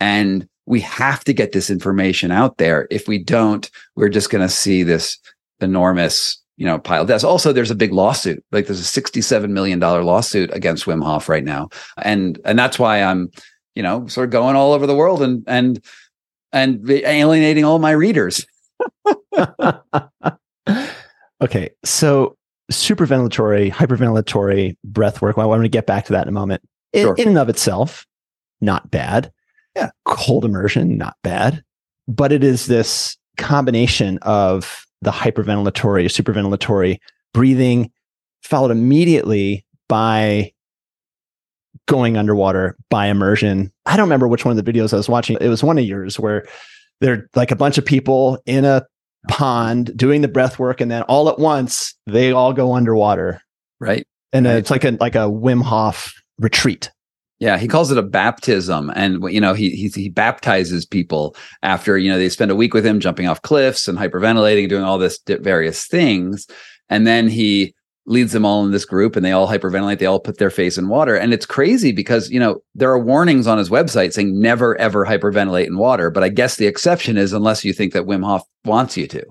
and 0.00 0.48
we 0.66 0.80
have 0.80 1.24
to 1.24 1.32
get 1.32 1.52
this 1.52 1.70
information 1.70 2.30
out 2.30 2.58
there. 2.58 2.86
If 2.90 3.08
we 3.08 3.22
don't, 3.22 3.70
we're 3.94 4.08
just 4.08 4.30
going 4.30 4.46
to 4.46 4.52
see 4.52 4.82
this 4.82 5.18
enormous 5.60 6.42
you 6.56 6.64
know, 6.64 6.78
pile 6.78 7.02
of 7.02 7.08
deaths. 7.08 7.24
Also, 7.24 7.52
there's 7.52 7.70
a 7.70 7.74
big 7.74 7.92
lawsuit. 7.92 8.42
Like 8.50 8.66
there's 8.66 8.80
a 8.80 9.00
$67 9.00 9.50
million 9.50 9.78
lawsuit 9.78 10.50
against 10.54 10.86
Wim 10.86 11.04
Hof 11.04 11.28
right 11.28 11.44
now. 11.44 11.68
And 11.98 12.40
and 12.44 12.58
that's 12.58 12.78
why 12.78 13.02
I'm, 13.02 13.30
you 13.74 13.82
know, 13.82 14.06
sort 14.06 14.24
of 14.24 14.30
going 14.30 14.56
all 14.56 14.72
over 14.72 14.86
the 14.86 14.94
world 14.94 15.22
and 15.22 15.44
and 15.46 15.84
and 16.52 16.90
alienating 16.90 17.64
all 17.64 17.78
my 17.78 17.90
readers. 17.90 18.46
okay. 21.42 21.70
So 21.84 22.36
superventilatory, 22.72 23.70
hyperventilatory 23.70 24.76
breath 24.82 25.20
work. 25.20 25.36
Well, 25.36 25.52
I'm 25.52 25.58
going 25.58 25.64
to 25.64 25.68
get 25.68 25.86
back 25.86 26.06
to 26.06 26.12
that 26.14 26.22
in 26.22 26.28
a 26.28 26.32
moment. 26.32 26.62
In, 26.92 27.02
sure. 27.02 27.14
in 27.16 27.28
and 27.28 27.38
of 27.38 27.50
itself, 27.50 28.06
not 28.62 28.90
bad. 28.90 29.30
Yeah. 29.76 29.90
Cold 30.04 30.44
immersion, 30.44 30.98
not 30.98 31.16
bad. 31.22 31.62
But 32.08 32.32
it 32.32 32.42
is 32.42 32.66
this 32.66 33.16
combination 33.36 34.18
of 34.22 34.86
the 35.02 35.10
hyperventilatory, 35.10 36.06
superventilatory 36.06 36.98
breathing, 37.32 37.90
followed 38.42 38.70
immediately 38.70 39.64
by 39.88 40.52
going 41.86 42.16
underwater 42.16 42.76
by 42.90 43.06
immersion. 43.06 43.72
I 43.84 43.96
don't 43.96 44.06
remember 44.06 44.26
which 44.26 44.44
one 44.44 44.56
of 44.56 44.64
the 44.64 44.72
videos 44.72 44.92
I 44.92 44.96
was 44.96 45.08
watching. 45.08 45.36
It 45.40 45.48
was 45.48 45.62
one 45.62 45.78
of 45.78 45.84
yours 45.84 46.18
where 46.18 46.46
they're 47.00 47.28
like 47.34 47.50
a 47.50 47.56
bunch 47.56 47.78
of 47.78 47.84
people 47.84 48.38
in 48.46 48.64
a 48.64 48.84
pond 49.28 49.96
doing 49.96 50.22
the 50.22 50.28
breath 50.28 50.58
work 50.58 50.80
and 50.80 50.90
then 50.90 51.02
all 51.02 51.28
at 51.28 51.38
once 51.38 51.94
they 52.06 52.30
all 52.30 52.52
go 52.52 52.74
underwater 52.74 53.40
right 53.80 54.06
and 54.32 54.46
right. 54.46 54.56
it's 54.56 54.70
like 54.70 54.84
a 54.84 54.92
like 55.00 55.16
a 55.16 55.28
wim 55.28 55.62
hof 55.62 56.14
retreat 56.38 56.90
yeah 57.38 57.58
he 57.58 57.68
calls 57.68 57.90
it 57.90 57.98
a 57.98 58.02
baptism 58.02 58.90
and 58.94 59.22
you 59.32 59.40
know 59.40 59.54
he, 59.54 59.70
he 59.70 59.88
he 59.88 60.08
baptizes 60.08 60.86
people 60.86 61.36
after 61.62 61.98
you 61.98 62.10
know 62.10 62.18
they 62.18 62.28
spend 62.28 62.50
a 62.50 62.56
week 62.56 62.74
with 62.74 62.84
him 62.84 63.00
jumping 63.00 63.26
off 63.26 63.42
cliffs 63.42 63.88
and 63.88 63.98
hyperventilating 63.98 64.68
doing 64.68 64.84
all 64.84 64.98
this 64.98 65.18
various 65.26 65.86
things 65.86 66.46
and 66.88 67.06
then 67.06 67.28
he 67.28 67.74
leads 68.08 68.32
them 68.32 68.44
all 68.44 68.64
in 68.64 68.70
this 68.70 68.84
group 68.84 69.16
and 69.16 69.24
they 69.24 69.32
all 69.32 69.48
hyperventilate 69.48 69.98
they 69.98 70.06
all 70.06 70.20
put 70.20 70.38
their 70.38 70.50
face 70.50 70.78
in 70.78 70.88
water 70.88 71.16
and 71.16 71.34
it's 71.34 71.46
crazy 71.46 71.90
because 71.90 72.30
you 72.30 72.38
know 72.38 72.62
there 72.74 72.90
are 72.90 72.98
warnings 72.98 73.46
on 73.46 73.58
his 73.58 73.68
website 73.68 74.12
saying 74.12 74.40
never 74.40 74.76
ever 74.78 75.04
hyperventilate 75.04 75.66
in 75.66 75.76
water 75.76 76.08
but 76.10 76.22
i 76.22 76.28
guess 76.28 76.56
the 76.56 76.66
exception 76.66 77.16
is 77.16 77.32
unless 77.32 77.64
you 77.64 77.72
think 77.72 77.92
that 77.92 78.04
wim 78.04 78.24
hof 78.24 78.42
wants 78.64 78.96
you 78.96 79.08
to 79.08 79.24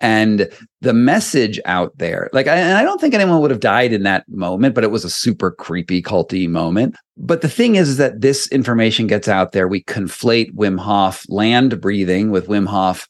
and 0.00 0.48
the 0.80 0.92
message 0.92 1.60
out 1.64 1.96
there 1.98 2.28
like 2.32 2.46
I, 2.46 2.56
and 2.56 2.76
i 2.76 2.82
don't 2.82 3.00
think 3.00 3.14
anyone 3.14 3.40
would 3.40 3.50
have 3.50 3.60
died 3.60 3.92
in 3.92 4.02
that 4.02 4.28
moment 4.28 4.74
but 4.74 4.84
it 4.84 4.90
was 4.90 5.04
a 5.04 5.10
super 5.10 5.50
creepy 5.50 6.02
culty 6.02 6.48
moment 6.48 6.96
but 7.16 7.42
the 7.42 7.48
thing 7.48 7.76
is, 7.76 7.90
is 7.90 7.96
that 7.98 8.20
this 8.20 8.48
information 8.48 9.06
gets 9.06 9.28
out 9.28 9.52
there 9.52 9.68
we 9.68 9.82
conflate 9.84 10.52
wim 10.52 10.78
hof 10.78 11.24
land 11.28 11.80
breathing 11.80 12.30
with 12.30 12.48
wim 12.48 12.66
hof 12.66 13.08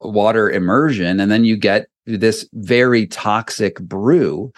water 0.00 0.50
immersion 0.50 1.20
and 1.20 1.30
then 1.30 1.44
you 1.44 1.56
get 1.56 1.86
this 2.06 2.48
very 2.54 3.06
toxic 3.06 3.80
brew. 3.80 4.52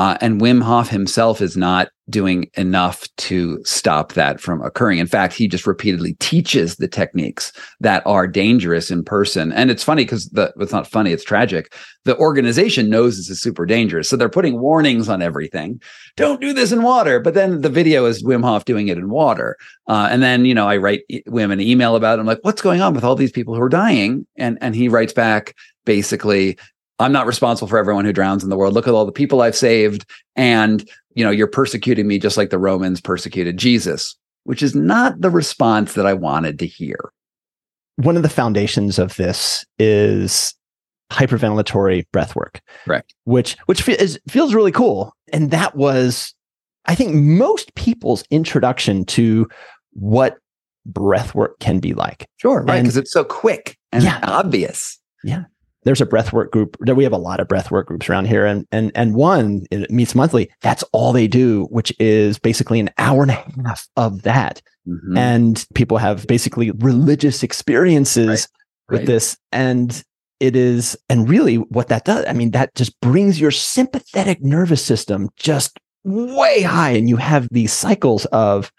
Uh, 0.00 0.16
and 0.22 0.40
Wim 0.40 0.62
Hof 0.62 0.88
himself 0.88 1.42
is 1.42 1.58
not 1.58 1.90
doing 2.08 2.50
enough 2.54 3.06
to 3.18 3.62
stop 3.66 4.14
that 4.14 4.40
from 4.40 4.62
occurring. 4.62 4.98
In 4.98 5.06
fact, 5.06 5.34
he 5.34 5.46
just 5.46 5.66
repeatedly 5.66 6.14
teaches 6.20 6.76
the 6.76 6.88
techniques 6.88 7.52
that 7.80 8.02
are 8.06 8.26
dangerous 8.26 8.90
in 8.90 9.04
person. 9.04 9.52
And 9.52 9.70
it's 9.70 9.84
funny 9.84 10.04
because 10.04 10.30
the 10.30 10.54
it's 10.58 10.72
not 10.72 10.86
funny, 10.86 11.12
it's 11.12 11.22
tragic. 11.22 11.74
The 12.06 12.16
organization 12.16 12.88
knows 12.88 13.18
this 13.18 13.28
is 13.28 13.42
super 13.42 13.66
dangerous. 13.66 14.08
So 14.08 14.16
they're 14.16 14.30
putting 14.30 14.58
warnings 14.58 15.10
on 15.10 15.20
everything. 15.20 15.82
Don't 16.16 16.40
do 16.40 16.54
this 16.54 16.72
in 16.72 16.82
water. 16.82 17.20
But 17.20 17.34
then 17.34 17.60
the 17.60 17.68
video 17.68 18.06
is 18.06 18.24
Wim 18.24 18.42
Hof 18.42 18.64
doing 18.64 18.88
it 18.88 18.96
in 18.96 19.10
water. 19.10 19.58
Uh, 19.86 20.08
and 20.10 20.22
then, 20.22 20.46
you 20.46 20.54
know, 20.54 20.66
I 20.66 20.78
write 20.78 21.02
Wim 21.28 21.52
an 21.52 21.60
email 21.60 21.94
about 21.94 22.18
it. 22.18 22.20
I'm 22.20 22.26
like, 22.26 22.40
what's 22.40 22.62
going 22.62 22.80
on 22.80 22.94
with 22.94 23.04
all 23.04 23.16
these 23.16 23.32
people 23.32 23.54
who 23.54 23.60
are 23.60 23.68
dying? 23.68 24.26
And 24.36 24.56
and 24.62 24.74
he 24.74 24.88
writes 24.88 25.12
back 25.12 25.54
basically, 25.84 26.56
I'm 27.00 27.12
not 27.12 27.26
responsible 27.26 27.66
for 27.66 27.78
everyone 27.78 28.04
who 28.04 28.12
drowns 28.12 28.44
in 28.44 28.50
the 28.50 28.56
world. 28.56 28.74
Look 28.74 28.86
at 28.86 28.94
all 28.94 29.06
the 29.06 29.12
people 29.12 29.40
I've 29.40 29.56
saved. 29.56 30.04
And, 30.36 30.88
you 31.14 31.24
know, 31.24 31.30
you're 31.30 31.46
persecuting 31.46 32.06
me 32.06 32.18
just 32.18 32.36
like 32.36 32.50
the 32.50 32.58
Romans 32.58 33.00
persecuted 33.00 33.56
Jesus, 33.56 34.14
which 34.44 34.62
is 34.62 34.74
not 34.74 35.20
the 35.20 35.30
response 35.30 35.94
that 35.94 36.06
I 36.06 36.12
wanted 36.12 36.58
to 36.58 36.66
hear. 36.66 37.10
One 37.96 38.16
of 38.16 38.22
the 38.22 38.28
foundations 38.28 38.98
of 38.98 39.16
this 39.16 39.64
is 39.78 40.54
hyperventilatory 41.10 42.04
breath 42.12 42.36
work. 42.36 42.60
Correct. 42.84 43.14
Which 43.24 43.56
which 43.66 43.86
is, 43.88 44.20
feels 44.28 44.54
really 44.54 44.72
cool. 44.72 45.14
And 45.32 45.50
that 45.50 45.74
was 45.76 46.34
I 46.84 46.94
think 46.94 47.14
most 47.14 47.74
people's 47.74 48.24
introduction 48.30 49.04
to 49.06 49.48
what 49.92 50.38
breath 50.86 51.34
work 51.34 51.58
can 51.60 51.78
be 51.80 51.94
like. 51.94 52.26
Sure, 52.38 52.62
right, 52.62 52.80
because 52.80 52.96
it's 52.96 53.12
so 53.12 53.24
quick 53.24 53.76
and 53.92 54.04
yeah, 54.04 54.20
obvious. 54.22 54.98
Yeah 55.24 55.44
there's 55.82 56.00
a 56.00 56.06
breathwork 56.06 56.50
group. 56.50 56.76
That 56.80 56.96
we 56.96 57.04
have 57.04 57.12
a 57.12 57.18
lot 57.18 57.40
of 57.40 57.48
breathwork 57.48 57.86
groups 57.86 58.08
around 58.08 58.26
here, 58.26 58.46
and 58.46 58.66
and 58.70 58.92
and 58.94 59.14
one 59.14 59.66
it 59.70 59.90
meets 59.90 60.14
monthly. 60.14 60.50
That's 60.60 60.82
all 60.92 61.12
they 61.12 61.28
do, 61.28 61.66
which 61.70 61.92
is 61.98 62.38
basically 62.38 62.80
an 62.80 62.90
hour 62.98 63.22
and 63.22 63.30
a 63.30 63.44
half 63.64 63.88
of 63.96 64.22
that. 64.22 64.62
Mm-hmm. 64.88 65.16
And 65.16 65.66
people 65.74 65.98
have 65.98 66.26
basically 66.26 66.70
religious 66.72 67.42
experiences 67.42 68.28
right. 68.28 68.46
with 68.88 69.00
right. 69.00 69.06
this, 69.06 69.36
and 69.52 70.02
it 70.40 70.56
is, 70.56 70.96
and 71.10 71.28
really, 71.28 71.56
what 71.56 71.88
that 71.88 72.06
does, 72.06 72.24
I 72.26 72.32
mean, 72.32 72.52
that 72.52 72.74
just 72.74 72.98
brings 73.00 73.38
your 73.38 73.50
sympathetic 73.50 74.42
nervous 74.42 74.82
system 74.84 75.28
just 75.36 75.78
way 76.04 76.62
high, 76.62 76.90
and 76.92 77.08
you 77.08 77.16
have 77.16 77.48
these 77.50 77.72
cycles 77.72 78.24
of 78.26 78.72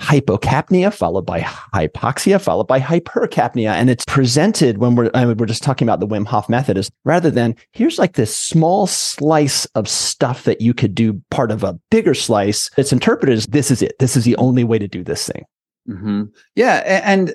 hypocapnia 0.00 0.92
followed 0.92 1.24
by 1.24 1.40
hypoxia 1.40 2.40
followed 2.40 2.66
by 2.66 2.80
hypercapnia 2.80 3.72
and 3.72 3.88
it's 3.88 4.04
presented 4.06 4.78
when 4.78 4.96
we're 4.96 5.10
I 5.14 5.24
mean, 5.24 5.36
we're 5.36 5.46
just 5.46 5.62
talking 5.62 5.86
about 5.86 6.00
the 6.00 6.08
Wim 6.08 6.26
Hof 6.26 6.48
method 6.48 6.76
is 6.76 6.90
rather 7.04 7.30
than 7.30 7.54
here's 7.72 7.98
like 7.98 8.14
this 8.14 8.36
small 8.36 8.86
slice 8.88 9.64
of 9.76 9.88
stuff 9.88 10.42
that 10.44 10.60
you 10.60 10.74
could 10.74 10.94
do 10.94 11.22
part 11.30 11.52
of 11.52 11.62
a 11.62 11.78
bigger 11.90 12.14
slice 12.14 12.68
it's 12.76 12.92
interpreted 12.92 13.36
as 13.36 13.46
this 13.46 13.70
is 13.70 13.80
it. 13.80 13.96
This 14.00 14.16
is 14.16 14.24
the 14.24 14.36
only 14.36 14.64
way 14.64 14.78
to 14.78 14.88
do 14.88 15.04
this 15.04 15.28
thing. 15.28 15.44
Mm-hmm. 15.88 16.24
yeah. 16.56 17.00
And 17.04 17.34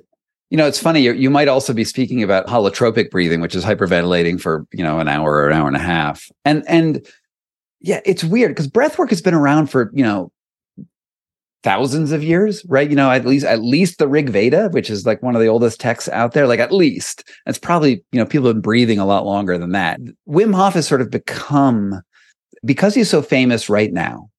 you 0.49 0.57
know 0.57 0.67
it's 0.67 0.79
funny 0.79 1.01
you 1.01 1.29
might 1.29 1.47
also 1.47 1.73
be 1.73 1.83
speaking 1.83 2.21
about 2.21 2.47
holotropic 2.47 3.11
breathing 3.11 3.41
which 3.41 3.55
is 3.55 3.65
hyperventilating 3.65 4.39
for 4.39 4.65
you 4.71 4.83
know 4.83 4.99
an 4.99 5.07
hour 5.07 5.31
or 5.31 5.47
an 5.47 5.53
hour 5.53 5.67
and 5.67 5.77
a 5.77 5.79
half. 5.79 6.29
And 6.43 6.63
and 6.67 7.07
yeah 7.79 8.01
it's 8.05 8.25
weird 8.25 8.51
because 8.51 8.67
breath 8.67 8.97
work 8.97 9.09
has 9.09 9.21
been 9.21 9.33
around 9.33 9.67
for 9.67 9.89
you 9.93 10.03
know 10.03 10.31
thousands 11.63 12.11
of 12.11 12.23
years, 12.23 12.63
right? 12.67 12.89
You 12.89 12.95
know, 12.95 13.11
at 13.11 13.25
least 13.25 13.45
at 13.45 13.61
least 13.61 13.99
the 13.99 14.07
Rig 14.07 14.29
Veda, 14.29 14.69
which 14.69 14.89
is 14.89 15.05
like 15.05 15.21
one 15.23 15.35
of 15.35 15.41
the 15.41 15.47
oldest 15.47 15.79
texts 15.79 16.09
out 16.09 16.33
there, 16.33 16.47
like 16.47 16.59
at 16.59 16.71
least. 16.71 17.27
It's 17.45 17.57
probably, 17.57 18.03
you 18.11 18.19
know, 18.19 18.25
people 18.25 18.47
have 18.47 18.55
been 18.55 18.61
breathing 18.61 18.99
a 18.99 19.05
lot 19.05 19.25
longer 19.25 19.57
than 19.57 19.71
that. 19.71 19.99
Wim 20.27 20.55
Hof 20.55 20.73
has 20.75 20.87
sort 20.87 21.01
of 21.01 21.09
become 21.09 22.01
because 22.65 22.95
he's 22.95 23.09
so 23.09 23.21
famous 23.21 23.69
right 23.69 23.91
now. 23.91 24.29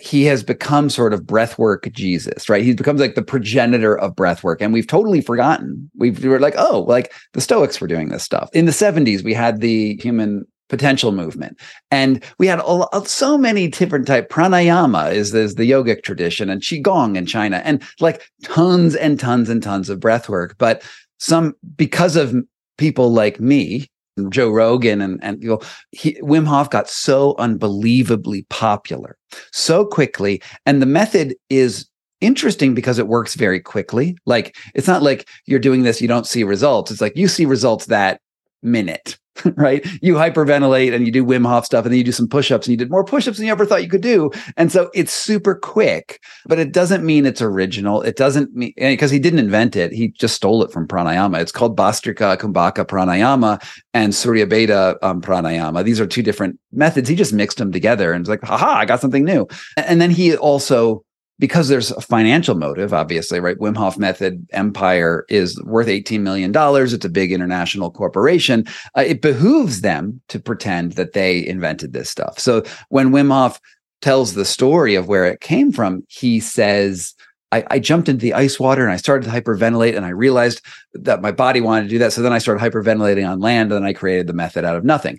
He 0.00 0.24
has 0.26 0.44
become 0.44 0.88
sort 0.88 1.12
of 1.12 1.22
breathwork 1.22 1.90
Jesus, 1.92 2.48
right? 2.48 2.62
He 2.62 2.74
becomes 2.74 3.00
like 3.00 3.16
the 3.16 3.22
progenitor 3.22 3.98
of 3.98 4.14
breathwork. 4.14 4.58
And 4.60 4.72
we've 4.72 4.86
totally 4.86 5.20
forgotten. 5.20 5.90
We've, 5.96 6.22
we 6.22 6.28
were 6.28 6.38
like, 6.38 6.54
oh, 6.56 6.84
like 6.86 7.12
the 7.32 7.40
Stoics 7.40 7.80
were 7.80 7.88
doing 7.88 8.08
this 8.08 8.22
stuff. 8.22 8.50
In 8.52 8.66
the 8.66 8.72
70s, 8.72 9.24
we 9.24 9.34
had 9.34 9.60
the 9.60 9.96
human 9.96 10.46
potential 10.70 11.12
movement. 11.12 11.60
And 11.90 12.24
we 12.38 12.46
had 12.46 12.60
a, 12.60 12.64
uh, 12.64 13.04
so 13.04 13.36
many 13.36 13.68
different 13.68 14.06
type 14.06 14.30
pranayama 14.30 15.12
is, 15.12 15.34
is 15.34 15.56
the 15.56 15.70
yogic 15.70 16.02
tradition 16.02 16.48
and 16.48 16.62
qigong 16.62 17.16
in 17.16 17.26
China 17.26 17.60
and 17.64 17.82
like 18.00 18.30
tons 18.44 18.96
and 18.96 19.20
tons 19.20 19.50
and 19.50 19.62
tons 19.62 19.90
of 19.90 20.00
breath 20.00 20.30
work. 20.30 20.54
But 20.56 20.82
some 21.18 21.54
because 21.76 22.16
of 22.16 22.34
people 22.78 23.12
like 23.12 23.40
me, 23.40 23.88
Joe 24.30 24.50
Rogan 24.50 25.00
and, 25.00 25.22
and 25.22 25.42
you 25.42 25.50
know, 25.50 25.60
he, 25.92 26.14
Wim 26.22 26.46
Hof 26.46 26.70
got 26.70 26.88
so 26.88 27.34
unbelievably 27.38 28.46
popular 28.48 29.16
so 29.52 29.84
quickly. 29.84 30.42
And 30.66 30.80
the 30.80 30.86
method 30.86 31.34
is 31.48 31.86
interesting 32.20 32.74
because 32.74 32.98
it 32.98 33.08
works 33.08 33.34
very 33.34 33.60
quickly. 33.60 34.16
Like 34.26 34.56
it's 34.74 34.86
not 34.86 35.02
like 35.02 35.28
you're 35.46 35.58
doing 35.58 35.82
this, 35.82 36.00
you 36.00 36.08
don't 36.08 36.26
see 36.26 36.44
results. 36.44 36.90
It's 36.90 37.00
like 37.00 37.16
you 37.16 37.28
see 37.28 37.46
results 37.46 37.86
that 37.86 38.20
minute, 38.62 39.18
right? 39.56 39.86
You 40.02 40.14
hyperventilate 40.14 40.94
and 40.94 41.06
you 41.06 41.12
do 41.12 41.24
Wim 41.24 41.46
Hof 41.46 41.64
stuff 41.64 41.84
and 41.84 41.92
then 41.92 41.98
you 41.98 42.04
do 42.04 42.12
some 42.12 42.28
push-ups 42.28 42.66
and 42.66 42.72
you 42.72 42.76
did 42.76 42.90
more 42.90 43.04
push-ups 43.04 43.38
than 43.38 43.46
you 43.46 43.52
ever 43.52 43.66
thought 43.66 43.82
you 43.82 43.88
could 43.88 44.00
do. 44.00 44.30
And 44.56 44.70
so 44.70 44.90
it's 44.94 45.12
super 45.12 45.54
quick, 45.54 46.20
but 46.46 46.58
it 46.58 46.72
doesn't 46.72 47.04
mean 47.04 47.26
it's 47.26 47.42
original. 47.42 48.02
It 48.02 48.16
doesn't 48.16 48.54
mean 48.54 48.72
because 48.76 49.10
he 49.10 49.18
didn't 49.18 49.38
invent 49.38 49.76
it. 49.76 49.92
He 49.92 50.08
just 50.08 50.34
stole 50.34 50.62
it 50.62 50.72
from 50.72 50.86
pranayama. 50.86 51.40
It's 51.40 51.52
called 51.52 51.76
Bhastrika 51.76 52.36
Kumbhaka 52.38 52.84
pranayama 52.84 53.62
and 53.94 54.14
Surya 54.14 54.46
Bheda 54.46 54.96
um, 55.02 55.20
pranayama. 55.20 55.84
These 55.84 56.00
are 56.00 56.06
two 56.06 56.22
different 56.22 56.58
methods. 56.72 57.08
He 57.08 57.16
just 57.16 57.32
mixed 57.32 57.58
them 57.58 57.72
together 57.72 58.12
and 58.12 58.22
it's 58.22 58.30
like, 58.30 58.42
haha, 58.42 58.78
I 58.78 58.84
got 58.84 59.00
something 59.00 59.24
new. 59.24 59.46
And 59.76 60.00
then 60.00 60.10
he 60.10 60.36
also 60.36 61.04
because 61.40 61.68
there's 61.68 61.90
a 61.90 62.00
financial 62.02 62.54
motive, 62.54 62.92
obviously, 62.92 63.40
right? 63.40 63.58
Wim 63.58 63.76
Hof 63.76 63.98
Method 63.98 64.46
Empire 64.52 65.24
is 65.30 65.60
worth 65.62 65.88
$18 65.88 66.20
million. 66.20 66.52
It's 66.54 67.04
a 67.04 67.08
big 67.08 67.32
international 67.32 67.90
corporation. 67.90 68.66
Uh, 68.96 69.04
it 69.06 69.22
behooves 69.22 69.80
them 69.80 70.20
to 70.28 70.38
pretend 70.38 70.92
that 70.92 71.14
they 71.14 71.44
invented 71.44 71.94
this 71.94 72.10
stuff. 72.10 72.38
So 72.38 72.62
when 72.90 73.10
Wim 73.10 73.32
Hof 73.32 73.58
tells 74.02 74.34
the 74.34 74.44
story 74.44 74.94
of 74.94 75.08
where 75.08 75.24
it 75.24 75.40
came 75.40 75.72
from, 75.72 76.04
he 76.08 76.40
says, 76.40 77.14
I, 77.52 77.64
I, 77.70 77.78
jumped 77.80 78.08
into 78.08 78.22
the 78.22 78.34
ice 78.34 78.60
water 78.60 78.84
and 78.84 78.92
I 78.92 78.96
started 78.96 79.24
to 79.24 79.30
hyperventilate 79.30 79.96
and 79.96 80.06
I 80.06 80.10
realized 80.10 80.60
that 80.94 81.20
my 81.20 81.32
body 81.32 81.60
wanted 81.60 81.84
to 81.84 81.88
do 81.88 81.98
that. 81.98 82.12
So 82.12 82.22
then 82.22 82.32
I 82.32 82.38
started 82.38 82.62
hyperventilating 82.62 83.28
on 83.28 83.40
land 83.40 83.72
and 83.72 83.82
then 83.82 83.88
I 83.88 83.92
created 83.92 84.26
the 84.26 84.32
method 84.32 84.64
out 84.64 84.76
of 84.76 84.84
nothing. 84.84 85.18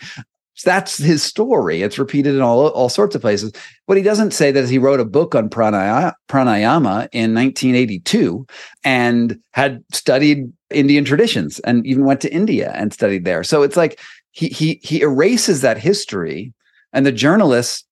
That's 0.63 0.97
his 0.97 1.23
story. 1.23 1.81
It's 1.81 1.97
repeated 1.97 2.35
in 2.35 2.41
all, 2.41 2.67
all 2.67 2.89
sorts 2.89 3.15
of 3.15 3.21
places. 3.21 3.51
What 3.85 3.97
he 3.97 4.03
doesn't 4.03 4.31
say 4.31 4.51
that 4.51 4.63
is 4.63 4.69
he 4.69 4.77
wrote 4.77 4.99
a 4.99 5.05
book 5.05 5.33
on 5.33 5.49
pranayama, 5.49 6.13
pranayama 6.27 7.07
in 7.11 7.33
1982 7.33 8.45
and 8.83 9.39
had 9.53 9.83
studied 9.93 10.51
Indian 10.69 11.05
traditions 11.05 11.59
and 11.61 11.85
even 11.85 12.05
went 12.05 12.21
to 12.21 12.33
India 12.33 12.71
and 12.75 12.93
studied 12.93 13.25
there. 13.25 13.43
So 13.43 13.63
it's 13.63 13.77
like 13.77 13.99
he 14.31 14.47
he 14.47 14.79
he 14.83 15.01
erases 15.01 15.61
that 15.61 15.77
history 15.77 16.53
and 16.93 17.05
the 17.05 17.11
journalists 17.11 17.85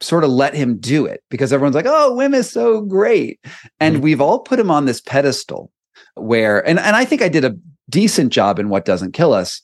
sort 0.00 0.24
of 0.24 0.30
let 0.30 0.54
him 0.54 0.78
do 0.78 1.06
it 1.06 1.22
because 1.30 1.52
everyone's 1.52 1.76
like, 1.76 1.86
"Oh, 1.86 2.14
Wim 2.16 2.34
is 2.34 2.50
so 2.50 2.80
great." 2.82 3.40
And 3.80 3.96
mm-hmm. 3.96 4.04
we've 4.04 4.20
all 4.20 4.40
put 4.40 4.58
him 4.58 4.70
on 4.70 4.86
this 4.86 5.00
pedestal 5.00 5.70
where 6.14 6.66
and 6.66 6.78
and 6.78 6.96
I 6.96 7.04
think 7.04 7.22
I 7.22 7.28
did 7.28 7.44
a 7.44 7.56
decent 7.90 8.32
job 8.32 8.58
in 8.58 8.68
what 8.68 8.84
doesn't 8.84 9.12
kill 9.12 9.32
us 9.32 9.60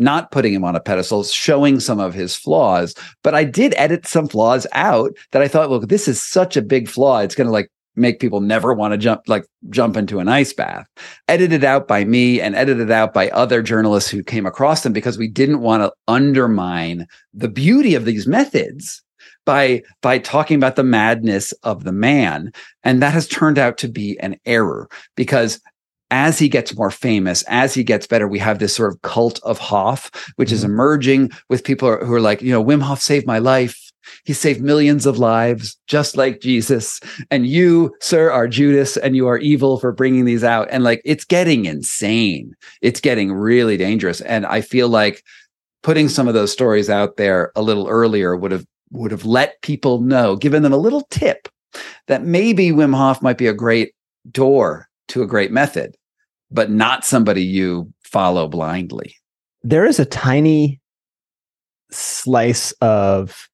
not 0.00 0.30
putting 0.32 0.52
him 0.52 0.64
on 0.64 0.74
a 0.74 0.80
pedestal, 0.80 1.22
showing 1.22 1.78
some 1.78 2.00
of 2.00 2.14
his 2.14 2.34
flaws. 2.34 2.94
But 3.22 3.34
I 3.34 3.44
did 3.44 3.74
edit 3.76 4.06
some 4.06 4.28
flaws 4.28 4.66
out 4.72 5.12
that 5.32 5.42
I 5.42 5.48
thought, 5.48 5.70
look, 5.70 5.88
this 5.88 6.08
is 6.08 6.20
such 6.20 6.56
a 6.56 6.62
big 6.62 6.88
flaw. 6.88 7.18
It's 7.18 7.34
going 7.34 7.46
to 7.46 7.52
like 7.52 7.70
make 7.96 8.20
people 8.20 8.40
never 8.40 8.72
want 8.72 8.92
to 8.92 8.98
jump 8.98 9.22
like 9.26 9.44
jump 9.68 9.96
into 9.96 10.18
an 10.20 10.28
ice 10.28 10.52
bath. 10.52 10.86
Edited 11.28 11.64
out 11.64 11.86
by 11.86 12.04
me 12.04 12.40
and 12.40 12.54
edited 12.54 12.90
out 12.90 13.12
by 13.12 13.28
other 13.30 13.62
journalists 13.62 14.10
who 14.10 14.22
came 14.22 14.46
across 14.46 14.82
them 14.82 14.92
because 14.92 15.18
we 15.18 15.28
didn't 15.28 15.60
want 15.60 15.82
to 15.82 15.92
undermine 16.08 17.06
the 17.34 17.48
beauty 17.48 17.94
of 17.94 18.04
these 18.04 18.26
methods 18.26 19.02
by 19.44 19.82
by 20.02 20.18
talking 20.18 20.56
about 20.56 20.76
the 20.76 20.84
madness 20.84 21.52
of 21.62 21.84
the 21.84 21.92
man 21.92 22.52
and 22.84 23.02
that 23.02 23.12
has 23.12 23.26
turned 23.26 23.58
out 23.58 23.78
to 23.78 23.88
be 23.88 24.18
an 24.20 24.36
error 24.46 24.88
because 25.16 25.60
as 26.10 26.38
he 26.38 26.48
gets 26.48 26.76
more 26.76 26.90
famous, 26.90 27.42
as 27.44 27.74
he 27.74 27.84
gets 27.84 28.06
better, 28.06 28.26
we 28.26 28.38
have 28.38 28.58
this 28.58 28.74
sort 28.74 28.92
of 28.92 29.02
cult 29.02 29.40
of 29.42 29.58
Hof, 29.58 30.10
which 30.36 30.48
mm-hmm. 30.48 30.54
is 30.56 30.64
emerging 30.64 31.30
with 31.48 31.64
people 31.64 31.96
who 32.04 32.14
are 32.14 32.20
like, 32.20 32.42
you 32.42 32.50
know, 32.50 32.62
Wim 32.62 32.82
Hof 32.82 33.00
saved 33.00 33.26
my 33.26 33.38
life. 33.38 33.90
He 34.24 34.32
saved 34.32 34.60
millions 34.60 35.06
of 35.06 35.18
lives, 35.18 35.78
just 35.86 36.16
like 36.16 36.40
Jesus. 36.40 37.00
And 37.30 37.46
you, 37.46 37.94
sir, 38.00 38.30
are 38.30 38.48
Judas 38.48 38.96
and 38.96 39.14
you 39.14 39.28
are 39.28 39.38
evil 39.38 39.78
for 39.78 39.92
bringing 39.92 40.24
these 40.24 40.42
out. 40.42 40.68
And 40.70 40.82
like, 40.82 41.00
it's 41.04 41.24
getting 41.24 41.66
insane. 41.66 42.54
It's 42.82 43.00
getting 43.00 43.32
really 43.32 43.76
dangerous. 43.76 44.20
And 44.22 44.46
I 44.46 44.62
feel 44.62 44.88
like 44.88 45.22
putting 45.82 46.08
some 46.08 46.28
of 46.28 46.34
those 46.34 46.52
stories 46.52 46.90
out 46.90 47.16
there 47.18 47.52
a 47.54 47.62
little 47.62 47.88
earlier 47.88 48.36
would 48.36 48.52
have, 48.52 48.66
would 48.90 49.12
have 49.12 49.24
let 49.24 49.62
people 49.62 50.00
know, 50.00 50.34
given 50.34 50.62
them 50.62 50.72
a 50.72 50.78
little 50.78 51.06
tip 51.10 51.48
that 52.08 52.24
maybe 52.24 52.70
Wim 52.70 52.96
Hof 52.96 53.22
might 53.22 53.38
be 53.38 53.46
a 53.46 53.54
great 53.54 53.92
door 54.30 54.88
to 55.08 55.22
a 55.22 55.26
great 55.26 55.52
method 55.52 55.94
but 56.50 56.70
not 56.70 57.04
somebody 57.04 57.42
you 57.42 57.92
follow 58.02 58.48
blindly. 58.48 59.14
There 59.62 59.84
is 59.84 59.98
a 59.98 60.04
tiny 60.04 60.80
slice 61.90 62.72
of, 62.80 63.48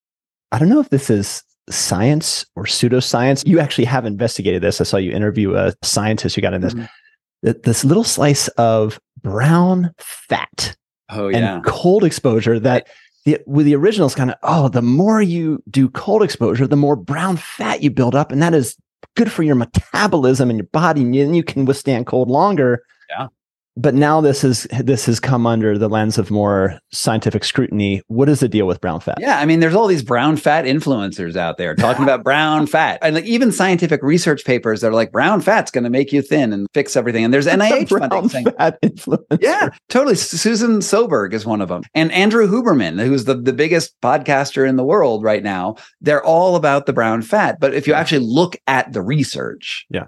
I 0.53 0.59
don't 0.59 0.69
know 0.69 0.81
if 0.81 0.91
this 0.91 1.11
is 1.11 1.43
science 1.69 2.47
or 2.55 2.65
pseudoscience. 2.65 3.47
You 3.47 3.59
actually 3.61 3.87
have 3.87 4.07
investigated 4.07 4.63
this. 4.63 4.81
I 4.81 4.85
saw 4.85 4.99
you 4.99 5.13
interview 5.13 5.57
a 5.57 5.75
scientist 5.83 6.37
who 6.37 6.43
got 6.43 6.55
in 6.55 6.61
this. 6.61 6.75
Mm-hmm. 6.75 7.51
This 7.63 7.85
little 7.85 8.05
slice 8.05 8.49
of 8.49 8.99
brown 9.23 9.93
fat 9.99 10.77
oh, 11.11 11.29
yeah. 11.29 11.57
and 11.57 11.65
cold 11.65 12.03
exposure 12.05 12.59
that 12.61 12.89
the, 13.25 13.39
with 13.47 13.67
the 13.67 13.75
originals 13.77 14.15
kind 14.15 14.31
of, 14.31 14.37
oh, 14.43 14.69
the 14.69 14.83
more 14.83 15.21
you 15.21 15.63
do 15.69 15.89
cold 15.91 16.23
exposure, 16.23 16.67
the 16.67 16.77
more 16.77 16.97
brown 16.97 17.37
fat 17.37 17.83
you 17.83 17.91
build 17.91 18.15
up. 18.15 18.33
And 18.33 18.41
that 18.43 18.55
is 18.55 18.77
good 19.15 19.31
for 19.31 19.43
your 19.43 19.55
metabolism 19.55 20.51
and 20.51 20.59
your 20.59 20.69
body, 20.69 21.03
and 21.03 21.37
you 21.37 21.43
can 21.43 21.65
withstand 21.65 22.07
cold 22.07 22.29
longer. 22.29 22.83
Yeah 23.09 23.29
but 23.77 23.95
now 23.95 24.21
this 24.21 24.43
is 24.43 24.67
this 24.81 25.05
has 25.07 25.21
come 25.21 25.47
under 25.47 25.77
the 25.77 25.89
lens 25.89 26.17
of 26.17 26.31
more 26.31 26.79
scientific 26.93 27.45
scrutiny. 27.45 28.03
What 28.09 28.29
is 28.29 28.41
the 28.41 28.49
deal 28.49 28.67
with 28.67 28.81
brown 28.81 29.01
fat? 29.01 29.19
Yeah, 29.21 29.39
I 29.39 29.45
mean, 29.45 29.61
there's 29.61 29.75
all 29.75 29.87
these 29.87 30.03
brown 30.03 30.39
fat 30.39 30.65
influencers 30.65 31.37
out 31.37 31.59
there 31.59 31.75
talking 31.75 32.03
about 32.03 32.25
brown 32.25 32.67
fat, 32.67 32.99
and 33.03 33.15
like 33.15 33.27
even 33.27 33.53
scientific 33.53 34.03
research 34.03 34.45
papers 34.45 34.81
that 34.81 34.89
are 34.89 34.95
like 34.95 35.13
brown 35.13 35.43
fat's 35.43 35.71
going 35.71 35.85
to 35.85 35.91
make 35.91 36.13
you 36.13 36.23
thin 36.23 36.53
and 36.53 36.67
fix 36.73 36.97
everything. 36.97 37.25
And 37.25 37.35
there's 37.35 37.47
NIH 37.47 37.91
brown 37.91 38.29
funding 38.29 38.53
fat 38.55 38.81
influencer. 38.83 39.43
Yeah, 39.43 39.69
totally. 39.89 40.17
Susan 40.17 40.79
Soberg 40.79 41.35
is 41.35 41.45
one 41.45 41.61
of 41.61 41.69
them, 41.69 41.83
and 41.95 42.11
Andrew 42.13 42.49
Huberman, 42.49 43.05
who's 43.05 43.25
the 43.25 43.35
the 43.35 43.53
biggest 43.53 44.01
podcaster 44.01 44.67
in 44.67 44.77
the 44.77 44.85
world 44.85 45.23
right 45.23 45.43
now. 45.43 45.77
They're 46.01 46.25
all 46.25 46.57
about 46.57 46.87
the 46.87 46.93
brown 46.93 47.23
fat. 47.23 47.61
But 47.61 47.75
if 47.75 47.87
you 47.87 47.93
actually 47.93 48.25
look 48.27 48.57
at 48.67 48.93
the 48.93 49.03
research, 49.03 49.87
yeah 49.91 50.07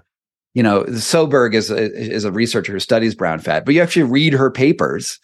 you 0.53 0.63
know, 0.63 0.83
Soberg 0.83 1.53
is 1.53 1.69
a, 1.69 1.91
is 1.93 2.25
a 2.25 2.31
researcher 2.31 2.73
who 2.73 2.79
studies 2.79 3.15
brown 3.15 3.39
fat, 3.39 3.65
but 3.65 3.73
you 3.73 3.81
actually 3.81 4.03
read 4.03 4.33
her 4.33 4.49
papers. 4.49 5.19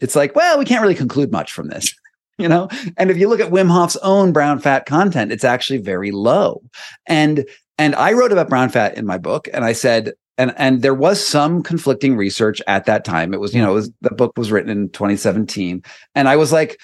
It's 0.00 0.16
like, 0.16 0.34
well, 0.34 0.58
we 0.58 0.64
can't 0.64 0.82
really 0.82 0.94
conclude 0.94 1.32
much 1.32 1.52
from 1.52 1.68
this, 1.68 1.94
you 2.38 2.48
know? 2.48 2.68
And 2.96 3.10
if 3.10 3.16
you 3.16 3.28
look 3.28 3.40
at 3.40 3.52
Wim 3.52 3.70
Hof's 3.70 3.96
own 3.98 4.32
brown 4.32 4.58
fat 4.58 4.86
content, 4.86 5.32
it's 5.32 5.44
actually 5.44 5.78
very 5.78 6.10
low. 6.10 6.62
And 7.06 7.46
and 7.78 7.94
I 7.94 8.12
wrote 8.12 8.32
about 8.32 8.48
brown 8.48 8.70
fat 8.70 8.96
in 8.96 9.04
my 9.04 9.18
book, 9.18 9.48
and 9.52 9.64
I 9.64 9.72
said, 9.72 10.12
and 10.38 10.54
and 10.56 10.82
there 10.82 10.94
was 10.94 11.24
some 11.24 11.62
conflicting 11.62 12.16
research 12.16 12.62
at 12.66 12.86
that 12.86 13.04
time. 13.04 13.34
It 13.34 13.40
was, 13.40 13.54
you 13.54 13.60
know, 13.60 13.74
was, 13.74 13.90
the 14.00 14.14
book 14.14 14.32
was 14.36 14.50
written 14.50 14.70
in 14.70 14.88
2017, 14.90 15.82
and 16.14 16.28
I 16.28 16.36
was 16.36 16.52
like, 16.52 16.80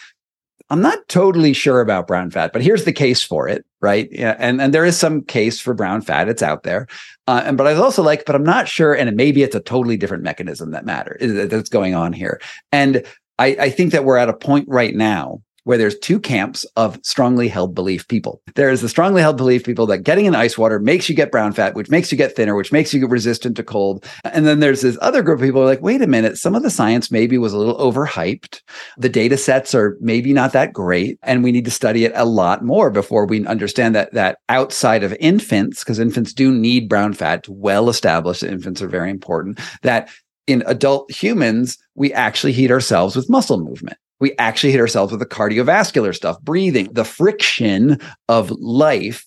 I'm 0.72 0.80
not 0.80 1.06
totally 1.08 1.52
sure 1.52 1.82
about 1.82 2.06
brown 2.06 2.30
fat, 2.30 2.54
but 2.54 2.62
here's 2.62 2.86
the 2.86 2.94
case 2.94 3.22
for 3.22 3.46
it, 3.46 3.62
right? 3.82 4.08
Yeah, 4.10 4.36
and 4.38 4.58
and 4.58 4.72
there 4.72 4.86
is 4.86 4.96
some 4.96 5.22
case 5.22 5.60
for 5.60 5.74
brown 5.74 6.00
fat; 6.00 6.30
it's 6.30 6.42
out 6.42 6.62
there. 6.62 6.86
Uh, 7.26 7.42
and 7.44 7.58
but 7.58 7.66
I 7.66 7.72
was 7.72 7.80
also 7.80 8.02
like, 8.02 8.24
but 8.24 8.34
I'm 8.34 8.42
not 8.42 8.68
sure, 8.68 8.94
and 8.94 9.14
maybe 9.14 9.42
it's 9.42 9.54
a 9.54 9.60
totally 9.60 9.98
different 9.98 10.22
mechanism 10.22 10.70
that 10.70 10.86
matters 10.86 11.50
that's 11.50 11.68
going 11.68 11.94
on 11.94 12.14
here. 12.14 12.40
And 12.72 13.04
I, 13.38 13.48
I 13.60 13.68
think 13.68 13.92
that 13.92 14.06
we're 14.06 14.16
at 14.16 14.30
a 14.30 14.32
point 14.32 14.66
right 14.66 14.94
now 14.94 15.42
where 15.64 15.78
there's 15.78 15.98
two 15.98 16.18
camps 16.18 16.64
of 16.76 16.98
strongly 17.02 17.48
held 17.48 17.74
belief 17.74 18.06
people. 18.08 18.42
There 18.54 18.70
is 18.70 18.80
the 18.80 18.88
strongly 18.88 19.22
held 19.22 19.36
belief 19.36 19.64
people 19.64 19.86
that 19.86 19.98
getting 19.98 20.26
in 20.26 20.34
ice 20.34 20.58
water 20.58 20.78
makes 20.78 21.08
you 21.08 21.14
get 21.14 21.30
brown 21.30 21.52
fat, 21.52 21.74
which 21.74 21.90
makes 21.90 22.10
you 22.10 22.18
get 22.18 22.34
thinner, 22.34 22.54
which 22.54 22.72
makes 22.72 22.92
you 22.92 23.06
resistant 23.06 23.56
to 23.56 23.62
cold. 23.62 24.04
And 24.24 24.46
then 24.46 24.60
there's 24.60 24.80
this 24.80 24.98
other 25.00 25.22
group 25.22 25.38
of 25.38 25.44
people 25.44 25.64
like, 25.64 25.82
wait 25.82 26.02
a 26.02 26.06
minute, 26.06 26.38
some 26.38 26.54
of 26.54 26.62
the 26.62 26.70
science 26.70 27.10
maybe 27.10 27.38
was 27.38 27.52
a 27.52 27.58
little 27.58 27.78
overhyped. 27.78 28.60
The 28.96 29.08
data 29.08 29.36
sets 29.36 29.74
are 29.74 29.96
maybe 30.00 30.32
not 30.32 30.52
that 30.52 30.72
great. 30.72 31.18
And 31.22 31.44
we 31.44 31.52
need 31.52 31.64
to 31.66 31.70
study 31.70 32.04
it 32.04 32.12
a 32.14 32.24
lot 32.24 32.64
more 32.64 32.90
before 32.90 33.26
we 33.26 33.46
understand 33.46 33.94
that 33.94 34.12
that 34.12 34.38
outside 34.48 35.02
of 35.02 35.16
infants, 35.20 35.80
because 35.80 35.98
infants 35.98 36.32
do 36.32 36.52
need 36.52 36.88
brown 36.88 37.12
fat, 37.14 37.48
well 37.48 37.88
established 37.88 38.42
infants 38.42 38.82
are 38.82 38.88
very 38.88 39.10
important, 39.10 39.60
that 39.82 40.08
in 40.46 40.62
adult 40.66 41.10
humans, 41.10 41.78
we 41.94 42.12
actually 42.12 42.52
heat 42.52 42.70
ourselves 42.70 43.14
with 43.14 43.30
muscle 43.30 43.60
movement 43.60 43.96
we 44.22 44.36
actually 44.38 44.70
hit 44.70 44.80
ourselves 44.80 45.10
with 45.10 45.18
the 45.18 45.26
cardiovascular 45.26 46.14
stuff, 46.14 46.40
breathing. 46.42 46.88
The 46.92 47.04
friction 47.04 47.98
of 48.28 48.52
life 48.52 49.26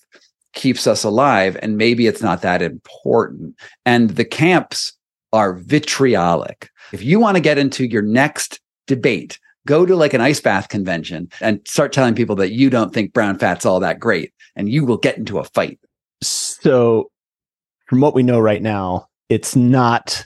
keeps 0.54 0.88
us 0.88 1.04
alive. 1.04 1.58
And 1.62 1.76
maybe 1.76 2.08
it's 2.08 2.22
not 2.22 2.42
that 2.44 2.62
important. 2.62 3.56
And 3.86 4.12
the 4.12 4.24
camps 4.24 4.94
are 5.34 5.56
vitriolic. 5.56 6.70
If 6.94 7.04
you 7.04 7.20
want 7.20 7.36
to 7.36 7.42
get 7.42 7.58
into 7.58 7.86
your 7.86 8.04
next 8.04 8.62
debate, 8.88 9.38
go 9.68 9.86
to 9.86 9.98
like 9.98 10.14
an 10.14 10.22
ice 10.22 10.40
bath 10.40 10.70
convention 10.70 11.28
and 11.42 11.60
start 11.68 11.92
telling 11.92 12.16
people 12.16 12.38
that 12.38 12.54
you 12.54 12.70
don't 12.70 12.94
think 12.94 13.12
brown 13.12 13.38
fat's 13.38 13.66
all 13.66 13.82
that 13.82 14.00
great, 14.00 14.32
and 14.56 14.70
you 14.70 14.86
will 14.86 14.96
get 14.96 15.18
into 15.18 15.40
a 15.40 15.44
fight. 15.44 15.78
So, 16.22 17.12
from 17.88 18.00
what 18.00 18.16
we 18.16 18.24
know 18.24 18.40
right 18.40 18.62
now, 18.62 19.10
it's 19.28 19.58
not 19.58 20.26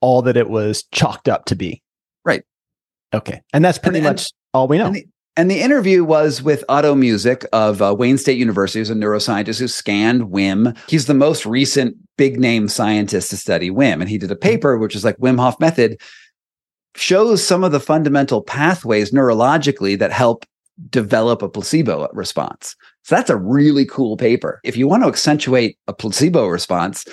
all 0.00 0.22
that 0.22 0.36
it 0.36 0.50
was 0.50 0.84
chalked 0.92 1.28
up 1.28 1.46
to 1.46 1.56
be. 1.56 1.82
Okay. 3.14 3.40
And 3.52 3.64
that's 3.64 3.78
pretty 3.78 3.98
and, 3.98 4.06
much 4.06 4.22
and, 4.22 4.30
all 4.54 4.68
we 4.68 4.78
know. 4.78 4.86
And 4.86 4.94
the, 4.94 5.06
and 5.36 5.50
the, 5.50 5.60
interview 5.60 6.04
was 6.04 6.42
with 6.42 6.64
Otto 6.68 6.94
Muzik 6.94 7.46
of 7.52 7.80
uh, 7.80 7.94
Wayne 7.96 8.18
State 8.18 8.38
University, 8.38 8.80
who's 8.80 8.90
a 8.90 8.94
neuroscientist 8.94 9.60
who 9.60 9.68
scanned 9.68 10.22
Wim. 10.24 10.76
He's 10.88 11.06
the 11.06 11.14
most 11.14 11.46
recent 11.46 11.96
big 12.16 12.38
name 12.38 12.68
scientist 12.68 13.30
to 13.30 13.36
study 13.36 13.70
Wim. 13.70 14.00
And 14.00 14.08
he 14.08 14.18
did 14.18 14.30
a 14.30 14.36
paper, 14.36 14.76
which 14.78 14.94
is 14.94 15.04
like 15.04 15.16
Wim 15.18 15.38
Hof 15.38 15.58
method, 15.60 16.00
shows 16.96 17.46
some 17.46 17.64
of 17.64 17.72
the 17.72 17.80
fundamental 17.80 18.42
pathways 18.42 19.12
neurologically 19.12 19.98
that 19.98 20.12
help 20.12 20.44
develop 20.90 21.42
a 21.42 21.48
placebo 21.48 22.08
response. 22.12 22.76
So 23.04 23.14
that's 23.14 23.30
a 23.30 23.36
really 23.36 23.86
cool 23.86 24.16
paper. 24.16 24.60
If 24.64 24.76
you 24.76 24.86
want 24.86 25.02
to 25.02 25.08
accentuate 25.08 25.78
a 25.86 25.92
placebo 25.92 26.46
response, 26.46 27.04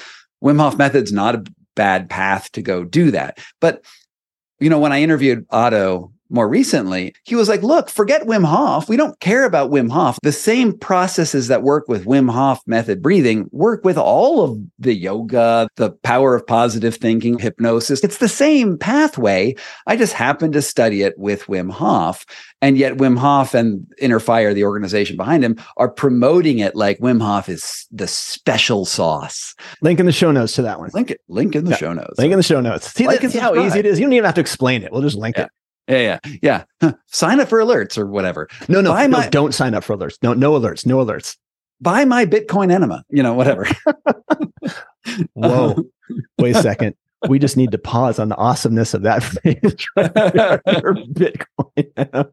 Wim 0.44 0.60
Hof 0.60 0.78
method's 0.78 1.14
not 1.14 1.36
a 1.36 1.44
bad 1.76 2.10
path 2.10 2.52
to 2.54 2.62
go 2.62 2.84
do 2.84 3.12
that. 3.12 3.40
But 3.62 3.84
you 4.60 4.70
know, 4.70 4.80
when 4.80 4.92
I 4.92 5.02
interviewed 5.02 5.46
Otto 5.50 6.12
more 6.36 6.48
recently, 6.48 7.16
he 7.24 7.36
was 7.36 7.50
like, 7.50 7.64
look, 7.64 7.90
forget 7.90 8.24
Wim 8.24 8.46
Hof. 8.46 8.88
We 8.88 8.98
don't 8.98 9.20
care 9.20 9.46
about 9.46 9.72
Wim 9.72 9.90
Hof. 9.90 10.20
The 10.22 10.32
same 10.32 10.78
processes 10.78 11.48
that 11.48 11.64
work 11.64 11.88
with 11.88 12.06
Wim 12.06 12.30
Hof 12.30 12.62
method 12.68 13.02
breathing 13.02 13.50
work 13.52 13.84
with 13.84 13.98
all 13.98 14.44
of 14.44 14.60
the 14.78 14.94
yoga, 14.94 15.68
the 15.78 15.92
power 16.04 16.36
of 16.36 16.46
positive 16.46 16.96
thinking, 16.96 17.40
hypnosis. 17.40 18.04
It's 18.04 18.18
the 18.18 18.28
same 18.28 18.78
pathway. 18.78 19.56
I 19.88 19.96
just 19.96 20.14
happen 20.14 20.52
to 20.52 20.62
study 20.62 21.02
it 21.02 21.18
with 21.18 21.46
Wim 21.46 21.72
Hof. 21.72 22.26
And 22.62 22.78
yet 22.78 22.98
Wim 22.98 23.18
Hof 23.18 23.54
and 23.54 23.86
Inner 24.00 24.20
Fire, 24.20 24.54
the 24.54 24.64
organization 24.64 25.18
behind 25.18 25.44
him, 25.44 25.56
are 25.78 25.90
promoting 25.90 26.60
it 26.60 26.76
like 26.76 27.00
Wim 27.00 27.22
Hof 27.22 27.48
is 27.48 27.88
the 27.92 28.08
special 28.08 28.86
sauce. 28.86 29.54
Link 29.82 30.00
in 30.00 30.06
the 30.06 30.12
show 30.12 30.32
notes 30.32 30.54
to 30.54 30.62
that 30.64 30.80
one. 30.80 30.90
Link 30.94 31.12
it. 31.12 31.22
Link 31.28 31.56
in 31.56 31.66
the 31.66 31.72
yeah. 31.72 31.78
show 31.78 31.94
notes. 31.94 32.18
Link 32.18 32.32
in 32.32 32.38
the 32.38 32.44
show 32.44 32.62
notes. 32.62 32.92
See, 32.92 33.08
like 33.08 33.22
that's 33.22 33.36
how 33.36 33.56
easy 33.56 33.80
it 33.80 33.86
is. 33.86 34.00
You 34.00 34.06
don't 34.06 34.14
even 34.14 34.26
have 34.26 34.36
to 34.36 34.42
explain 34.42 34.84
it. 34.84 34.92
We'll 34.92 35.02
just 35.02 35.18
link 35.18 35.38
yeah. 35.38 35.46
it. 35.46 35.50
Yeah, 35.88 36.20
yeah, 36.24 36.38
yeah. 36.42 36.64
Huh. 36.82 36.94
Sign 37.08 37.40
up 37.40 37.48
for 37.48 37.60
alerts 37.60 37.98
or 37.98 38.08
whatever. 38.08 38.48
No, 38.68 38.82
no, 38.82 38.92
Buy 38.92 39.08
no 39.08 39.18
my- 39.20 39.30
don't 39.30 39.54
sign 39.54 39.74
up 39.76 39.84
for 39.84 39.96
alerts. 39.96 40.18
No, 40.24 40.34
no 40.34 40.54
alerts. 40.60 40.86
No 40.86 40.98
alerts. 41.06 41.38
Buy 41.82 42.06
my 42.06 42.26
Bitcoin 42.26 42.72
enema. 42.72 43.04
You 43.10 43.22
know, 43.22 43.34
whatever. 43.34 43.68
Whoa. 45.34 45.74
Um, 45.76 45.92
Wait 46.40 46.56
a 46.56 46.62
second. 46.62 46.96
We 47.28 47.40
just 47.40 47.58
need 47.58 47.72
to 47.72 47.78
pause 47.78 48.20
on 48.20 48.30
the 48.30 48.36
awesomeness 48.36 48.94
of 48.94 49.02
that 49.04 49.24
phrase. 49.24 49.88
right 49.96 50.62
Bitcoin. 51.14 52.32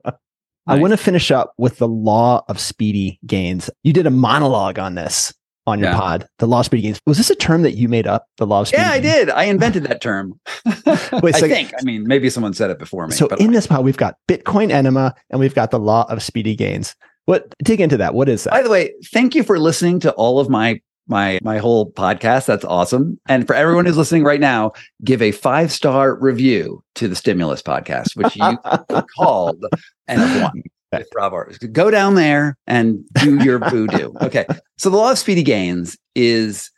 I 0.66 0.78
want 0.78 0.92
to 0.92 0.96
finish 0.96 1.30
up 1.30 1.55
with 1.59 1.78
the 1.78 1.88
law 1.88 2.44
of 2.48 2.61
speedy 2.61 3.18
gains. 3.26 3.68
You 3.82 3.92
did 3.92 4.07
a 4.07 4.11
monologue 4.11 4.78
on 4.78 4.94
this 4.94 5.32
on 5.66 5.78
your 5.78 5.90
Yeah. 5.90 5.96
pod, 5.98 6.28
the 6.38 6.46
law 6.46 6.60
of 6.60 6.66
speedy 6.66 6.82
gains. 6.82 7.00
Was 7.06 7.18
this 7.18 7.30
a 7.30 7.34
term 7.34 7.62
that 7.62 7.76
you 7.76 7.88
made 7.88 8.06
up? 8.06 8.26
The 8.38 8.46
law 8.46 8.62
of 8.62 8.68
speedy 8.68 8.82
yeah, 8.82 8.90
I 8.90 9.00
did. 9.00 9.30
I 9.30 9.44
invented 9.44 9.84
that 9.84 10.00
term. 10.00 10.38
Wait, 10.66 11.34
I 11.34 11.38
so- 11.38 11.48
think. 11.48 11.72
I 11.78 11.82
mean, 11.84 12.04
maybe 12.06 12.28
someone 12.30 12.54
said 12.54 12.70
it 12.70 12.78
before 12.78 13.06
me. 13.06 13.14
So 13.14 13.28
but 13.28 13.40
in 13.40 13.52
this 13.52 13.66
pod, 13.66 13.84
we've 13.84 13.96
got 13.96 14.16
Bitcoin 14.28 14.70
enema 14.70 15.14
and 15.30 15.38
we've 15.40 15.54
got 15.54 15.70
the 15.70 15.78
law 15.78 16.04
of 16.08 16.22
speedy 16.22 16.56
gains. 16.56 16.94
What 17.26 17.54
dig 17.62 17.80
into 17.80 17.96
that? 17.98 18.14
What 18.14 18.28
is 18.28 18.44
that? 18.44 18.50
By 18.50 18.62
the 18.62 18.70
way, 18.70 18.92
thank 19.12 19.34
you 19.36 19.44
for 19.44 19.58
listening 19.58 20.00
to 20.00 20.12
all 20.14 20.40
of 20.40 20.48
my 20.48 20.80
my 21.06 21.38
my 21.42 21.58
whole 21.58 21.92
podcast. 21.92 22.46
That's 22.46 22.64
awesome. 22.64 23.20
And 23.28 23.46
for 23.46 23.54
everyone 23.54 23.86
who's 23.86 23.96
listening 23.96 24.24
right 24.24 24.40
now, 24.40 24.72
give 25.04 25.22
a 25.22 25.30
five 25.30 25.70
star 25.70 26.16
review 26.16 26.82
to 26.96 27.06
the 27.06 27.14
Stimulus 27.14 27.62
podcast, 27.62 28.16
which 28.16 28.34
you 28.36 28.58
called 29.16 29.64
N 30.08 30.20
of 30.20 30.42
One 30.42 30.62
with 30.93 31.09
Rob. 31.14 31.32
Go 31.72 31.90
down 31.90 32.14
there 32.14 32.57
and 32.66 33.05
do 33.14 33.43
your 33.43 33.59
voodoo. 33.70 34.12
Okay. 34.20 34.47
So 34.78 34.90
the 34.90 34.97
law 34.97 35.12
of 35.12 35.18
speedy 35.18 35.43
gains 35.43 35.97
is, 36.14 36.70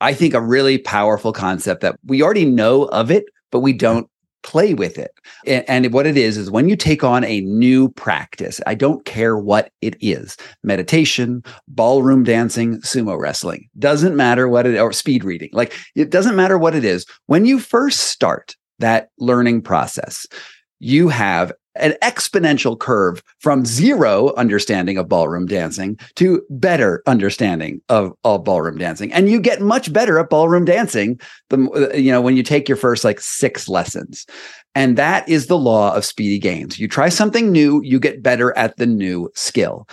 I 0.00 0.14
think, 0.14 0.34
a 0.34 0.40
really 0.40 0.78
powerful 0.78 1.32
concept 1.32 1.82
that 1.82 1.96
we 2.04 2.22
already 2.22 2.44
know 2.44 2.84
of 2.84 3.10
it, 3.10 3.24
but 3.50 3.60
we 3.60 3.72
don't 3.72 4.08
play 4.42 4.74
with 4.74 4.98
it. 4.98 5.12
And 5.46 5.92
what 5.92 6.06
it 6.06 6.16
is, 6.16 6.36
is 6.36 6.50
when 6.50 6.68
you 6.68 6.76
take 6.76 7.04
on 7.04 7.24
a 7.24 7.42
new 7.42 7.88
practice, 7.90 8.60
I 8.66 8.74
don't 8.74 9.04
care 9.04 9.38
what 9.38 9.70
it 9.80 9.96
is 10.00 10.36
meditation, 10.64 11.44
ballroom 11.68 12.24
dancing, 12.24 12.80
sumo 12.80 13.18
wrestling, 13.18 13.68
doesn't 13.78 14.16
matter 14.16 14.48
what 14.48 14.66
it 14.66 14.78
or 14.78 14.92
speed 14.92 15.22
reading. 15.22 15.50
Like 15.52 15.72
it 15.94 16.10
doesn't 16.10 16.36
matter 16.36 16.58
what 16.58 16.74
it 16.74 16.84
is. 16.84 17.06
When 17.26 17.44
you 17.44 17.60
first 17.60 18.00
start 18.00 18.56
that 18.80 19.10
learning 19.18 19.62
process, 19.62 20.26
you 20.80 21.08
have 21.08 21.52
an 21.74 21.94
exponential 22.02 22.78
curve 22.78 23.22
from 23.38 23.64
zero 23.64 24.32
understanding 24.36 24.98
of 24.98 25.08
ballroom 25.08 25.46
dancing 25.46 25.98
to 26.16 26.42
better 26.50 27.02
understanding 27.06 27.80
of, 27.88 28.12
of 28.24 28.44
ballroom 28.44 28.78
dancing. 28.78 29.12
And 29.12 29.28
you 29.28 29.40
get 29.40 29.60
much 29.60 29.92
better 29.92 30.18
at 30.18 30.30
ballroom 30.30 30.64
dancing 30.64 31.20
the 31.48 31.90
uh, 31.92 31.96
you 31.96 32.10
know 32.10 32.20
when 32.20 32.36
you 32.36 32.42
take 32.42 32.68
your 32.68 32.76
first 32.76 33.04
like 33.04 33.20
six 33.20 33.68
lessons. 33.68 34.26
And 34.74 34.96
that 34.96 35.28
is 35.28 35.46
the 35.46 35.58
law 35.58 35.94
of 35.94 36.04
speedy 36.04 36.38
gains. 36.38 36.78
You 36.78 36.88
try 36.88 37.10
something 37.10 37.52
new, 37.52 37.82
you 37.82 38.00
get 38.00 38.22
better 38.22 38.56
at 38.56 38.76
the 38.78 38.86
new 38.86 39.30
skill. 39.34 39.86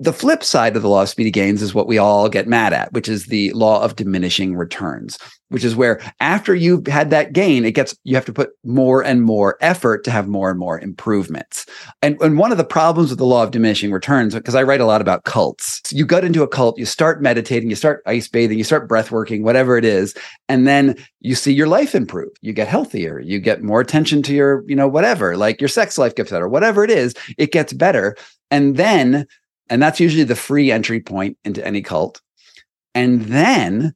The 0.00 0.12
flip 0.12 0.42
side 0.42 0.74
of 0.74 0.82
the 0.82 0.88
law 0.88 1.02
of 1.02 1.08
speedy 1.08 1.30
gains 1.30 1.62
is 1.62 1.72
what 1.72 1.86
we 1.86 1.98
all 1.98 2.28
get 2.28 2.48
mad 2.48 2.72
at, 2.72 2.92
which 2.92 3.08
is 3.08 3.26
the 3.26 3.52
law 3.52 3.80
of 3.80 3.94
diminishing 3.94 4.56
returns, 4.56 5.18
which 5.50 5.62
is 5.62 5.76
where 5.76 6.00
after 6.18 6.52
you've 6.52 6.88
had 6.88 7.10
that 7.10 7.32
gain, 7.32 7.64
it 7.64 7.76
gets 7.76 7.96
you 8.02 8.16
have 8.16 8.24
to 8.24 8.32
put 8.32 8.50
more 8.64 9.04
and 9.04 9.22
more 9.22 9.56
effort 9.60 10.02
to 10.04 10.10
have 10.10 10.26
more 10.26 10.50
and 10.50 10.58
more 10.58 10.80
improvements. 10.80 11.64
And, 12.02 12.20
and 12.20 12.38
one 12.38 12.50
of 12.50 12.58
the 12.58 12.64
problems 12.64 13.10
with 13.10 13.20
the 13.20 13.24
law 13.24 13.44
of 13.44 13.52
diminishing 13.52 13.92
returns, 13.92 14.34
because 14.34 14.56
I 14.56 14.64
write 14.64 14.80
a 14.80 14.84
lot 14.84 15.00
about 15.00 15.24
cults, 15.24 15.80
you 15.92 16.04
get 16.04 16.24
into 16.24 16.42
a 16.42 16.48
cult, 16.48 16.76
you 16.76 16.86
start 16.86 17.22
meditating, 17.22 17.70
you 17.70 17.76
start 17.76 18.02
ice 18.04 18.26
bathing, 18.26 18.58
you 18.58 18.64
start 18.64 18.88
breath 18.88 19.12
working, 19.12 19.44
whatever 19.44 19.78
it 19.78 19.84
is, 19.84 20.12
and 20.48 20.66
then 20.66 20.96
you 21.20 21.36
see 21.36 21.52
your 21.52 21.68
life 21.68 21.94
improve. 21.94 22.32
You 22.40 22.52
get 22.52 22.66
healthier, 22.66 23.20
you 23.20 23.38
get 23.38 23.62
more 23.62 23.80
attention 23.80 24.22
to 24.22 24.34
your, 24.34 24.64
you 24.66 24.74
know, 24.74 24.88
whatever, 24.88 25.36
like 25.36 25.60
your 25.60 25.68
sex 25.68 25.98
life 25.98 26.16
gets 26.16 26.32
better, 26.32 26.48
whatever 26.48 26.82
it 26.82 26.90
is, 26.90 27.14
it 27.38 27.52
gets 27.52 27.72
better. 27.72 28.16
And 28.50 28.76
then, 28.76 29.26
and 29.70 29.82
that's 29.82 30.00
usually 30.00 30.24
the 30.24 30.36
free 30.36 30.70
entry 30.70 31.00
point 31.00 31.36
into 31.44 31.64
any 31.66 31.82
cult. 31.82 32.20
And 32.94 33.22
then 33.22 33.94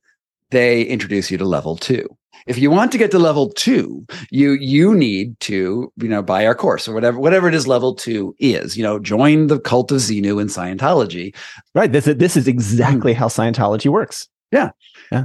they 0.51 0.83
introduce 0.83 1.31
you 1.31 1.39
to 1.39 1.45
level 1.45 1.77
two. 1.77 2.07
If 2.47 2.59
you 2.59 2.71
want 2.71 2.93
to 2.93 2.99
get 2.99 3.11
to 3.11 3.19
level 3.19 3.51
two, 3.51 4.07
you 4.31 4.53
you 4.53 4.95
need 4.95 5.39
to 5.41 5.93
you 5.97 6.09
know 6.09 6.23
buy 6.23 6.47
our 6.47 6.55
course 6.55 6.89
or 6.89 6.95
whatever 6.95 7.19
whatever 7.19 7.49
it 7.49 7.55
is 7.55 7.67
level 7.67 7.95
two 7.95 8.35
is. 8.39 8.77
You 8.77 8.83
know, 8.83 8.99
join 8.99 9.49
the 9.49 9.61
cult 9.61 9.93
of 9.93 9.99
Xenu 9.99 10.41
in 10.41 10.49
Scientology. 10.49 11.35
right. 11.75 11.93
This, 11.93 12.07
this 12.07 12.37
is 12.37 12.49
exactly 12.49 13.13
how 13.13 13.29
Scientology 13.29 13.91
works. 13.91 14.29
Yeah. 14.51 14.71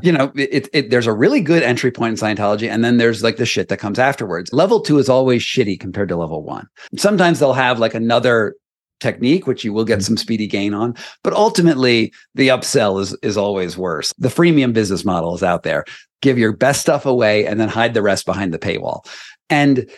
You 0.01 0.11
know, 0.11 0.31
it, 0.35 0.69
it 0.73 0.89
there's 0.89 1.07
a 1.07 1.13
really 1.13 1.41
good 1.41 1.63
entry 1.63 1.91
point 1.91 2.19
in 2.19 2.27
Scientology, 2.27 2.69
and 2.69 2.83
then 2.83 2.97
there's 2.97 3.23
like 3.23 3.37
the 3.37 3.45
shit 3.45 3.69
that 3.69 3.77
comes 3.77 3.99
afterwards. 3.99 4.51
Level 4.53 4.81
two 4.81 4.97
is 4.97 5.09
always 5.09 5.41
shitty 5.41 5.79
compared 5.79 6.09
to 6.09 6.15
level 6.15 6.43
one. 6.43 6.67
Sometimes 6.97 7.39
they'll 7.39 7.53
have 7.53 7.79
like 7.79 7.93
another 7.93 8.55
technique 8.99 9.47
which 9.47 9.63
you 9.63 9.73
will 9.73 9.85
get 9.85 9.99
mm-hmm. 9.99 10.03
some 10.03 10.17
speedy 10.17 10.47
gain 10.47 10.73
on 10.73 10.95
but 11.23 11.33
ultimately 11.33 12.13
the 12.35 12.47
upsell 12.49 13.01
is 13.01 13.13
is 13.21 13.37
always 13.37 13.77
worse. 13.77 14.13
The 14.17 14.29
freemium 14.29 14.73
business 14.73 15.05
model 15.05 15.35
is 15.35 15.43
out 15.43 15.63
there. 15.63 15.85
Give 16.21 16.37
your 16.37 16.53
best 16.53 16.81
stuff 16.81 17.05
away 17.05 17.45
and 17.45 17.59
then 17.59 17.69
hide 17.69 17.93
the 17.93 18.01
rest 18.01 18.25
behind 18.25 18.53
the 18.53 18.59
paywall. 18.59 19.05
And 19.49 19.89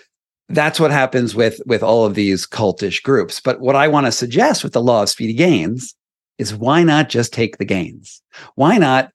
that's 0.50 0.80
what 0.80 0.92
happens 0.92 1.36
with 1.36 1.60
with 1.66 1.84
all 1.84 2.06
of 2.06 2.16
these 2.16 2.46
cultish 2.46 3.02
groups. 3.02 3.40
But 3.40 3.60
what 3.60 3.76
i 3.76 3.88
want 3.88 4.06
to 4.06 4.12
suggest 4.12 4.64
with 4.64 4.74
the 4.74 4.82
law 4.82 5.04
of 5.04 5.10
speedy 5.10 5.34
gains 5.34 5.96
is 6.38 6.54
why 6.54 6.84
not 6.84 7.10
just 7.10 7.34
take 7.34 7.58
the 7.58 7.66
gains? 7.66 8.22
Why 8.56 8.78
not 8.78 9.12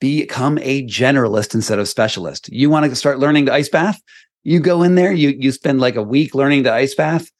become 0.00 0.58
a 0.58 0.86
generalist 0.86 1.54
instead 1.54 1.78
of 1.78 1.88
specialist? 1.88 2.48
You 2.50 2.70
want 2.70 2.88
to 2.88 2.96
start 2.96 3.18
learning 3.18 3.46
to 3.46 3.52
ice 3.52 3.68
bath? 3.68 4.00
You 4.42 4.60
go 4.60 4.82
in 4.82 4.94
there 4.94 5.12
you 5.12 5.30
you 5.38 5.52
spend 5.52 5.80
like 5.80 5.96
a 5.96 6.02
week 6.02 6.34
learning 6.34 6.64
to 6.64 6.72
ice 6.72 6.94
bath 6.94 7.30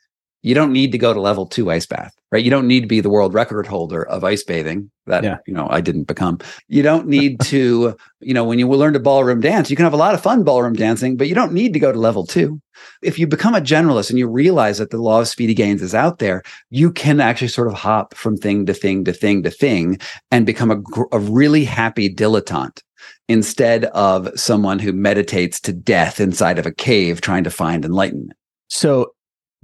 you 0.43 0.55
don't 0.55 0.73
need 0.73 0.93
to 0.93 0.99
go 0.99 1.13
to 1.13 1.21
level 1.21 1.47
two 1.47 1.71
ice 1.71 1.87
bath, 1.87 2.15
right? 2.33 2.43
You 2.45 2.51
don't 2.51 2.67
need 2.67 2.81
to 2.81 2.87
be 2.87 3.01
the 3.01 3.11
world 3.11 3.35
record 3.35 3.67
holder 3.67 4.07
of 4.07 4.25
ice 4.25 4.43
bathing 4.43 4.91
that, 5.07 5.23
Yeah. 5.23 5.39
you 5.47 5.53
know, 5.53 5.67
I 5.71 5.81
didn't 5.81 6.05
become. 6.05 6.39
You 6.69 6.83
don't 6.83 7.07
need 7.19 7.41
to, 7.41 7.97
you 8.21 8.35
know, 8.35 8.45
when 8.45 8.59
you 8.59 8.69
learn 8.69 8.95
to 8.95 9.01
ballroom 9.01 9.41
dance, 9.41 9.69
you 9.71 9.77
can 9.77 9.85
have 9.85 9.93
a 9.93 9.99
lot 9.99 10.15
of 10.15 10.23
fun 10.23 10.43
ballroom 10.45 10.75
dancing, 10.75 11.17
but 11.17 11.29
you 11.29 11.35
don't 11.35 11.53
need 11.53 11.73
to 11.75 11.79
go 11.79 11.93
to 11.93 11.99
level 11.99 12.27
two. 12.27 12.61
If 13.03 13.19
you 13.19 13.27
become 13.27 13.55
a 13.55 13.61
generalist 13.61 14.09
and 14.09 14.19
you 14.19 14.27
realize 14.29 14.79
that 14.79 14.91
the 14.91 14.97
law 15.03 15.21
of 15.21 15.29
speedy 15.29 15.53
gains 15.53 15.83
is 15.83 15.95
out 15.95 16.19
there, 16.19 16.43
you 16.71 16.91
can 16.91 17.21
actually 17.21 17.49
sort 17.49 17.69
of 17.69 17.75
hop 17.75 18.15
from 18.15 18.37
thing 18.39 18.65
to 18.67 18.73
thing 18.75 19.05
to 19.05 19.13
thing 19.13 19.43
to 19.43 19.51
thing 19.51 19.99
and 20.31 20.47
become 20.47 20.71
a, 20.71 20.81
a 21.13 21.19
really 21.19 21.65
happy 21.65 22.13
dilettante 22.13 22.81
instead 23.29 23.85
of 23.87 24.29
someone 24.39 24.79
who 24.79 24.93
meditates 24.93 25.61
to 25.61 25.73
death 25.73 26.21
inside 26.21 26.59
of 26.59 26.67
a 26.67 26.73
cave 26.73 27.21
trying 27.21 27.45
to 27.45 27.51
find 27.51 27.85
enlightenment. 27.85 28.33
So 28.69 29.13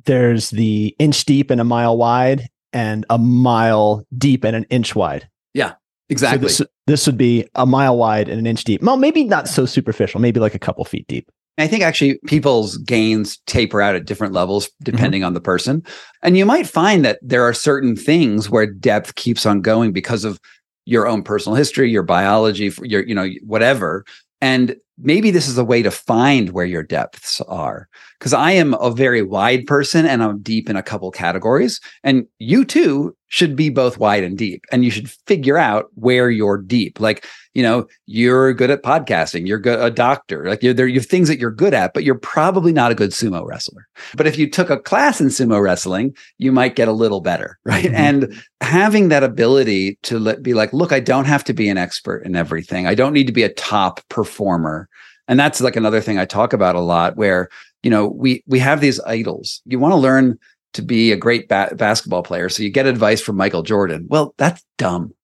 there's 0.05 0.51
the 0.51 0.95
inch 0.99 1.25
deep 1.25 1.51
and 1.51 1.61
a 1.61 1.65
mile 1.65 1.97
wide, 1.97 2.49
and 2.73 3.07
a 3.11 3.19
mile 3.19 4.05
deep 4.19 4.45
and 4.45 4.55
an 4.55 4.65
inch 4.71 4.95
wide. 4.95 5.29
Yeah, 5.55 5.75
exactly. 6.11 6.49
So 6.49 6.65
this, 6.65 6.73
this 6.87 7.07
would 7.07 7.17
be 7.17 7.49
a 7.55 7.65
mile 7.65 7.97
wide 7.97 8.29
and 8.29 8.39
an 8.39 8.47
inch 8.47 8.65
deep. 8.65 8.83
Well, 8.83 8.97
maybe 8.99 9.25
not 9.25 9.49
so 9.49 9.65
superficial, 9.65 10.21
maybe 10.21 10.41
like 10.41 10.55
a 10.55 10.59
couple 10.59 10.85
feet 10.85 11.07
deep. 11.09 11.31
I 11.59 11.67
think 11.67 11.83
actually 11.83 12.19
people's 12.27 12.77
gains 12.79 13.39
taper 13.47 13.81
out 13.81 13.95
at 13.95 14.05
different 14.05 14.35
levels 14.35 14.67
mm-hmm. 14.67 14.85
depending 14.85 15.25
on 15.25 15.33
the 15.33 15.41
person. 15.41 15.83
And 16.23 16.37
you 16.37 16.45
might 16.45 16.67
find 16.67 17.05
that 17.05 17.19
there 17.23 17.43
are 17.43 17.55
certain 17.55 17.97
things 17.97 18.51
where 18.51 18.67
depth 18.67 19.15
keeps 19.15 19.47
on 19.47 19.63
going 19.63 19.93
because 19.93 20.25
of 20.25 20.39
your 20.85 21.09
own 21.09 21.23
personal 21.23 21.57
history, 21.57 21.91
your 21.91 22.03
biology, 22.03 22.73
your, 22.83 23.03
you 23.05 23.15
know, 23.15 23.29
whatever. 23.43 24.05
And 24.41 24.77
maybe 24.99 25.31
this 25.31 25.49
is 25.49 25.59
a 25.59 25.65
way 25.65 25.83
to 25.83 25.91
find 25.91 26.51
where 26.51 26.65
your 26.65 26.83
depths 26.83 27.41
are. 27.43 27.89
Because 28.19 28.33
I 28.33 28.53
am 28.53 28.75
a 28.75 28.91
very 28.91 29.23
wide 29.23 29.67
person 29.67 30.07
and 30.07 30.23
I'm 30.23 30.41
deep 30.41 30.71
in 30.71 30.77
a 30.77 30.83
couple 30.83 31.11
categories. 31.11 31.81
And 32.03 32.27
you 32.39 32.65
too 32.65 33.17
should 33.29 33.57
be 33.57 33.69
both 33.69 33.99
wide 33.99 34.25
and 34.25 34.39
deep. 34.39 34.65
And 34.73 34.85
you 34.85 34.91
should 34.91 35.11
figure 35.11 35.59
out 35.59 35.87
where 35.95 36.31
you're 36.31 36.59
deep. 36.59 37.01
Like, 37.01 37.27
you 37.57 37.63
know, 37.63 37.87
you're 38.05 38.53
good 38.53 38.71
at 38.71 38.83
podcasting, 38.83 39.47
you're 39.47 39.59
good 39.59 39.81
a 39.81 39.91
doctor, 39.91 40.47
like 40.47 40.63
you're 40.63 40.75
there, 40.75 40.87
you 40.87 41.01
have 41.01 41.09
things 41.09 41.27
that 41.29 41.39
you're 41.39 41.51
good 41.51 41.73
at, 41.73 41.95
but 41.95 42.05
you're 42.05 42.19
probably 42.19 42.71
not 42.71 42.93
a 42.93 42.95
good 42.95 43.13
sumo 43.13 43.47
wrestler. 43.47 43.89
But 44.15 44.27
if 44.27 44.37
you 44.37 44.51
took 44.51 44.69
a 44.69 44.79
class 44.79 45.23
in 45.23 45.29
sumo 45.29 45.63
wrestling, 45.63 46.15
you 46.37 46.53
might 46.53 46.77
get 46.77 46.87
a 46.87 46.93
little 46.93 47.23
better, 47.23 47.59
right? 47.65 47.87
Mhm. 47.87 47.95
And 47.95 48.43
having 48.61 49.09
that 49.09 49.23
ability 49.25 49.99
to 50.03 50.19
let, 50.19 50.43
be 50.43 50.53
like, 50.53 50.75
look, 50.75 50.93
I 50.93 51.01
don't 51.01 51.25
have 51.25 51.45
to 51.45 51.55
be 51.55 51.71
an 51.71 51.79
expert 51.79 52.27
in 52.27 52.37
everything. 52.37 52.87
I 52.87 52.95
don't 52.95 53.15
need 53.15 53.27
to 53.27 53.33
be 53.33 53.43
a 53.45 53.55
top 53.55 54.07
performer. 54.11 54.87
And 55.27 55.41
that's 55.41 55.63
like 55.63 55.77
another 55.77 56.03
thing 56.03 56.19
I 56.19 56.27
talk 56.27 56.53
about 56.53 56.77
a 56.77 56.81
lot 56.81 57.17
where, 57.17 57.49
you 57.83 57.89
know, 57.89 58.07
we 58.07 58.45
we 58.47 58.59
have 58.59 58.83
these 58.83 59.01
idols. 59.01 59.63
You 59.65 59.79
want 59.79 59.93
to 59.93 59.97
learn 59.97 60.39
to 60.75 60.83
be 60.83 61.11
a 61.11 61.17
great 61.17 61.49
ba- 61.49 61.73
basketball 61.75 62.23
player. 62.23 62.51
So 62.51 62.63
you 62.63 62.69
get 62.69 62.85
advice 62.85 63.23
from 63.23 63.37
Michael 63.37 63.63
Jordan. 63.63 64.07
Well, 64.11 64.35
that's 64.37 64.63
dumb. 64.77 65.15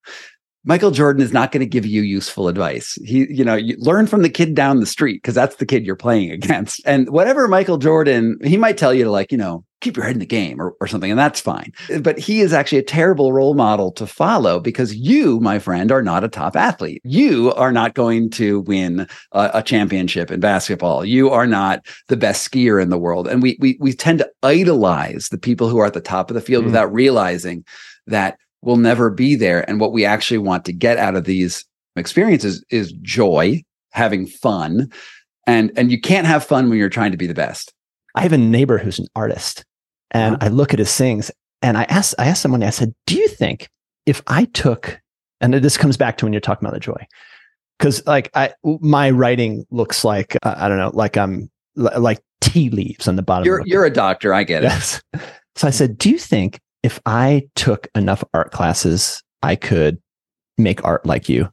Michael 0.64 0.92
Jordan 0.92 1.22
is 1.22 1.32
not 1.32 1.50
going 1.50 1.60
to 1.60 1.66
give 1.66 1.84
you 1.84 2.02
useful 2.02 2.46
advice. 2.46 2.94
He, 3.04 3.26
you 3.32 3.44
know, 3.44 3.54
you 3.54 3.76
learn 3.78 4.06
from 4.06 4.22
the 4.22 4.30
kid 4.30 4.54
down 4.54 4.78
the 4.78 4.86
street 4.86 5.22
because 5.22 5.34
that's 5.34 5.56
the 5.56 5.66
kid 5.66 5.84
you're 5.84 5.96
playing 5.96 6.30
against. 6.32 6.80
And 6.86 7.10
whatever 7.10 7.48
Michael 7.48 7.78
Jordan, 7.78 8.38
he 8.44 8.56
might 8.56 8.78
tell 8.78 8.94
you 8.94 9.04
to 9.04 9.10
like, 9.10 9.32
you 9.32 9.38
know, 9.38 9.64
keep 9.80 9.96
your 9.96 10.06
head 10.06 10.14
in 10.14 10.20
the 10.20 10.26
game 10.26 10.62
or, 10.62 10.76
or 10.80 10.86
something, 10.86 11.10
and 11.10 11.18
that's 11.18 11.40
fine. 11.40 11.72
But 12.00 12.16
he 12.16 12.40
is 12.40 12.52
actually 12.52 12.78
a 12.78 12.84
terrible 12.84 13.32
role 13.32 13.54
model 13.54 13.90
to 13.92 14.06
follow 14.06 14.60
because 14.60 14.94
you, 14.94 15.40
my 15.40 15.58
friend, 15.58 15.90
are 15.90 16.02
not 16.02 16.22
a 16.22 16.28
top 16.28 16.54
athlete. 16.54 17.02
You 17.04 17.52
are 17.54 17.72
not 17.72 17.94
going 17.94 18.30
to 18.30 18.60
win 18.60 19.08
a, 19.32 19.50
a 19.54 19.62
championship 19.62 20.30
in 20.30 20.38
basketball. 20.38 21.04
You 21.04 21.30
are 21.30 21.48
not 21.48 21.84
the 22.06 22.16
best 22.16 22.48
skier 22.48 22.80
in 22.80 22.90
the 22.90 22.98
world. 22.98 23.26
And 23.26 23.42
we 23.42 23.58
we 23.60 23.76
we 23.80 23.92
tend 23.92 24.20
to 24.20 24.30
idolize 24.44 25.28
the 25.30 25.38
people 25.38 25.68
who 25.68 25.78
are 25.78 25.86
at 25.86 25.94
the 25.94 26.00
top 26.00 26.30
of 26.30 26.34
the 26.34 26.40
field 26.40 26.62
mm. 26.62 26.66
without 26.66 26.92
realizing 26.92 27.64
that 28.06 28.38
we'll 28.62 28.76
never 28.76 29.10
be 29.10 29.34
there. 29.34 29.68
And 29.68 29.80
what 29.80 29.92
we 29.92 30.04
actually 30.04 30.38
want 30.38 30.64
to 30.64 30.72
get 30.72 30.96
out 30.96 31.16
of 31.16 31.24
these 31.24 31.64
experiences 31.96 32.64
is 32.70 32.92
joy, 33.02 33.62
having 33.90 34.26
fun. 34.26 34.90
And 35.46 35.72
and 35.76 35.90
you 35.90 36.00
can't 36.00 36.26
have 36.26 36.44
fun 36.44 36.68
when 36.68 36.78
you're 36.78 36.88
trying 36.88 37.10
to 37.10 37.18
be 37.18 37.26
the 37.26 37.34
best. 37.34 37.74
I 38.14 38.22
have 38.22 38.32
a 38.32 38.38
neighbor 38.38 38.78
who's 38.78 38.98
an 38.98 39.08
artist 39.16 39.64
and 40.10 40.36
uh-huh. 40.36 40.46
I 40.46 40.48
look 40.48 40.72
at 40.72 40.78
his 40.78 40.94
things 40.96 41.30
and 41.62 41.76
I 41.76 41.84
asked, 41.84 42.14
I 42.18 42.26
asked 42.26 42.42
someone, 42.42 42.62
I 42.62 42.70
said, 42.70 42.94
do 43.06 43.16
you 43.16 43.28
think 43.28 43.68
if 44.06 44.22
I 44.26 44.44
took, 44.46 45.00
and 45.40 45.54
this 45.54 45.76
comes 45.76 45.96
back 45.96 46.18
to 46.18 46.26
when 46.26 46.32
you're 46.32 46.40
talking 46.40 46.66
about 46.66 46.74
the 46.74 46.80
joy, 46.80 47.06
because 47.78 48.06
like 48.06 48.30
I, 48.34 48.52
my 48.62 49.10
writing 49.10 49.64
looks 49.70 50.04
like, 50.04 50.36
uh, 50.42 50.54
I 50.56 50.68
don't 50.68 50.78
know, 50.78 50.90
like 50.92 51.16
I'm 51.16 51.50
like 51.74 52.20
tea 52.40 52.70
leaves 52.70 53.08
on 53.08 53.16
the 53.16 53.22
bottom. 53.22 53.46
You're, 53.46 53.62
you're 53.64 53.84
a 53.84 53.92
doctor. 53.92 54.34
I 54.34 54.44
get 54.44 54.62
it. 54.62 54.66
Yes. 54.66 55.02
So 55.56 55.66
I 55.66 55.70
said, 55.70 55.98
do 55.98 56.10
you 56.10 56.18
think 56.18 56.60
if 56.82 57.00
I 57.06 57.48
took 57.54 57.88
enough 57.94 58.24
art 58.34 58.50
classes, 58.50 59.22
I 59.42 59.56
could 59.56 59.98
make 60.58 60.84
art 60.84 61.06
like 61.06 61.28
you? 61.28 61.50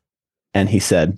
And 0.54 0.70
he 0.70 0.80
said, 0.80 1.18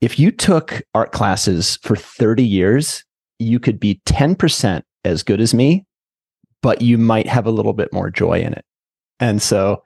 if 0.00 0.18
you 0.18 0.30
took 0.30 0.82
art 0.94 1.12
classes 1.12 1.78
for 1.82 1.96
30 1.96 2.44
years, 2.44 3.04
you 3.38 3.58
could 3.58 3.80
be 3.80 4.00
10% 4.06 4.82
as 5.04 5.22
good 5.22 5.40
as 5.40 5.54
me, 5.54 5.84
but 6.60 6.82
you 6.82 6.98
might 6.98 7.26
have 7.26 7.46
a 7.46 7.50
little 7.50 7.72
bit 7.72 7.92
more 7.92 8.10
joy 8.10 8.40
in 8.40 8.52
it. 8.52 8.64
And 9.20 9.40
so 9.40 9.82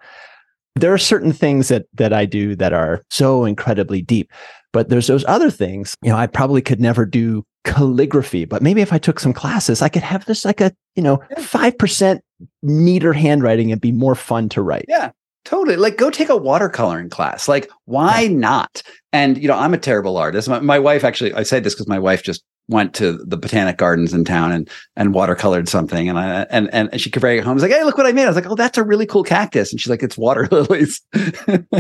there 0.75 0.93
are 0.93 0.99
certain 0.99 1.33
things 1.33 1.69
that 1.69 1.87
that 1.95 2.12
I 2.12 2.27
do 2.27 2.55
that 2.57 2.73
are 2.73 3.03
so 3.11 3.45
incredibly 3.45 4.03
deep. 4.03 4.31
But 4.77 4.91
there's 4.91 5.07
those 5.07 5.24
other 5.27 5.51
things, 5.51 5.95
you 6.03 6.11
know, 6.11 6.18
I 6.18 6.27
probably 6.27 6.61
could 6.61 6.81
never 6.81 7.07
do 7.07 7.47
calligraphy, 7.64 8.45
but 8.45 8.61
maybe 8.61 8.83
if 8.83 8.93
I 8.93 8.99
took 8.99 9.18
some 9.18 9.33
classes, 9.33 9.81
I 9.81 9.89
could 9.89 10.03
have 10.03 10.27
this 10.27 10.45
like 10.45 10.61
a, 10.61 10.70
you 10.97 11.03
know, 11.03 11.22
5% 11.39 12.20
neater 12.62 13.14
handwriting 13.14 13.72
and 13.72 13.81
be 13.81 13.91
more 13.91 14.14
fun 14.14 14.51
to 14.51 14.61
write. 14.61 14.85
Yeah. 14.87 15.12
Totally. 15.47 15.77
Like 15.77 15.97
go 15.97 16.11
take 16.11 16.29
a 16.29 16.33
watercoloring 16.33 17.11
class. 17.11 17.49
Like 17.49 17.70
why 17.87 18.22
yeah. 18.22 18.37
not? 18.37 18.83
And 19.14 19.39
you 19.39 19.49
know, 19.49 19.57
I'm 19.57 19.72
a 19.72 19.79
terrible 19.79 20.18
artist. 20.18 20.47
My, 20.47 20.61
my 20.61 20.79
wife 20.79 21.05
actually 21.05 21.33
I 21.33 21.43
say 21.43 21.59
this 21.59 21.72
because 21.72 21.89
my 21.89 21.99
wife 21.99 22.22
just 22.22 22.45
went 22.68 22.93
to 22.97 23.12
the 23.24 23.39
botanic 23.39 23.79
gardens 23.79 24.12
in 24.12 24.24
town 24.27 24.53
and 24.53 24.68
and 24.95 25.14
watercolored 25.14 25.70
something 25.70 26.09
and 26.11 26.18
I 26.18 26.43
and 26.51 26.68
and 26.74 27.01
she 27.01 27.11
could 27.11 27.20
bring 27.20 27.39
it 27.39 27.45
home. 27.45 27.53
I 27.53 27.55
was 27.55 27.62
like, 27.62 27.72
hey, 27.72 27.83
look 27.85 27.97
what 27.97 28.07
I 28.07 28.12
made. 28.12 28.24
I 28.24 28.29
was 28.29 28.37
like, 28.37 28.51
oh, 28.51 28.57
that's 28.57 28.77
a 28.77 28.85
really 28.85 29.07
cool 29.07 29.22
cactus. 29.22 29.72
And 29.72 29.81
she's 29.81 29.89
like, 29.89 30.03
it's 30.03 30.18
water 30.18 30.47
lilies. 30.51 31.01
and, 31.47 31.77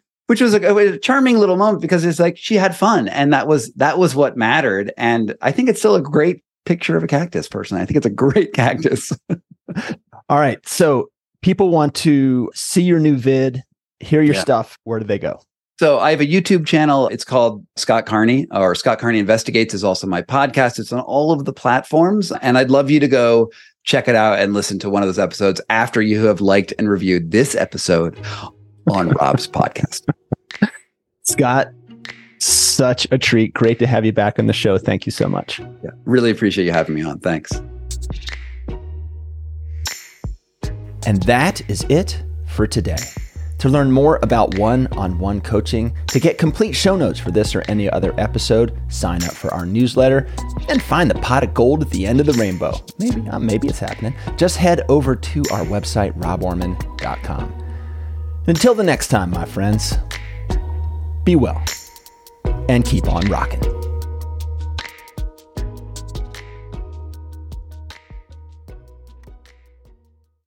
which 0.30 0.40
was 0.40 0.54
a, 0.54 0.76
a, 0.76 0.96
charming 0.96 1.38
little 1.38 1.56
moment 1.56 1.82
because 1.82 2.04
it's 2.04 2.20
like 2.20 2.36
she 2.36 2.54
had 2.54 2.76
fun 2.76 3.08
and 3.08 3.32
that 3.32 3.48
was 3.48 3.72
that 3.72 3.98
was 3.98 4.14
what 4.14 4.36
mattered. 4.36 4.92
And 4.96 5.34
I 5.42 5.50
think 5.50 5.68
it's 5.68 5.80
still 5.80 5.96
a 5.96 6.00
great 6.00 6.44
picture 6.64 6.96
of 6.96 7.02
a 7.02 7.08
cactus 7.08 7.48
personally. 7.48 7.82
I 7.82 7.84
think 7.84 7.96
it's 7.96 8.06
a 8.06 8.10
great 8.10 8.52
cactus. 8.54 9.10
All 10.28 10.38
right. 10.38 10.64
So 10.68 11.10
people 11.42 11.70
want 11.70 11.96
to 11.96 12.48
see 12.54 12.80
your 12.80 13.00
new 13.00 13.16
vid, 13.16 13.64
hear 13.98 14.22
your 14.22 14.36
yeah. 14.36 14.40
stuff. 14.40 14.78
Where 14.84 15.00
do 15.00 15.04
they 15.04 15.18
go? 15.18 15.42
So 15.80 15.98
I 15.98 16.12
have 16.12 16.20
a 16.20 16.28
YouTube 16.28 16.64
channel. 16.64 17.08
It's 17.08 17.24
called 17.24 17.66
Scott 17.74 18.06
Carney 18.06 18.46
or 18.52 18.76
Scott 18.76 19.00
Carney 19.00 19.18
Investigates 19.18 19.74
is 19.74 19.82
also 19.82 20.06
my 20.06 20.22
podcast. 20.22 20.78
It's 20.78 20.92
on 20.92 21.00
all 21.00 21.32
of 21.32 21.44
the 21.44 21.52
platforms. 21.52 22.30
And 22.40 22.56
I'd 22.56 22.70
love 22.70 22.88
you 22.88 23.00
to 23.00 23.08
go 23.08 23.50
check 23.82 24.06
it 24.06 24.14
out 24.14 24.38
and 24.38 24.54
listen 24.54 24.78
to 24.78 24.90
one 24.90 25.02
of 25.02 25.08
those 25.08 25.18
episodes 25.18 25.60
after 25.70 26.00
you 26.00 26.24
have 26.26 26.40
liked 26.40 26.72
and 26.78 26.88
reviewed 26.88 27.32
this 27.32 27.56
episode 27.56 28.16
on 28.90 29.10
Rob's 29.10 29.46
podcast. 29.46 30.06
Scott, 31.22 31.68
such 32.38 33.06
a 33.10 33.18
treat. 33.18 33.54
Great 33.54 33.78
to 33.78 33.86
have 33.86 34.04
you 34.04 34.12
back 34.12 34.38
on 34.38 34.46
the 34.46 34.52
show. 34.52 34.78
Thank 34.78 35.06
you 35.06 35.12
so 35.12 35.28
much. 35.28 35.60
Yeah, 35.82 35.90
really 36.04 36.30
appreciate 36.30 36.64
you 36.64 36.72
having 36.72 36.94
me 36.94 37.02
on. 37.02 37.20
Thanks. 37.20 37.52
And 41.06 41.22
that 41.24 41.62
is 41.68 41.84
it 41.88 42.22
for 42.46 42.66
today. 42.66 42.96
To 43.58 43.68
learn 43.68 43.92
more 43.92 44.18
about 44.22 44.56
one 44.56 44.86
on 44.92 45.18
one 45.18 45.42
coaching, 45.42 45.94
to 46.06 46.18
get 46.18 46.38
complete 46.38 46.72
show 46.72 46.96
notes 46.96 47.20
for 47.20 47.30
this 47.30 47.54
or 47.54 47.62
any 47.68 47.90
other 47.90 48.18
episode, 48.18 48.80
sign 48.88 49.22
up 49.24 49.32
for 49.32 49.52
our 49.52 49.66
newsletter, 49.66 50.26
and 50.70 50.82
find 50.82 51.10
the 51.10 51.16
pot 51.16 51.44
of 51.44 51.52
gold 51.52 51.82
at 51.82 51.90
the 51.90 52.06
end 52.06 52.20
of 52.20 52.26
the 52.26 52.32
rainbow. 52.32 52.72
Maybe 52.98 53.20
not, 53.20 53.42
maybe 53.42 53.68
it's 53.68 53.78
happening. 53.78 54.14
Just 54.38 54.56
head 54.56 54.82
over 54.88 55.14
to 55.14 55.40
our 55.52 55.64
website, 55.64 56.18
roborman.com. 56.18 57.69
Until 58.50 58.74
the 58.74 58.82
next 58.82 59.06
time, 59.10 59.30
my 59.30 59.44
friends, 59.44 59.96
be 61.22 61.36
well 61.36 61.62
and 62.68 62.84
keep 62.84 63.08
on 63.08 63.24
rocking. 63.28 63.79